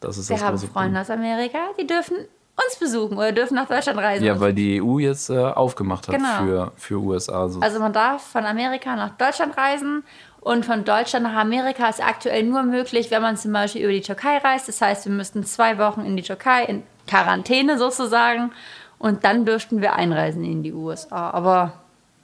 das 0.00 0.18
ist 0.18 0.28
Wir 0.28 0.36
das 0.36 0.44
haben 0.44 0.58
Freunde 0.58 1.00
aus 1.00 1.10
Amerika, 1.10 1.58
die 1.80 1.86
dürfen 1.86 2.16
uns 2.56 2.78
besuchen 2.78 3.16
oder 3.18 3.32
dürfen 3.32 3.54
nach 3.54 3.68
Deutschland 3.68 3.98
reisen. 3.98 4.24
Ja, 4.24 4.40
weil 4.40 4.52
die 4.54 4.82
EU 4.82 4.98
jetzt 4.98 5.28
äh, 5.30 5.38
aufgemacht 5.38 6.08
hat 6.08 6.14
Genau. 6.16 6.38
für, 6.38 6.72
für 6.76 6.94
USA. 6.96 7.48
So. 7.48 7.60
Also 7.60 7.78
man 7.78 7.92
darf 7.92 8.22
von 8.22 8.44
Amerika 8.46 8.96
nach 8.96 9.10
Deutschland 9.10 9.56
reisen 9.56 10.02
und 10.40 10.64
von 10.64 10.84
Deutschland 10.84 11.24
nach 11.24 11.34
Amerika 11.36 11.88
ist 11.88 12.02
aktuell 12.02 12.44
nur 12.44 12.62
möglich, 12.62 13.10
wenn 13.10 13.20
man 13.22 13.36
zum 13.36 13.52
Beispiel 13.52 13.82
über 13.82 13.92
die 13.92 14.00
Türkei 14.00 14.38
reist. 14.38 14.68
Das 14.68 14.80
heißt, 14.80 15.04
wir 15.06 15.12
müssten 15.12 15.44
zwei 15.44 15.76
Wochen 15.78 16.00
in 16.00 16.16
die 16.16 16.22
Türkei, 16.22 16.64
in 16.64 16.82
Quarantäne 17.06 17.78
sozusagen, 17.78 18.52
und 18.98 19.24
dann 19.24 19.44
dürften 19.44 19.82
wir 19.82 19.94
einreisen 19.94 20.42
in 20.44 20.62
die 20.62 20.72
USA. 20.72 21.30
Aber 21.30 21.74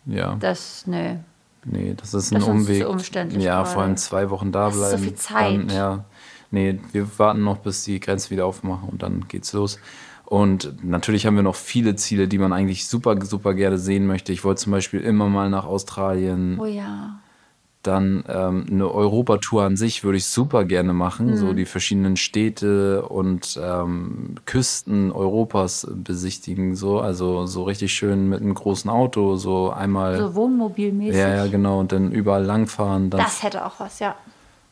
ja, 0.06 0.36
das, 0.40 0.86
nö. 0.86 1.16
Nee, 1.64 1.94
das 1.96 2.14
ist 2.14 2.30
das 2.30 2.32
ein 2.32 2.42
ist 2.42 2.48
uns 2.48 2.62
Umweg. 2.68 2.82
zu 2.82 2.88
umständlich 2.88 3.42
ja, 3.44 3.64
vor 3.64 3.82
allem 3.82 3.96
zwei 3.96 4.30
Wochen 4.30 4.52
da 4.52 4.66
Das 4.66 4.74
ist 4.76 4.80
so 4.80 4.86
bleiben. 4.88 5.02
viel 5.02 5.14
Zeit. 5.14 5.58
Dann, 5.58 5.68
ja, 5.70 6.04
nee, 6.50 6.78
wir 6.92 7.18
warten 7.18 7.42
noch, 7.44 7.58
bis 7.58 7.84
die 7.84 8.00
Grenzen 8.00 8.30
wieder 8.30 8.46
aufmachen 8.46 8.88
und 8.88 9.02
dann 9.02 9.26
geht's 9.28 9.52
los. 9.52 9.78
Und 10.24 10.82
natürlich 10.84 11.26
haben 11.26 11.36
wir 11.36 11.42
noch 11.42 11.56
viele 11.56 11.94
Ziele, 11.96 12.26
die 12.26 12.38
man 12.38 12.52
eigentlich 12.52 12.86
super, 12.88 13.20
super 13.24 13.52
gerne 13.54 13.78
sehen 13.78 14.06
möchte. 14.06 14.32
Ich 14.32 14.44
wollte 14.44 14.62
zum 14.62 14.72
Beispiel 14.72 15.00
immer 15.00 15.28
mal 15.28 15.50
nach 15.50 15.66
Australien. 15.66 16.58
Oh 16.58 16.64
ja. 16.64 17.20
Dann 17.82 18.22
ähm, 18.28 18.66
eine 18.70 18.88
Europatour 18.92 19.64
an 19.64 19.76
sich 19.76 20.04
würde 20.04 20.16
ich 20.18 20.26
super 20.26 20.64
gerne 20.64 20.92
machen, 20.92 21.30
Mhm. 21.30 21.36
so 21.36 21.52
die 21.52 21.64
verschiedenen 21.64 22.16
Städte 22.16 23.02
und 23.02 23.58
ähm, 23.60 24.36
Küsten 24.46 25.10
Europas 25.10 25.88
besichtigen, 25.92 26.76
so 26.76 27.00
also 27.00 27.46
so 27.46 27.64
richtig 27.64 27.92
schön 27.92 28.28
mit 28.28 28.40
einem 28.40 28.54
großen 28.54 28.88
Auto, 28.88 29.34
so 29.34 29.70
einmal, 29.70 30.16
So 30.18 30.34
wohnmobilmäßig. 30.36 31.18
ja 31.20 31.34
ja 31.34 31.46
genau 31.48 31.80
und 31.80 31.90
dann 31.90 32.12
überall 32.12 32.44
langfahren, 32.44 33.10
dann 33.10 33.20
Das 33.20 33.42
hätte 33.42 33.66
auch 33.66 33.80
was, 33.80 33.98
ja. 33.98 34.14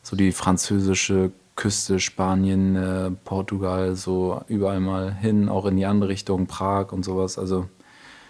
so 0.03 0.15
die 0.15 0.31
französische 0.31 1.31
Küste, 1.57 1.99
Spanien, 1.99 2.77
äh, 2.77 3.11
Portugal, 3.25 3.95
so 3.95 4.41
überall 4.47 4.79
mal 4.79 5.13
hin, 5.13 5.49
auch 5.49 5.65
in 5.65 5.75
die 5.75 5.85
andere 5.85 6.09
Richtung, 6.09 6.47
Prag 6.47 6.93
und 6.93 7.03
sowas. 7.03 7.37
Also 7.37 7.67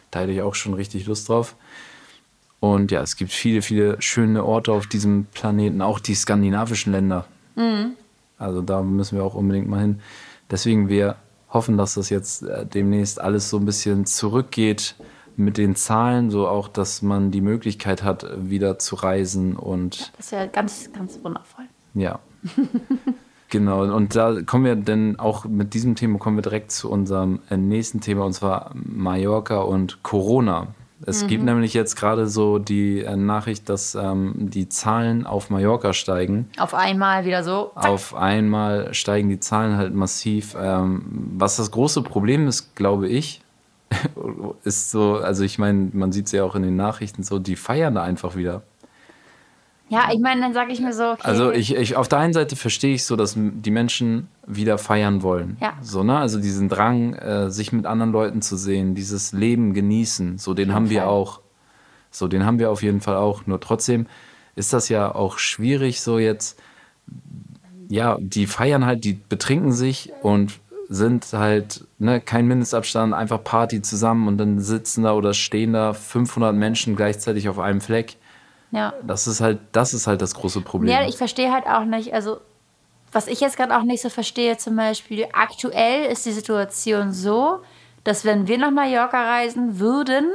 da 0.10 0.22
hätte 0.22 0.32
ich 0.32 0.42
auch 0.42 0.56
schon 0.56 0.74
richtig 0.74 1.06
Lust 1.06 1.30
drauf. 1.30 1.56
Und 2.62 2.92
ja, 2.92 3.02
es 3.02 3.16
gibt 3.16 3.32
viele, 3.32 3.62
viele 3.62 4.00
schöne 4.02 4.46
Orte 4.46 4.72
auf 4.72 4.86
diesem 4.88 5.26
Planeten, 5.34 5.82
auch 5.82 6.00
die 6.00 6.14
skandinavischen 6.14 6.94
Länder. 6.94 7.26
Also 8.38 8.62
da 8.62 8.84
müssen 8.84 9.18
wir 9.18 9.26
auch 9.26 9.34
unbedingt 9.34 9.68
mal 9.68 9.82
hin. 9.82 10.00
Deswegen, 10.50 10.88
wir 10.88 11.16
hoffen, 11.50 11.76
dass 11.78 11.96
das 11.96 12.10
jetzt 12.10 12.44
äh, 12.44 12.66
demnächst 12.66 13.20
alles 13.20 13.50
so 13.50 13.58
ein 13.58 13.66
bisschen 13.66 14.06
zurückgeht 14.06 14.96
mit 15.36 15.58
den 15.58 15.76
Zahlen, 15.76 16.30
so 16.30 16.48
auch, 16.48 16.68
dass 16.68 17.02
man 17.02 17.32
die 17.32 17.42
Möglichkeit 17.42 18.04
hat, 18.04 18.28
wieder 18.38 18.78
zu 18.78 18.96
reisen 18.96 19.56
und 19.56 20.12
Das 20.18 20.32
wäre 20.32 20.48
ganz, 20.48 20.92
ganz 20.94 21.20
wundervoll. 21.24 21.66
ja. 21.96 22.20
genau, 23.50 23.84
und 23.96 24.16
da 24.16 24.42
kommen 24.44 24.66
wir 24.66 24.76
dann 24.76 25.20
auch 25.20 25.46
mit 25.46 25.74
diesem 25.74 25.96
Thema 25.96 26.20
kommen 26.20 26.38
wir 26.38 26.44
direkt 26.44 26.72
zu 26.72 26.92
unserem 26.92 27.40
äh, 27.50 27.58
nächsten 27.58 28.02
Thema 28.02 28.26
und 28.26 28.34
zwar 28.34 28.72
Mallorca 28.76 29.62
und 29.62 30.04
Corona. 30.04 30.68
Es 31.06 31.28
gibt 31.28 31.44
nämlich 31.44 31.74
jetzt 31.74 31.96
gerade 31.96 32.28
so 32.28 32.60
die 32.60 33.02
äh, 33.02 33.16
Nachricht, 33.16 33.70
dass 33.70 33.96
ähm, 33.96 34.34
die 34.38 34.70
Zahlen 34.70 35.26
auf 35.26 35.50
Mallorca 35.50 35.94
steigen. 35.94 36.50
Auf 36.58 36.74
einmal 36.74 37.26
wieder 37.26 37.44
so. 37.44 37.72
zack. 37.76 37.86
Auf 37.86 38.16
einmal 38.16 38.94
steigen 38.94 39.30
die 39.30 39.40
Zahlen 39.40 39.78
halt 39.78 39.94
massiv. 39.94 40.56
Ähm, 40.60 41.32
was 41.38 41.58
das 41.58 41.72
große 41.72 42.04
Problem 42.04 42.48
ist, 42.48 42.76
glaube 42.76 43.08
ich, 43.08 43.42
ist 44.64 44.92
so, 44.92 45.16
also 45.16 45.44
ich 45.44 45.58
meine, 45.58 45.90
man 45.94 46.12
sieht 46.12 46.28
es 46.28 46.32
ja 46.32 46.44
auch 46.44 46.56
in 46.56 46.64
den 46.64 46.76
Nachrichten 46.76 47.24
so, 47.24 47.40
die 47.40 47.56
feiern 47.56 47.96
da 47.96 48.04
einfach 48.04 48.36
wieder. 48.36 48.62
Ja, 49.92 50.10
ich 50.14 50.22
meine, 50.22 50.40
dann 50.40 50.54
sage 50.54 50.72
ich 50.72 50.80
mir 50.80 50.94
so, 50.94 51.04
okay. 51.04 51.22
Also 51.24 51.52
ich, 51.52 51.76
ich 51.76 51.98
auf 51.98 52.08
der 52.08 52.20
einen 52.20 52.32
Seite 52.32 52.56
verstehe 52.56 52.96
ich 52.96 53.04
so, 53.04 53.18
dass 53.18 53.36
die 53.36 53.72
Menschen 53.72 54.30
wieder 54.48 54.78
feiern 54.78 55.22
wollen. 55.22 55.58
Ja. 55.60 55.74
So, 55.82 56.02
ne? 56.02 56.18
Also 56.18 56.40
diesen 56.40 56.70
Drang, 56.70 57.14
äh, 57.16 57.52
sich 57.52 57.74
mit 57.74 57.86
anderen 57.86 58.14
Leuten 58.14 58.42
zu 58.42 58.56
sehen, 58.56 58.96
dieses 58.96 59.34
Leben 59.34 59.74
genießen, 59.74 60.38
so 60.38 60.54
den 60.54 60.74
haben 60.74 60.90
wir 60.90 61.02
Fall. 61.02 61.10
auch. 61.10 61.42
So, 62.10 62.30
den 62.30 62.46
haben 62.46 62.58
wir 62.58 62.72
auf 62.72 62.84
jeden 62.84 63.02
Fall 63.02 63.18
auch. 63.18 63.46
Nur 63.48 63.60
trotzdem 63.60 64.08
ist 64.56 64.72
das 64.72 64.88
ja 64.88 65.14
auch 65.14 65.38
schwierig, 65.40 66.00
so 66.00 66.20
jetzt, 66.20 66.58
ja, 67.90 68.18
die 68.22 68.48
feiern 68.48 68.86
halt, 68.86 69.04
die 69.04 69.20
betrinken 69.28 69.74
sich 69.74 70.14
und 70.22 70.54
sind 70.88 71.34
halt 71.34 71.86
ne, 72.00 72.22
kein 72.22 72.48
Mindestabstand, 72.48 73.14
einfach 73.14 73.44
Party 73.44 73.82
zusammen 73.82 74.30
und 74.30 74.38
dann 74.38 74.62
sitzen 74.62 75.04
da 75.04 75.14
oder 75.14 75.34
stehen 75.34 75.74
da 75.74 75.94
500 75.94 76.56
Menschen 76.56 76.96
gleichzeitig 76.96 77.50
auf 77.50 77.60
einem 77.60 77.82
Fleck. 77.82 78.16
Ja. 78.72 78.94
Das 79.04 79.28
ist 79.28 79.42
halt, 79.42 79.60
das 79.72 79.94
ist 79.94 80.08
halt 80.08 80.22
das 80.22 80.34
große 80.34 80.62
Problem. 80.62 80.92
Ja, 80.92 81.08
ich 81.08 81.18
verstehe 81.18 81.52
halt 81.52 81.68
auch 81.68 81.86
nicht, 81.86 82.14
also 82.14 82.40
was 83.12 83.28
ich 83.28 83.42
jetzt 83.42 83.58
gerade 83.58 83.78
auch 83.78 83.84
nicht 83.84 84.02
so 84.02 84.10
verstehe, 84.10 84.58
zum 84.58 84.76
Beispiel, 84.76 85.28
aktuell 85.34 86.06
ist 86.06 86.26
die 86.26 86.32
Situation 86.32 87.12
so, 87.12 87.60
dass 88.04 88.24
wenn 88.24 88.48
wir 88.48 88.58
nach 88.58 88.72
Mallorca 88.72 89.22
reisen 89.22 89.80
würden, 89.80 90.26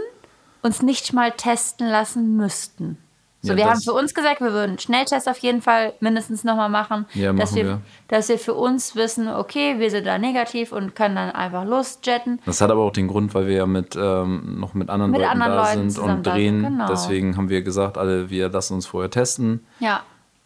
uns 0.63 0.83
nicht 0.83 1.13
mal 1.13 1.33
testen 1.33 1.89
lassen 1.89 2.37
müssten. 2.37 2.99
So, 3.47 3.53
Ja, 3.53 3.57
wir 3.59 3.67
haben 3.71 3.81
für 3.81 3.93
uns 3.93 4.13
gesagt, 4.15 4.41
wir 4.41 4.53
würden 4.53 4.71
einen 4.71 4.79
Schnelltest 4.79 5.29
auf 5.29 5.39
jeden 5.39 5.63
Fall 5.63 5.93
mindestens 6.01 6.45
nochmal 6.45 6.69
machen, 6.69 7.07
Ja, 7.15 7.33
dass, 7.33 7.51
machen 7.53 7.57
wir, 7.57 7.65
wir. 7.67 7.81
dass 8.09 8.29
wir 8.29 8.39
für 8.39 8.55
uns 8.55 8.97
wissen, 8.97 9.29
okay, 9.29 9.77
wir 9.79 9.91
sind 9.91 10.07
da 10.07 10.19
negativ 10.19 10.73
und 10.73 10.95
können 10.95 11.17
dann 11.17 11.31
einfach 11.31 11.65
losjetten. 11.65 12.41
Das 12.47 12.61
hat 12.61 12.71
aber 12.71 12.83
auch 12.83 12.93
den 12.93 13.09
Grund, 13.09 13.35
weil 13.35 13.47
wir 13.47 13.55
ja 13.57 13.67
mit, 13.67 13.97
ähm, 13.97 14.59
noch 14.61 14.75
mit 14.75 14.91
anderen 14.91 15.11
Mit 15.13 15.21
Leuten 15.21 15.33
anderen 15.33 15.53
da 15.53 15.73
Leuten 15.75 15.91
sind 15.91 16.03
und 16.03 16.27
drehen. 16.27 16.61
sind, 16.61 16.71
genau. 16.73 16.87
Deswegen 16.89 17.37
haben 17.37 17.49
wir 17.49 17.63
gesagt, 17.63 17.99
alle, 17.99 18.31
wir 18.31 18.49
lassen 18.49 18.75
uns 18.75 18.87
vorher 18.87 19.11
testen 19.11 19.65
Ja. 19.81 20.03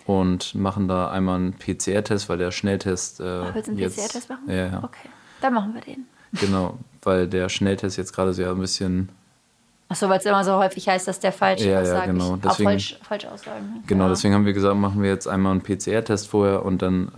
und 0.07 0.55
machen 0.55 0.89
da 0.89 1.11
einmal 1.11 1.37
einen 1.37 1.53
PCR-Test, 1.55 2.29
weil 2.29 2.39
der 2.39 2.51
Schnelltest. 2.51 3.21
Äh, 3.21 3.55
Willst 3.55 3.69
du 3.69 3.73
einen 3.73 3.81
PCR-Test 3.91 4.29
machen? 4.29 4.45
Ja, 4.49 4.55
ja. 4.67 4.81
Okay, 4.85 5.09
dann 5.41 5.55
machen 5.55 5.75
wir 5.75 5.81
den. 5.81 6.07
Genau, 6.33 6.79
weil 7.03 7.27
der 7.29 7.49
Schnelltest 7.49 7.97
jetzt 7.97 8.13
gerade 8.13 8.33
so 8.35 8.43
ja 8.43 8.51
ein 8.53 8.59
bisschen. 8.61 9.09
Achso, 9.91 10.09
weil 10.09 10.19
es 10.21 10.25
immer 10.25 10.45
so 10.45 10.55
häufig 10.55 10.89
heißt, 10.89 11.09
dass 11.09 11.19
der 11.19 11.33
falsche 11.33 11.67
Ja, 11.67 11.73
ja, 11.73 11.81
Aussage 11.83 12.13
genau. 12.13 12.35
auch 12.35 12.39
Deswegen- 12.39 12.65
falsch, 12.71 12.99
falsch 13.03 13.25
aussagen. 13.27 13.67
ne? 13.75 13.83
Genau, 13.89 14.05
Ja. 14.05 14.11
deswegen 14.11 14.35
haben 14.35 14.47
wir 14.47 14.53
gesagt, 14.53 14.77
machen 14.77 15.03
wir 15.03 15.11
jetzt 15.11 15.27
einmal 15.27 15.51
einen 15.53 15.63
PCR-Test 15.63 16.29
vorher 16.29 16.65
und 16.65 16.81
dann 16.81 17.11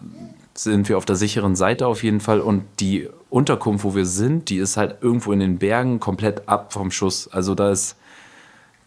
sind 0.54 0.88
wir 0.88 0.96
auf 0.96 1.04
der 1.04 1.16
sicheren 1.16 1.54
Seite 1.54 1.86
auf 1.86 2.02
jeden 2.02 2.20
Fall. 2.20 2.40
Und 2.40 2.64
die 2.80 3.08
Unterkunft, 3.30 3.84
wo 3.84 3.94
wir 3.94 4.06
sind, 4.06 4.48
die 4.48 4.56
ist 4.56 4.76
halt 4.78 4.96
irgendwo 5.02 5.32
in 5.32 5.40
den 5.40 5.58
Bergen 5.58 6.00
komplett 6.00 6.48
ab 6.48 6.72
vom 6.72 6.90
Schuss. 6.90 7.28
Also 7.30 7.54
da 7.54 7.70
ist, 7.70 7.96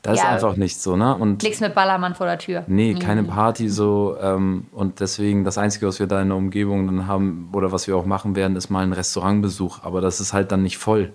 da 0.06 0.14
ist 0.14 0.22
Ja. 0.24 0.30
einfach 0.30 0.56
nichts 0.56 0.84
so, 0.84 0.96
ne? 0.96 1.16
Und 1.16 1.42
Nichts 1.44 1.60
mit 1.62 1.74
Ballermann 1.74 2.14
vor 2.16 2.28
der 2.28 2.38
Tür. 2.38 2.64
Nee, 2.68 2.94
keine 2.96 3.24
Party 3.24 3.70
so. 3.70 4.16
Ähm, 4.22 4.68
und 4.72 5.00
deswegen 5.00 5.44
das 5.44 5.58
Einzige, 5.58 5.88
was 5.88 6.00
wir 6.00 6.08
da 6.08 6.22
in 6.22 6.28
der 6.30 6.38
Umgebung 6.38 6.86
dann 6.88 7.08
haben 7.08 7.50
oder 7.54 7.72
was 7.72 7.88
wir 7.88 7.98
auch 7.98 8.06
machen 8.06 8.36
werden, 8.36 8.56
ist 8.56 8.70
mal 8.70 8.84
ein 8.84 8.94
Restaurantbesuch. 8.94 9.80
Aber 9.84 10.02
das 10.02 10.20
ist 10.20 10.34
halt 10.34 10.52
dann 10.52 10.62
nicht 10.64 10.78
voll. 10.78 11.12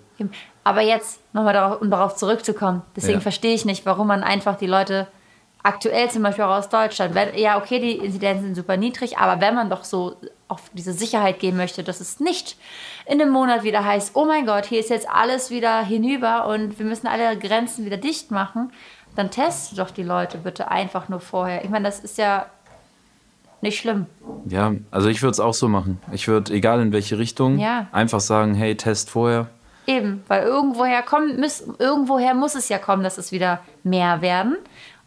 Aber 0.63 0.81
jetzt 0.81 1.21
nochmal 1.33 1.53
darauf, 1.53 1.81
um 1.81 1.89
darauf 1.89 2.15
zurückzukommen. 2.15 2.81
Deswegen 2.95 3.15
Ja. 3.15 3.21
verstehe 3.21 3.53
ich 3.55 3.65
nicht, 3.65 3.85
warum 3.85 4.07
man 4.07 4.23
einfach 4.23 4.57
die 4.57 4.67
Leute 4.67 5.07
aktuell 5.63 6.09
zum 6.09 6.23
Beispiel 6.23 6.43
auch 6.43 6.57
aus 6.57 6.69
Deutschland, 6.69 7.13
wenn, 7.15 7.35
ja 7.37 7.57
okay, 7.57 7.79
die 7.79 7.97
Inzidenzen 8.05 8.45
sind 8.45 8.55
super 8.55 8.77
niedrig, 8.77 9.17
aber 9.17 9.41
wenn 9.41 9.55
man 9.55 9.69
doch 9.69 9.83
so 9.83 10.15
auf 10.47 10.61
diese 10.73 10.93
Sicherheit 10.93 11.39
gehen 11.39 11.55
möchte, 11.55 11.83
dass 11.83 12.01
es 12.01 12.19
nicht 12.19 12.57
in 13.05 13.21
einem 13.21 13.31
Monat 13.31 13.63
wieder 13.63 13.85
heißt, 13.85 14.11
oh 14.15 14.25
mein 14.25 14.45
Gott, 14.45 14.65
hier 14.65 14.79
ist 14.79 14.89
jetzt 14.89 15.09
alles 15.09 15.49
wieder 15.49 15.83
hinüber 15.83 16.47
und 16.47 16.77
wir 16.77 16.85
müssen 16.85 17.07
alle 17.07 17.37
Grenzen 17.37 17.85
wieder 17.85 17.97
dicht 17.97 18.31
machen, 18.31 18.71
dann 19.15 19.29
testet 19.31 19.79
doch 19.79 19.91
die 19.91 20.03
Leute 20.03 20.37
bitte 20.37 20.69
einfach 20.69 21.09
nur 21.09 21.19
vorher. 21.19 21.63
Ich 21.63 21.69
meine, 21.69 21.85
das 21.85 21.99
ist 21.99 22.17
ja 22.17 22.45
nicht 23.61 23.79
schlimm. 23.79 24.07
Ja, 24.45 24.73
also 24.89 25.07
ich 25.09 25.21
würde 25.21 25.31
es 25.31 25.39
auch 25.39 25.53
so 25.53 25.67
machen. 25.67 25.99
Ich 26.11 26.27
würde, 26.27 26.53
egal 26.53 26.81
in 26.81 26.91
welche 26.91 27.17
Richtung, 27.17 27.59
Ja. 27.59 27.87
einfach 27.91 28.19
sagen, 28.19 28.55
hey, 28.55 28.75
Test 28.75 29.09
vorher. 29.09 29.47
Eben, 29.87 30.23
weil 30.27 30.43
irgendwoher, 30.43 31.01
kommt, 31.01 31.39
muss, 31.39 31.63
irgendwoher 31.79 32.33
muss 32.33 32.55
es 32.55 32.69
ja 32.69 32.77
kommen, 32.77 33.03
dass 33.03 33.17
es 33.17 33.31
wieder 33.31 33.61
mehr 33.83 34.21
werden. 34.21 34.57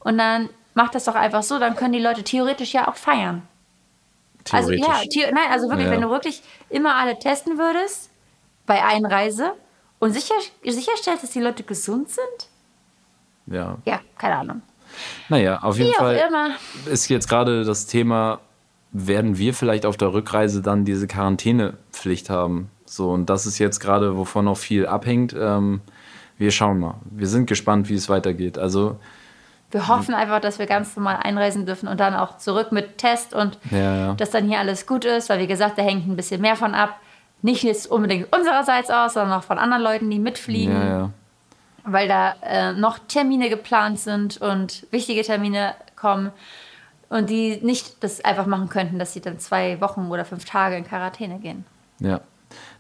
Und 0.05 0.19
dann 0.19 0.49
macht 0.75 0.95
das 0.95 1.05
doch 1.05 1.17
einfach 1.17 1.43
so, 1.43 1.59
dann 1.59 1.75
können 1.75 1.93
die 1.93 2.01
Leute 2.01 2.23
theoretisch 2.23 2.73
ja 2.73 2.87
auch 2.89 2.97
feiern. 2.97 3.43
Also 4.53 4.73
ja, 4.73 5.01
nein, 5.33 5.51
also 5.51 5.69
wirklich, 5.69 5.87
Ja. 5.87 5.93
wenn 5.93 6.03
du 6.03 6.11
wirklich 6.11 6.43
immer 6.69 6.97
alle 6.97 7.19
testen 7.19 7.59
würdest 7.59 8.11
bei 8.67 8.85
Einreise 8.85 9.53
und 9.99 10.13
sicher, 10.13 10.35
sicherstellst, 10.63 11.23
dass 11.23 11.31
die 11.31 11.41
Leute 11.41 11.63
gesund 11.63 12.11
sind, 12.11 12.49
ja. 13.47 13.79
ja, 13.85 14.01
keine 14.19 14.37
Ahnung. 14.37 14.63
Naja, 15.29 15.61
auf 15.63 15.79
jeden 15.79 15.91
Wie 15.91 15.95
Fall 15.95 16.55
ist 16.87 17.09
jetzt 17.09 17.29
gerade 17.29 17.65
das 17.65 17.87
Thema, 17.87 18.41
werden 18.93 19.39
wir 19.39 19.55
vielleicht 19.55 19.87
auf 19.87 19.97
der 19.97 20.13
Rückreise 20.13 20.63
dann 20.63 20.85
diese 20.85 21.07
Quarantänepflicht 21.07 22.31
haben? 22.31 22.71
So, 22.87 23.11
und 23.11 23.29
das 23.29 23.47
ist 23.47 23.59
jetzt 23.59 23.81
gerade, 23.81 24.17
wovon 24.17 24.45
noch 24.45 24.57
viel 24.57 24.87
abhängt. 24.87 25.35
Ähm, 25.37 25.81
wir 26.39 26.51
schauen 26.51 26.79
mal. 26.79 26.97
Wir 27.11 27.27
sind 27.27 27.47
gespannt, 27.47 27.89
wie 27.89 27.95
es 27.95 28.09
weitergeht. 28.09 28.57
Also, 28.59 28.99
Wir 29.75 29.89
hoffen 29.89 30.15
einfach, 30.15 30.41
dass 30.41 30.61
wir 30.61 30.67
ganz 30.67 30.95
normal 30.95 31.17
einreisen 31.21 31.67
dürfen 31.67 31.89
und 31.89 31.99
dann 31.99 32.15
auch 32.15 32.39
zurück 32.39 32.71
mit 32.71 32.97
Test 32.97 33.35
und 33.35 33.59
Ja, 33.73 33.97
ja. 33.97 34.15
dass 34.15 34.31
dann 34.31 34.47
hier 34.47 34.61
alles 34.61 34.87
gut 34.87 35.05
ist, 35.05 35.29
weil 35.29 35.41
wie 35.41 35.49
gesagt, 35.49 35.79
da 35.79 35.83
hängt 35.83 36.07
ein 36.07 36.15
bisschen 36.15 36.41
mehr 36.41 36.55
von 36.55 36.75
ab. 36.75 37.01
Nicht 37.43 37.65
jetzt 37.65 37.91
unbedingt 37.91 38.33
unsererseits 38.33 38.89
aus, 38.89 39.15
sondern 39.15 39.37
auch 39.37 39.43
von 39.43 39.59
anderen 39.59 39.83
Leuten, 39.83 40.09
die 40.11 40.21
mitfliegen. 40.21 40.81
ja, 40.81 40.87
ja. 40.87 41.11
weil 41.83 42.07
da 42.07 42.37
äh, 42.43 42.73
noch 42.73 43.01
Termine 43.09 43.51
geplant 43.51 43.99
sind 43.99 44.37
und 44.41 44.87
wichtige 44.93 45.23
Termine 45.23 45.75
kommen 45.97 46.31
und 47.09 47.29
die 47.29 47.59
nicht 47.61 48.05
das 48.05 48.25
einfach 48.25 48.47
machen 48.47 48.69
könnten, 48.69 49.01
dass 49.01 49.13
sie 49.13 49.21
dann 49.21 49.41
zwei 49.41 49.81
Wochen 49.81 50.07
oder 50.09 50.25
fünf 50.25 50.45
Tage 50.45 50.77
in 50.77 50.85
Quarantäne 50.85 51.41
gehen. 51.41 51.65
Ja, 51.99 52.21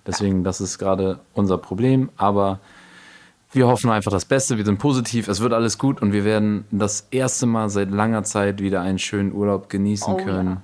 deswegen, 0.07 0.45
das 0.45 0.61
ist 0.61 0.79
gerade 0.79 1.19
unser 1.35 1.59
Problem. 1.59 2.11
Aber 2.17 2.61
wir 3.55 3.67
hoffen 3.67 3.91
einfach 3.91 4.11
das 4.11 4.25
Beste. 4.25 4.59
Wir 4.59 4.65
sind 4.65 4.79
positiv. 4.79 5.29
Es 5.29 5.41
wird 5.41 5.53
alles 5.53 5.79
gut 5.79 6.03
und 6.03 6.13
wir 6.13 6.25
werden 6.25 6.65
das 6.71 7.07
erste 7.11 7.47
Mal 7.47 7.71
seit 7.71 7.91
langer 7.91 8.23
Zeit 8.25 8.61
wieder 8.61 8.81
einen 8.83 8.99
schönen 8.99 9.33
Urlaub 9.33 9.69
genießen 9.69 10.15
Oh 10.15 10.19
ja. 10.19 10.25
können. 10.25 10.57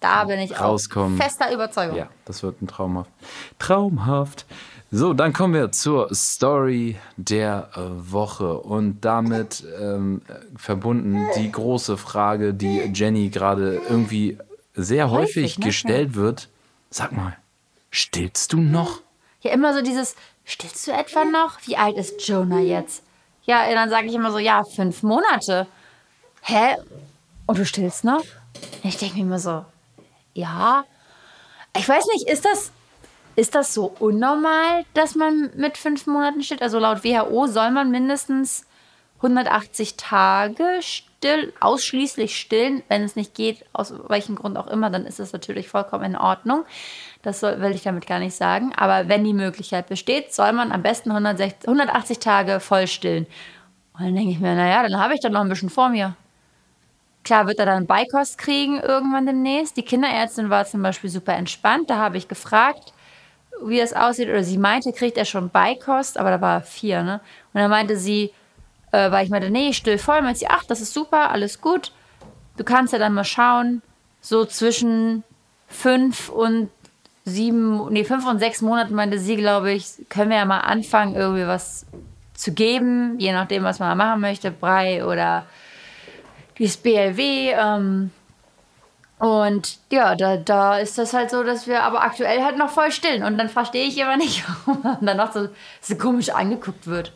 Da 0.00 0.24
bin 0.24 0.38
ich 0.38 0.58
Rauskommen. 0.60 1.18
auch 1.18 1.24
fester 1.24 1.52
Überzeugung. 1.52 1.96
Ja, 1.96 2.08
das 2.24 2.42
wird 2.44 2.62
ein 2.62 2.68
traumhaft. 2.68 3.10
Traumhaft. 3.58 4.46
So, 4.90 5.12
dann 5.12 5.32
kommen 5.32 5.52
wir 5.54 5.70
zur 5.72 6.14
Story 6.14 6.96
der 7.16 7.68
äh, 7.74 7.80
Woche 8.12 8.58
und 8.58 9.00
damit 9.04 9.64
ähm, 9.80 10.22
äh, 10.28 10.34
verbunden 10.56 11.26
die 11.36 11.50
große 11.52 11.96
Frage, 11.98 12.54
die 12.54 12.90
Jenny 12.94 13.28
gerade 13.28 13.80
irgendwie 13.88 14.38
sehr 14.74 15.10
häufig, 15.10 15.36
Häufig, 15.44 15.58
ne? 15.58 15.64
gestellt 15.66 16.14
wird. 16.14 16.48
Sag 16.90 17.12
mal, 17.12 17.36
stillst 17.90 18.52
du 18.52 18.60
noch? 18.60 19.02
Ja, 19.42 19.52
immer 19.52 19.74
so 19.74 19.82
dieses, 19.82 20.16
stillst 20.48 20.86
du 20.86 20.92
etwa 20.92 21.24
noch? 21.24 21.58
Wie 21.66 21.76
alt 21.76 21.96
ist 21.96 22.26
Jonah 22.26 22.60
jetzt? 22.60 23.02
Ja, 23.44 23.70
dann 23.70 23.90
sage 23.90 24.08
ich 24.08 24.14
immer 24.14 24.32
so, 24.32 24.38
ja, 24.38 24.64
fünf 24.64 25.02
Monate. 25.02 25.66
Hä? 26.42 26.76
Und 27.46 27.58
du 27.58 27.64
stillst 27.64 28.04
noch? 28.04 28.24
Ich 28.82 28.96
denke 28.96 29.16
mir 29.16 29.22
immer 29.22 29.38
so, 29.38 29.64
ja. 30.34 30.84
Ich 31.76 31.88
weiß 31.88 32.06
nicht, 32.14 32.28
ist 32.28 32.44
das, 32.44 32.72
ist 33.36 33.54
das 33.54 33.74
so 33.74 33.94
unnormal, 33.98 34.84
dass 34.94 35.14
man 35.14 35.50
mit 35.54 35.78
fünf 35.78 36.06
Monaten 36.06 36.42
stillt? 36.42 36.62
Also 36.62 36.78
laut 36.78 37.04
WHO 37.04 37.46
soll 37.46 37.70
man 37.70 37.90
mindestens 37.90 38.66
180 39.18 39.96
Tage 39.96 40.64
still, 40.80 41.52
ausschließlich 41.60 42.38
stillen. 42.38 42.82
Wenn 42.88 43.02
es 43.02 43.16
nicht 43.16 43.34
geht, 43.34 43.64
aus 43.72 43.92
welchem 44.08 44.36
Grund 44.36 44.56
auch 44.56 44.68
immer, 44.68 44.90
dann 44.90 45.06
ist 45.06 45.20
es 45.20 45.32
natürlich 45.32 45.68
vollkommen 45.68 46.04
in 46.04 46.16
Ordnung. 46.16 46.64
Das 47.22 47.40
soll, 47.40 47.60
will 47.60 47.72
ich 47.72 47.82
damit 47.82 48.06
gar 48.06 48.20
nicht 48.20 48.34
sagen. 48.34 48.72
Aber 48.76 49.08
wenn 49.08 49.24
die 49.24 49.34
Möglichkeit 49.34 49.88
besteht, 49.88 50.32
soll 50.32 50.52
man 50.52 50.70
am 50.70 50.82
besten 50.82 51.10
160, 51.10 51.66
180 51.68 52.18
Tage 52.20 52.60
voll 52.60 52.86
stillen. 52.86 53.26
Und 53.94 54.04
dann 54.04 54.14
denke 54.14 54.30
ich 54.30 54.38
mir, 54.38 54.54
naja, 54.54 54.82
dann 54.82 55.00
habe 55.00 55.14
ich 55.14 55.20
doch 55.20 55.30
noch 55.30 55.40
ein 55.40 55.48
bisschen 55.48 55.70
vor 55.70 55.88
mir. 55.88 56.14
Klar 57.24 57.48
wird 57.48 57.58
er 57.58 57.66
dann 57.66 57.86
Beikost 57.86 58.38
kriegen 58.38 58.80
irgendwann 58.80 59.26
demnächst. 59.26 59.76
Die 59.76 59.82
Kinderärztin 59.82 60.50
war 60.50 60.64
zum 60.64 60.82
Beispiel 60.82 61.10
super 61.10 61.34
entspannt. 61.34 61.90
Da 61.90 61.96
habe 61.96 62.16
ich 62.16 62.28
gefragt, 62.28 62.92
wie 63.64 63.80
es 63.80 63.92
aussieht. 63.92 64.28
Oder 64.28 64.44
sie 64.44 64.56
meinte, 64.56 64.92
kriegt 64.92 65.18
er 65.18 65.24
schon 65.24 65.50
Beikost, 65.50 66.16
aber 66.16 66.30
da 66.30 66.40
war 66.40 66.54
er 66.58 66.62
vier, 66.62 67.02
ne? 67.02 67.20
Und 67.52 67.60
dann 67.60 67.70
meinte 67.70 67.96
sie, 67.96 68.32
äh, 68.92 69.10
weil 69.10 69.24
ich 69.24 69.30
meinte, 69.30 69.50
nee, 69.50 69.72
still 69.72 69.98
voll. 69.98 70.22
Meinte 70.22 70.40
sie, 70.40 70.48
ach, 70.48 70.64
das 70.64 70.80
ist 70.80 70.92
super, 70.92 71.30
alles 71.30 71.60
gut. 71.60 71.92
Du 72.56 72.64
kannst 72.64 72.92
ja 72.92 72.98
dann 72.98 73.14
mal 73.14 73.24
schauen, 73.24 73.82
so 74.20 74.44
zwischen 74.44 75.22
fünf 75.68 76.28
und 76.28 76.70
sieben, 77.24 77.92
nee, 77.92 78.04
fünf 78.04 78.26
und 78.26 78.38
sechs 78.38 78.62
Monaten 78.62 78.94
meinte 78.94 79.18
sie, 79.18 79.36
glaube 79.36 79.72
ich, 79.72 80.06
können 80.08 80.30
wir 80.30 80.38
ja 80.38 80.44
mal 80.44 80.60
anfangen, 80.60 81.14
irgendwie 81.14 81.46
was 81.46 81.86
zu 82.34 82.52
geben, 82.52 83.18
je 83.18 83.32
nachdem, 83.32 83.64
was 83.64 83.78
man 83.78 83.96
machen 83.96 84.20
möchte, 84.20 84.50
Brei 84.50 85.04
oder 85.04 85.44
dieses 86.58 86.76
BLW. 86.76 87.52
Ähm, 87.52 88.10
und 89.18 89.78
ja, 89.90 90.14
da, 90.14 90.36
da 90.36 90.78
ist 90.78 90.96
das 90.98 91.12
halt 91.12 91.30
so, 91.30 91.42
dass 91.42 91.66
wir 91.66 91.82
aber 91.82 92.02
aktuell 92.02 92.42
halt 92.42 92.56
noch 92.56 92.70
voll 92.70 92.92
stillen. 92.92 93.24
Und 93.24 93.36
dann 93.38 93.48
verstehe 93.48 93.86
ich 93.86 93.98
immer 93.98 94.16
nicht, 94.16 94.44
warum 94.66 94.82
man 94.82 95.04
dann 95.04 95.16
noch 95.16 95.32
so, 95.32 95.48
so 95.80 95.96
komisch 95.96 96.30
angeguckt 96.30 96.86
wird. 96.86 97.12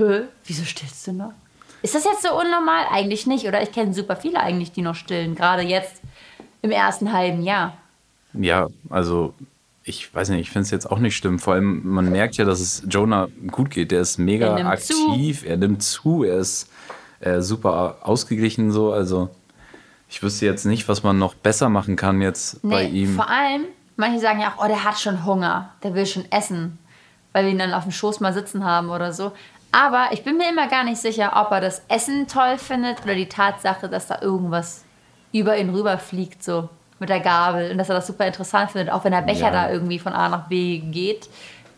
Hä? 0.00 0.22
Wieso 0.44 0.64
stillst 0.64 1.06
du 1.06 1.12
noch? 1.12 1.32
Ist 1.82 1.94
das 1.94 2.04
jetzt 2.04 2.22
so 2.22 2.28
unnormal? 2.38 2.84
Eigentlich 2.90 3.26
nicht. 3.26 3.46
Oder 3.46 3.62
ich 3.62 3.72
kenne 3.72 3.94
super 3.94 4.16
viele 4.16 4.40
eigentlich, 4.40 4.72
die 4.72 4.82
noch 4.82 4.94
stillen. 4.94 5.34
Gerade 5.34 5.62
jetzt 5.62 6.00
im 6.62 6.70
ersten 6.70 7.12
halben 7.12 7.42
Jahr. 7.42 7.76
Ja, 8.34 8.68
also 8.90 9.34
ich 9.84 10.12
weiß 10.14 10.28
nicht, 10.30 10.40
ich 10.40 10.50
finde 10.50 10.64
es 10.64 10.70
jetzt 10.70 10.90
auch 10.90 10.98
nicht 10.98 11.16
schlimm. 11.16 11.38
Vor 11.38 11.54
allem, 11.54 11.80
man 11.88 12.10
merkt 12.10 12.36
ja, 12.36 12.44
dass 12.44 12.60
es 12.60 12.82
Jonah 12.88 13.28
gut 13.50 13.70
geht. 13.70 13.90
Der 13.92 14.00
ist 14.02 14.18
mega 14.18 14.56
Er 14.58 14.64
nimmt 14.64 14.80
zu. 14.80 14.94
aktiv, 15.10 15.44
er 15.46 15.56
nimmt 15.56 15.82
zu, 15.82 16.22
er 16.24 16.36
ist 16.38 16.68
äh, 17.20 17.40
super 17.40 17.96
ausgeglichen 18.02 18.70
so. 18.72 18.92
Also 18.92 19.30
ich 20.08 20.22
wüsste 20.22 20.44
jetzt 20.46 20.66
nicht, 20.66 20.86
was 20.88 21.02
man 21.02 21.18
noch 21.18 21.34
besser 21.34 21.68
machen 21.70 21.96
kann 21.96 22.20
jetzt 22.20 22.60
bei 22.62 22.84
Nee, 22.88 23.02
ihm. 23.04 23.16
vor 23.16 23.28
allem, 23.30 23.64
Manche 23.96 24.18
sagen 24.20 24.40
ja 24.40 24.54
auch, 24.56 24.64
oh, 24.64 24.68
der 24.68 24.84
hat 24.84 24.98
schon 24.98 25.24
Hunger, 25.26 25.70
der 25.82 25.94
will 25.94 26.06
schon 26.06 26.24
essen, 26.30 26.78
weil 27.32 27.44
wir 27.44 27.52
ihn 27.52 27.58
dann 27.58 27.74
auf 27.74 27.82
dem 27.82 27.92
Schoß 27.92 28.20
mal 28.20 28.32
sitzen 28.32 28.64
haben 28.64 28.88
oder 28.90 29.12
so. 29.12 29.32
Aber 29.72 30.08
ich 30.12 30.24
bin 30.24 30.36
mir 30.36 30.48
immer 30.50 30.66
gar 30.68 30.84
nicht 30.84 30.98
sicher, 31.00 31.32
ob 31.36 31.52
er 31.52 31.60
das 31.60 31.82
Essen 31.88 32.26
toll 32.26 32.58
findet 32.58 33.02
oder 33.04 33.14
die 33.14 33.28
Tatsache, 33.28 33.88
dass 33.88 34.08
da 34.08 34.20
irgendwas 34.20 34.84
über 35.32 35.56
ihn 35.56 35.70
rüberfliegt, 35.70 36.42
so 36.42 36.68
mit 36.98 37.08
der 37.08 37.20
Gabel. 37.20 37.70
Und 37.70 37.78
dass 37.78 37.88
er 37.88 37.94
das 37.94 38.06
super 38.06 38.26
interessant 38.26 38.72
findet, 38.72 38.92
auch 38.92 39.04
wenn 39.04 39.12
der 39.12 39.22
Becher 39.22 39.46
Ja. 39.46 39.50
da 39.50 39.70
irgendwie 39.70 39.98
von 39.98 40.12
A 40.12 40.28
nach 40.28 40.48
B 40.48 40.78
geht. 40.78 41.28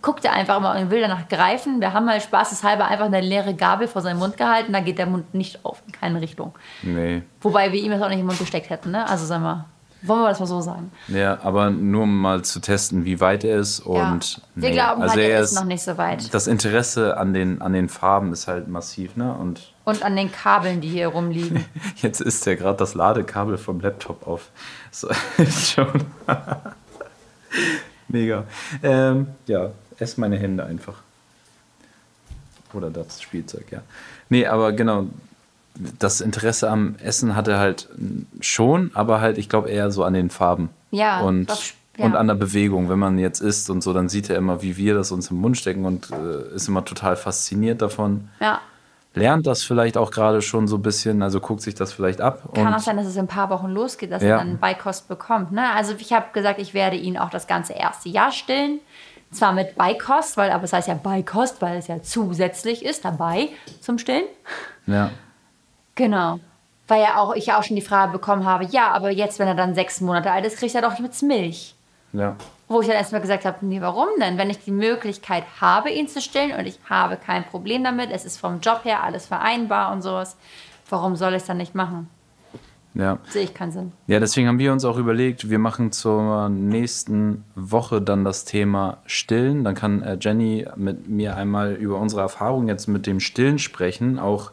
Guckt 0.01 0.25
er 0.25 0.33
einfach 0.33 0.57
immer 0.57 0.75
und 0.75 0.91
will 0.91 1.01
danach 1.01 1.29
greifen. 1.29 1.81
Wir 1.81 1.93
haben 1.93 2.07
mal 2.07 2.21
spaßeshalber 2.21 2.87
einfach 2.87 3.07
eine 3.07 3.21
leere 3.21 3.55
Gabel 3.55 3.87
vor 3.87 4.03
seinen 4.03 4.19
Mund 4.19 4.37
gehalten, 4.37 4.73
da 4.73 4.81
geht 4.81 4.99
der 4.99 5.07
Mund 5.07 5.33
nicht 5.33 5.65
auf, 5.65 5.81
in 5.87 5.93
keine 5.93 6.21
Richtung. 6.21 6.55
Nee. 6.83 7.23
Wobei 7.41 7.71
wir 7.73 7.81
ihm 7.81 7.93
das 7.93 8.03
auch 8.03 8.09
nicht 8.09 8.19
im 8.19 8.27
Mund 8.27 8.39
gesteckt 8.39 8.69
hätten, 8.71 8.91
ne? 8.91 9.09
Also 9.09 9.27
sagen 9.27 9.45
wir, 9.45 9.67
wollen 10.03 10.23
wir 10.23 10.29
das 10.29 10.41
mal 10.41 10.47
so 10.47 10.61
sagen. 10.61 10.91
Ja, 11.09 11.39
aber 11.43 11.71
nur 11.71 12.03
um 12.03 12.21
mal 12.21 12.43
zu 12.43 12.61
testen, 12.61 13.05
wie 13.05 13.21
weit 13.21 13.45
er 13.45 13.59
ist. 13.59 13.81
Und 13.81 14.41
Wir 14.55 14.71
nee. 14.71 14.75
glauben 14.75 15.03
also 15.03 15.15
halt, 15.15 15.25
er 15.25 15.31
er 15.37 15.41
ist 15.43 15.55
noch 15.55 15.65
nicht 15.65 15.83
so 15.83 15.97
weit. 15.97 16.33
Das 16.35 16.47
Interesse 16.47 17.17
an 17.17 17.33
den, 17.33 17.63
an 17.63 17.73
den 17.73 17.89
Farben 17.89 18.33
ist 18.33 18.49
halt 18.49 18.69
massiv, 18.69 19.17
ne? 19.17 19.33
Und 19.35 19.73
Und 19.85 20.03
an 20.03 20.17
den 20.17 20.33
Kabeln, 20.33 20.81
die 20.81 20.89
hier 20.89 21.09
rumliegen. 21.09 21.65
jetzt 21.97 22.21
ist 22.21 22.45
ja 22.47 22.55
gerade 22.55 22.79
das 22.79 22.95
Ladekabel 22.95 23.59
vom 23.59 23.81
Laptop 23.81 24.27
auf. 24.27 24.51
So, 24.95 25.09
schon. 25.49 26.05
Mega. 28.09 28.45
Ähm, 28.83 29.29
ja, 29.47 29.71
ess 29.99 30.19
meine 30.19 30.37
Hände 30.37 30.67
einfach. 30.67 30.97
Oder 32.75 32.91
das 32.91 33.23
Spielzeug, 33.23 33.65
ja. 33.71 33.81
Nee, 34.29 34.47
aber 34.47 34.73
genau, 34.73 35.07
das 35.99 36.21
Interesse 36.21 36.71
am 36.71 36.97
Essen 37.03 37.35
hatte 37.35 37.59
halt 37.59 37.89
schon, 38.41 38.91
aber 38.95 39.21
halt, 39.21 39.39
ich 39.39 39.49
glaube, 39.49 39.71
eher 39.71 39.91
so 39.91 40.05
an 40.05 40.15
den 40.15 40.31
Farben. 40.31 40.71
Ja, 40.91 41.21
Und, 41.23 41.51
das- 41.51 41.73
ja. 41.97 42.05
und 42.05 42.15
an 42.17 42.27
der 42.29 42.35
Bewegung. 42.35 42.89
Wenn 42.89 42.99
man 42.99 43.19
jetzt 43.19 43.41
isst 43.41 43.71
und 43.71 43.83
so, 43.83 43.93
dann 43.93 44.09
sieht 44.09 44.29
er 44.31 44.37
immer, 44.37 44.63
wie 44.63 44.77
wir 44.77 44.95
das 44.95 45.13
uns 45.13 45.31
im 45.31 45.39
Mund 45.39 45.57
stecken 45.57 45.85
und 45.85 46.11
äh, 46.11 46.55
ist 46.55 46.69
immer 46.69 46.85
total 46.85 47.17
fasziniert 47.17 47.81
davon. 47.83 48.29
Ja. 48.41 48.61
Lernt 49.15 49.47
das 49.47 49.63
vielleicht 49.63 49.99
auch 49.99 50.11
gerade 50.11 50.41
schon 50.41 50.67
so 50.69 50.77
ein 50.77 50.83
bisschen, 50.83 51.23
also 51.23 51.39
guckt 51.41 51.61
sich 51.61 51.75
das 51.75 51.93
vielleicht 51.93 52.23
ab. 52.23 52.49
Kann 52.55 52.73
auch 52.73 52.79
sein, 52.79 52.97
dass 52.97 53.07
es 53.07 53.15
in 53.17 53.23
ein 53.25 53.29
paar 53.29 53.51
Wochen 53.51 53.69
losgeht, 53.69 54.11
dass 54.11 54.23
Ja. 54.23 54.29
er 54.31 54.39
dann 54.39 54.59
Beikost 54.59 55.07
bekommt. 55.09 55.53
Ne? 55.53 55.71
Also 55.75 55.95
ich 55.99 56.13
habe 56.15 56.27
gesagt, 56.33 56.59
ich 56.59 56.73
werde 56.73 56.97
ihn 56.97 57.19
auch 57.19 57.29
das 57.29 57.47
ganze 57.47 57.75
erste 57.75 58.09
Jahr 58.09 58.33
stillen. 58.33 58.81
Zwar 59.31 59.53
mit 59.53 59.77
Beikost, 59.77 60.37
weil, 60.39 60.51
aber 60.51 60.65
es 60.65 60.73
heißt 60.75 60.89
ja 60.89 60.95
Beikost, 60.95 61.61
weil 61.63 61.77
es 61.79 61.89
ja 61.89 62.03
zusätzlich 62.03 62.85
ist, 62.85 63.05
dabei 63.05 63.49
zum 63.81 63.99
Stillen. 63.99 64.25
ja. 64.87 65.11
Genau. 65.95 66.41
Weil 66.89 67.03
ja 67.03 67.17
auch 67.17 67.35
ich 67.35 67.47
ja 67.47 67.59
auch 67.59 67.63
schon 67.63 67.77
die 67.77 67.83
Frage 67.83 68.13
bekommen 68.13 68.45
habe, 68.45 68.65
ja, 68.65 68.91
aber 68.91 69.11
jetzt, 69.11 69.39
wenn 69.39 69.49
er 69.49 69.55
dann 69.55 69.75
sechs 69.75 70.01
Monate 70.01 70.31
alt 70.31 70.45
ist, 70.45 70.59
kriegt 70.59 70.75
er 70.75 70.83
doch 70.83 70.99
jetzt 70.99 71.23
Milch. 71.23 71.75
Ja. 72.13 72.37
Wo 72.69 72.81
ich 72.81 72.87
dann 72.87 72.97
erstmal 72.97 73.21
gesagt 73.21 73.45
habe, 73.45 73.65
nee, 73.65 73.81
warum 73.81 74.09
denn? 74.21 74.39
Wenn 74.39 74.51
ich 74.51 74.59
die 74.59 74.71
Möglichkeit 74.71 75.45
habe, 75.61 75.91
ihn 75.91 76.09
zu 76.09 76.21
stillen 76.21 76.53
und 76.59 76.67
ich 76.67 76.79
habe 76.89 77.17
kein 77.17 77.45
Problem 77.45 77.85
damit, 77.85 78.11
es 78.11 78.25
ist 78.25 78.39
vom 78.39 78.61
Job 78.61 78.85
her 78.85 79.03
alles 79.03 79.27
vereinbar 79.27 79.93
und 79.93 80.03
sowas, 80.03 80.37
warum 80.89 81.17
soll 81.17 81.33
ich 81.33 81.43
es 81.43 81.47
dann 81.47 81.57
nicht 81.59 81.75
machen? 81.75 82.09
Ja. 82.95 83.19
Sehe 83.29 83.45
ich 83.45 83.55
keinen 83.55 83.73
Sinn. 83.73 83.93
ja, 84.07 84.21
deswegen 84.21 84.49
haben 84.49 84.59
wir 84.59 84.71
uns 84.71 84.85
auch 84.85 84.99
überlegt, 84.99 85.49
wir 85.49 85.59
machen 85.59 85.93
zur 85.93 86.51
nächsten 86.51 87.45
Woche 87.55 88.03
dann 88.03 88.23
das 88.23 88.45
Thema 88.45 88.99
Stillen. 89.07 89.65
Dann 89.65 89.75
kann 89.75 90.03
äh, 90.03 90.19
Jenny 90.21 90.67
mit 90.77 91.09
mir 91.09 91.37
einmal 91.37 91.73
über 91.73 91.99
unsere 91.99 92.21
Erfahrung 92.21 92.69
jetzt 92.69 92.89
mit 92.89 93.07
dem 93.07 93.19
Stillen 93.19 93.59
sprechen, 93.59 94.19
auch 94.19 94.53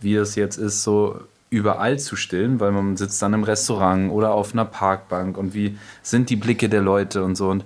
wie 0.00 0.14
es 0.14 0.34
jetzt 0.34 0.56
ist, 0.56 0.82
so 0.82 1.20
überall 1.50 1.98
zu 1.98 2.14
stillen, 2.16 2.60
weil 2.60 2.72
man 2.72 2.96
sitzt 2.96 3.22
dann 3.22 3.32
im 3.34 3.42
Restaurant 3.42 4.10
oder 4.12 4.32
auf 4.32 4.52
einer 4.52 4.64
Parkbank 4.66 5.38
und 5.38 5.54
wie 5.54 5.78
sind 6.02 6.28
die 6.30 6.36
Blicke 6.36 6.68
der 6.68 6.82
Leute 6.82 7.24
und 7.24 7.36
so. 7.36 7.48
Und 7.48 7.64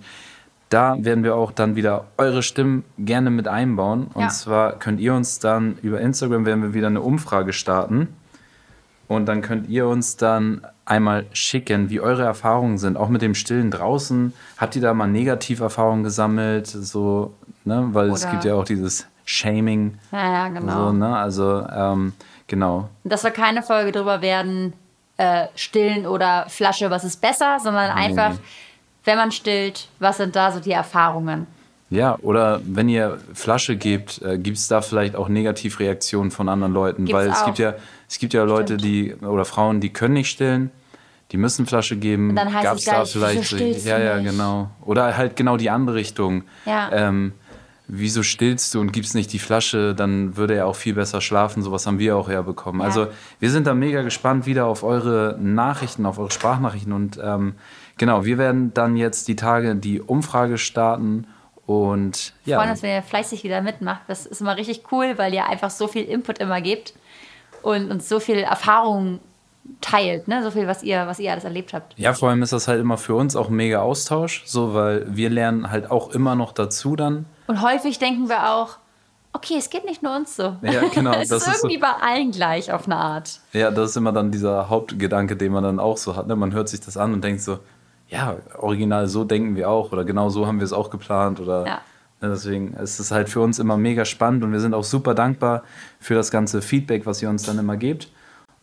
da 0.68 0.96
werden 1.00 1.24
wir 1.24 1.34
auch 1.34 1.50
dann 1.52 1.74
wieder 1.76 2.06
eure 2.16 2.42
Stimmen 2.42 2.84
gerne 2.98 3.30
mit 3.30 3.48
einbauen. 3.48 4.06
Und 4.14 4.22
Ja. 4.22 4.28
zwar 4.28 4.78
könnt 4.78 5.00
ihr 5.00 5.12
uns 5.14 5.38
dann 5.40 5.76
über 5.82 6.00
Instagram 6.00 6.46
werden 6.46 6.62
wir 6.62 6.74
wieder 6.74 6.86
eine 6.86 7.00
Umfrage 7.02 7.52
starten. 7.52 8.08
Und 9.08 9.26
dann 9.26 9.42
könnt 9.42 9.68
ihr 9.68 9.86
uns 9.86 10.16
dann 10.16 10.62
einmal 10.86 11.26
schicken, 11.32 11.90
wie 11.90 12.00
eure 12.00 12.22
Erfahrungen 12.22 12.78
sind, 12.78 12.96
auch 12.96 13.08
mit 13.10 13.20
dem 13.20 13.34
Stillen 13.34 13.70
draußen. 13.70 14.32
Habt 14.56 14.74
ihr 14.76 14.80
da 14.82 14.94
mal 14.94 15.06
Negativerfahrungen 15.08 16.04
gesammelt? 16.04 16.66
So, 16.68 17.34
ne? 17.64 17.88
Weil 17.92 18.10
es 18.10 18.22
Oder- 18.22 18.30
gibt 18.32 18.44
ja 18.44 18.54
auch 18.54 18.64
dieses 18.64 19.06
Shaming. 19.24 19.98
Ja, 20.10 20.32
ja, 20.32 20.48
genau. 20.48 20.88
So, 20.88 20.92
ne? 20.92 21.16
Also, 21.16 21.66
ähm, 21.68 22.12
genau. 22.46 22.88
Das 23.04 23.22
soll 23.22 23.30
keine 23.30 23.62
Folge 23.62 23.92
drüber 23.92 24.20
werden, 24.22 24.72
äh, 25.16 25.46
stillen 25.54 26.06
oder 26.06 26.46
Flasche, 26.48 26.90
was 26.90 27.04
ist 27.04 27.20
besser, 27.20 27.58
sondern 27.62 27.90
einfach, 27.90 28.32
nee. 28.32 28.40
wenn 29.04 29.16
man 29.16 29.32
stillt, 29.32 29.88
was 29.98 30.16
sind 30.16 30.34
da 30.34 30.50
so 30.50 30.60
die 30.60 30.72
Erfahrungen? 30.72 31.46
Ja, 31.90 32.18
oder 32.22 32.62
wenn 32.64 32.88
ihr 32.88 33.18
Flasche 33.34 33.76
gebt, 33.76 34.22
äh, 34.22 34.38
gibt 34.38 34.56
es 34.56 34.66
da 34.66 34.80
vielleicht 34.80 35.14
auch 35.14 35.28
Negativreaktionen 35.28 36.30
von 36.30 36.48
anderen 36.48 36.72
Leuten? 36.72 37.04
Gibt's 37.04 37.12
Weil 37.12 37.28
es 37.28 37.42
auch. 37.42 37.46
gibt 37.46 37.58
ja, 37.58 37.74
es 38.08 38.18
gibt 38.18 38.32
ja 38.32 38.44
Leute, 38.44 38.78
die 38.78 39.14
oder 39.16 39.44
Frauen, 39.44 39.80
die 39.80 39.92
können 39.92 40.14
nicht 40.14 40.30
stillen, 40.30 40.70
die 41.32 41.36
müssen 41.36 41.66
Flasche 41.66 41.96
geben. 41.96 42.30
Und 42.30 42.36
dann 42.36 42.52
heißt 42.52 42.86
Gab's 42.86 43.14
es 43.14 43.46
stillst 43.46 43.84
du 43.84 43.90
ja, 43.90 43.98
ja, 43.98 44.18
genau. 44.20 44.70
Oder 44.86 45.16
halt 45.18 45.36
genau 45.36 45.58
die 45.58 45.68
andere 45.68 45.96
Richtung. 45.96 46.44
Ja. 46.64 46.90
Ähm, 46.92 47.34
wieso 47.88 48.22
stillst 48.22 48.74
du 48.74 48.80
und 48.80 48.92
gibst 48.92 49.14
nicht 49.14 49.32
die 49.32 49.38
Flasche, 49.38 49.94
dann 49.94 50.36
würde 50.36 50.54
er 50.54 50.66
auch 50.66 50.76
viel 50.76 50.94
besser 50.94 51.20
schlafen. 51.20 51.62
Sowas 51.62 51.86
haben 51.86 51.98
wir 51.98 52.16
auch 52.16 52.28
herbekommen. 52.28 52.80
Ja. 52.80 52.86
Also 52.86 53.08
wir 53.40 53.50
sind 53.50 53.66
da 53.66 53.74
mega 53.74 54.02
gespannt 54.02 54.46
wieder 54.46 54.66
auf 54.66 54.82
eure 54.82 55.36
Nachrichten, 55.40 56.06
auf 56.06 56.18
eure 56.18 56.30
Sprachnachrichten. 56.30 56.92
Und 56.92 57.18
ähm, 57.22 57.54
genau, 57.98 58.24
wir 58.24 58.38
werden 58.38 58.72
dann 58.74 58.96
jetzt 58.96 59.28
die 59.28 59.36
Tage 59.36 59.74
die 59.76 60.00
Umfrage 60.00 60.58
starten. 60.58 61.26
Und 61.66 62.32
Wir 62.44 62.56
freuen 62.56 62.68
ja, 62.68 62.72
uns, 62.72 62.82
wenn 62.82 62.90
ihr 62.90 63.02
fleißig 63.02 63.44
wieder 63.44 63.62
mitmacht. 63.62 64.02
Das 64.08 64.26
ist 64.26 64.40
immer 64.40 64.56
richtig 64.56 64.84
cool, 64.92 65.14
weil 65.16 65.34
ihr 65.34 65.46
einfach 65.46 65.70
so 65.70 65.86
viel 65.88 66.04
Input 66.04 66.38
immer 66.38 66.60
gebt 66.60 66.94
und 67.62 67.90
uns 67.90 68.08
so 68.08 68.20
viel 68.20 68.38
Erfahrung 68.38 69.20
teilt, 69.80 70.26
ne? 70.26 70.42
so 70.42 70.50
viel, 70.50 70.66
was 70.66 70.82
ihr, 70.82 71.06
was 71.06 71.20
ihr 71.20 71.30
alles 71.30 71.44
erlebt 71.44 71.72
habt. 71.72 71.96
ja, 71.96 72.12
vor 72.14 72.30
allem 72.30 72.42
ist 72.42 72.52
das 72.52 72.66
halt 72.66 72.80
immer 72.80 72.98
für 72.98 73.14
uns 73.14 73.36
auch 73.36 73.48
ein 73.48 73.54
mega 73.54 73.80
Austausch, 73.80 74.42
so 74.44 74.74
weil 74.74 75.06
wir 75.08 75.30
lernen 75.30 75.70
halt 75.70 75.88
auch 75.90 76.10
immer 76.10 76.34
noch 76.34 76.52
dazu 76.52 76.96
dann. 76.96 77.26
Und 77.46 77.62
häufig 77.62 77.98
denken 77.98 78.28
wir 78.28 78.50
auch, 78.50 78.78
okay, 79.32 79.54
es 79.58 79.70
geht 79.70 79.84
nicht 79.84 80.02
nur 80.02 80.14
uns 80.16 80.36
so. 80.36 80.56
Ja, 80.62 80.82
genau, 80.94 81.12
es 81.20 81.30
ist 81.30 81.32
ist 81.32 81.44
so- 81.44 81.50
irgendwie 81.68 81.78
bei 81.78 81.92
allen 82.00 82.30
gleich 82.30 82.72
auf 82.72 82.86
eine 82.86 82.96
Art. 82.96 83.40
Ja, 83.52 83.70
das 83.70 83.90
ist 83.90 83.96
immer 83.96 84.12
dann 84.12 84.30
dieser 84.30 84.68
Hauptgedanke, 84.68 85.36
den 85.36 85.52
man 85.52 85.62
dann 85.64 85.78
auch 85.80 85.96
so 85.96 86.16
hat. 86.16 86.26
Ne? 86.26 86.36
Man 86.36 86.52
hört 86.52 86.68
sich 86.68 86.80
das 86.80 86.96
an 86.96 87.12
und 87.12 87.22
denkt 87.24 87.42
so, 87.42 87.58
ja, 88.08 88.36
original 88.58 89.08
so 89.08 89.24
denken 89.24 89.56
wir 89.56 89.70
auch 89.70 89.90
oder 89.92 90.04
genau 90.04 90.28
so 90.28 90.46
haben 90.46 90.58
wir 90.58 90.64
es 90.64 90.72
auch 90.74 90.90
geplant 90.90 91.40
oder 91.40 91.66
Ja. 91.66 91.80
ne, 92.20 92.28
deswegen 92.28 92.74
ist 92.74 92.98
es 93.00 93.10
halt 93.10 93.30
für 93.30 93.40
uns 93.40 93.58
immer 93.58 93.78
mega 93.78 94.04
spannend 94.04 94.44
und 94.44 94.52
wir 94.52 94.60
sind 94.60 94.74
auch 94.74 94.84
super 94.84 95.14
dankbar 95.14 95.62
für 95.98 96.14
das 96.14 96.30
ganze 96.30 96.60
Feedback, 96.60 97.06
was 97.06 97.22
ihr 97.22 97.30
uns 97.30 97.42
dann 97.44 97.58
immer 97.58 97.78
gebt. 97.78 98.08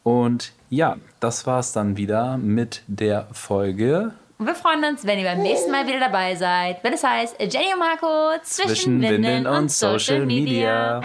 Und 0.04 0.54
ja, 0.70 0.98
das 1.20 1.48
war's 1.48 1.74
dann 1.74 1.98
wieder 1.98 2.38
mit 2.38 2.84
der 2.88 3.28
Folge 3.32 4.14
Und 4.40 4.46
wir 4.46 4.56
freuen 4.56 4.86
uns, 4.86 5.06
wenn 5.06 5.20
ihr 5.20 5.26
beim 5.26 5.42
nächsten 5.42 5.70
Mal 5.70 5.86
wieder 5.86 6.00
dabei 6.00 6.34
seid, 6.34 6.82
wenn 6.82 6.94
es 6.94 7.04
heißt 7.04 7.36
Jenny 7.42 7.74
und 7.74 7.80
Marco 7.80 8.42
zwischen, 8.42 8.70
zwischen 8.70 9.02
Windeln 9.02 9.46
und 9.46 9.70
Social 9.70 10.26
Media. 10.26 11.02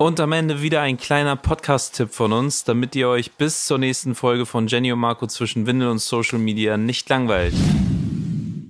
Und 0.00 0.18
am 0.18 0.32
Ende 0.32 0.62
wieder 0.62 0.80
ein 0.80 0.96
kleiner 0.96 1.36
Podcast-Tipp 1.36 2.08
von 2.10 2.32
uns, 2.32 2.64
damit 2.64 2.96
ihr 2.96 3.06
euch 3.06 3.32
bis 3.32 3.66
zur 3.66 3.76
nächsten 3.76 4.14
Folge 4.14 4.46
von 4.46 4.66
Jenny 4.66 4.90
und 4.92 4.98
Marco 4.98 5.26
zwischen 5.26 5.66
Windel 5.66 5.90
und 5.90 5.98
Social 5.98 6.38
Media 6.38 6.78
nicht 6.78 7.06
langweilt. 7.10 7.52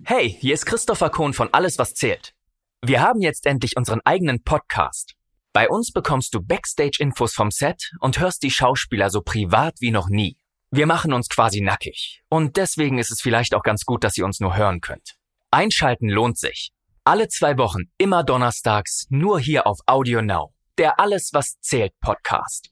Hey, 0.02 0.36
hier 0.40 0.54
ist 0.54 0.66
Christopher 0.66 1.08
Kohn 1.08 1.32
von 1.32 1.48
Alles, 1.52 1.78
was 1.78 1.94
zählt. 1.94 2.34
Wir 2.82 3.00
haben 3.00 3.20
jetzt 3.20 3.46
endlich 3.46 3.76
unseren 3.76 4.00
eigenen 4.04 4.42
Podcast. 4.42 5.14
Bei 5.52 5.68
uns 5.68 5.92
bekommst 5.92 6.34
du 6.34 6.42
Backstage-Infos 6.42 7.32
vom 7.32 7.52
Set 7.52 7.92
und 8.00 8.18
hörst 8.18 8.42
die 8.42 8.50
Schauspieler 8.50 9.08
so 9.08 9.20
privat 9.20 9.74
wie 9.78 9.92
noch 9.92 10.08
nie. 10.08 10.36
Wir 10.72 10.88
machen 10.88 11.12
uns 11.12 11.28
quasi 11.28 11.60
nackig. 11.60 12.24
Und 12.28 12.56
deswegen 12.56 12.98
ist 12.98 13.12
es 13.12 13.20
vielleicht 13.20 13.54
auch 13.54 13.62
ganz 13.62 13.84
gut, 13.84 14.02
dass 14.02 14.18
ihr 14.18 14.24
uns 14.24 14.40
nur 14.40 14.56
hören 14.56 14.80
könnt. 14.80 15.14
Einschalten 15.52 16.08
lohnt 16.08 16.38
sich. 16.38 16.72
Alle 17.04 17.28
zwei 17.28 17.56
Wochen, 17.56 17.84
immer 17.98 18.24
donnerstags, 18.24 19.06
nur 19.10 19.38
hier 19.38 19.68
auf 19.68 19.78
Audio 19.86 20.22
Now. 20.22 20.54
Der 20.80 20.98
Alles, 20.98 21.28
was 21.34 21.60
zählt 21.60 21.92
Podcast. 22.00 22.70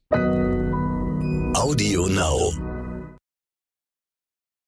Audio 1.54 2.06
Now. 2.06 2.78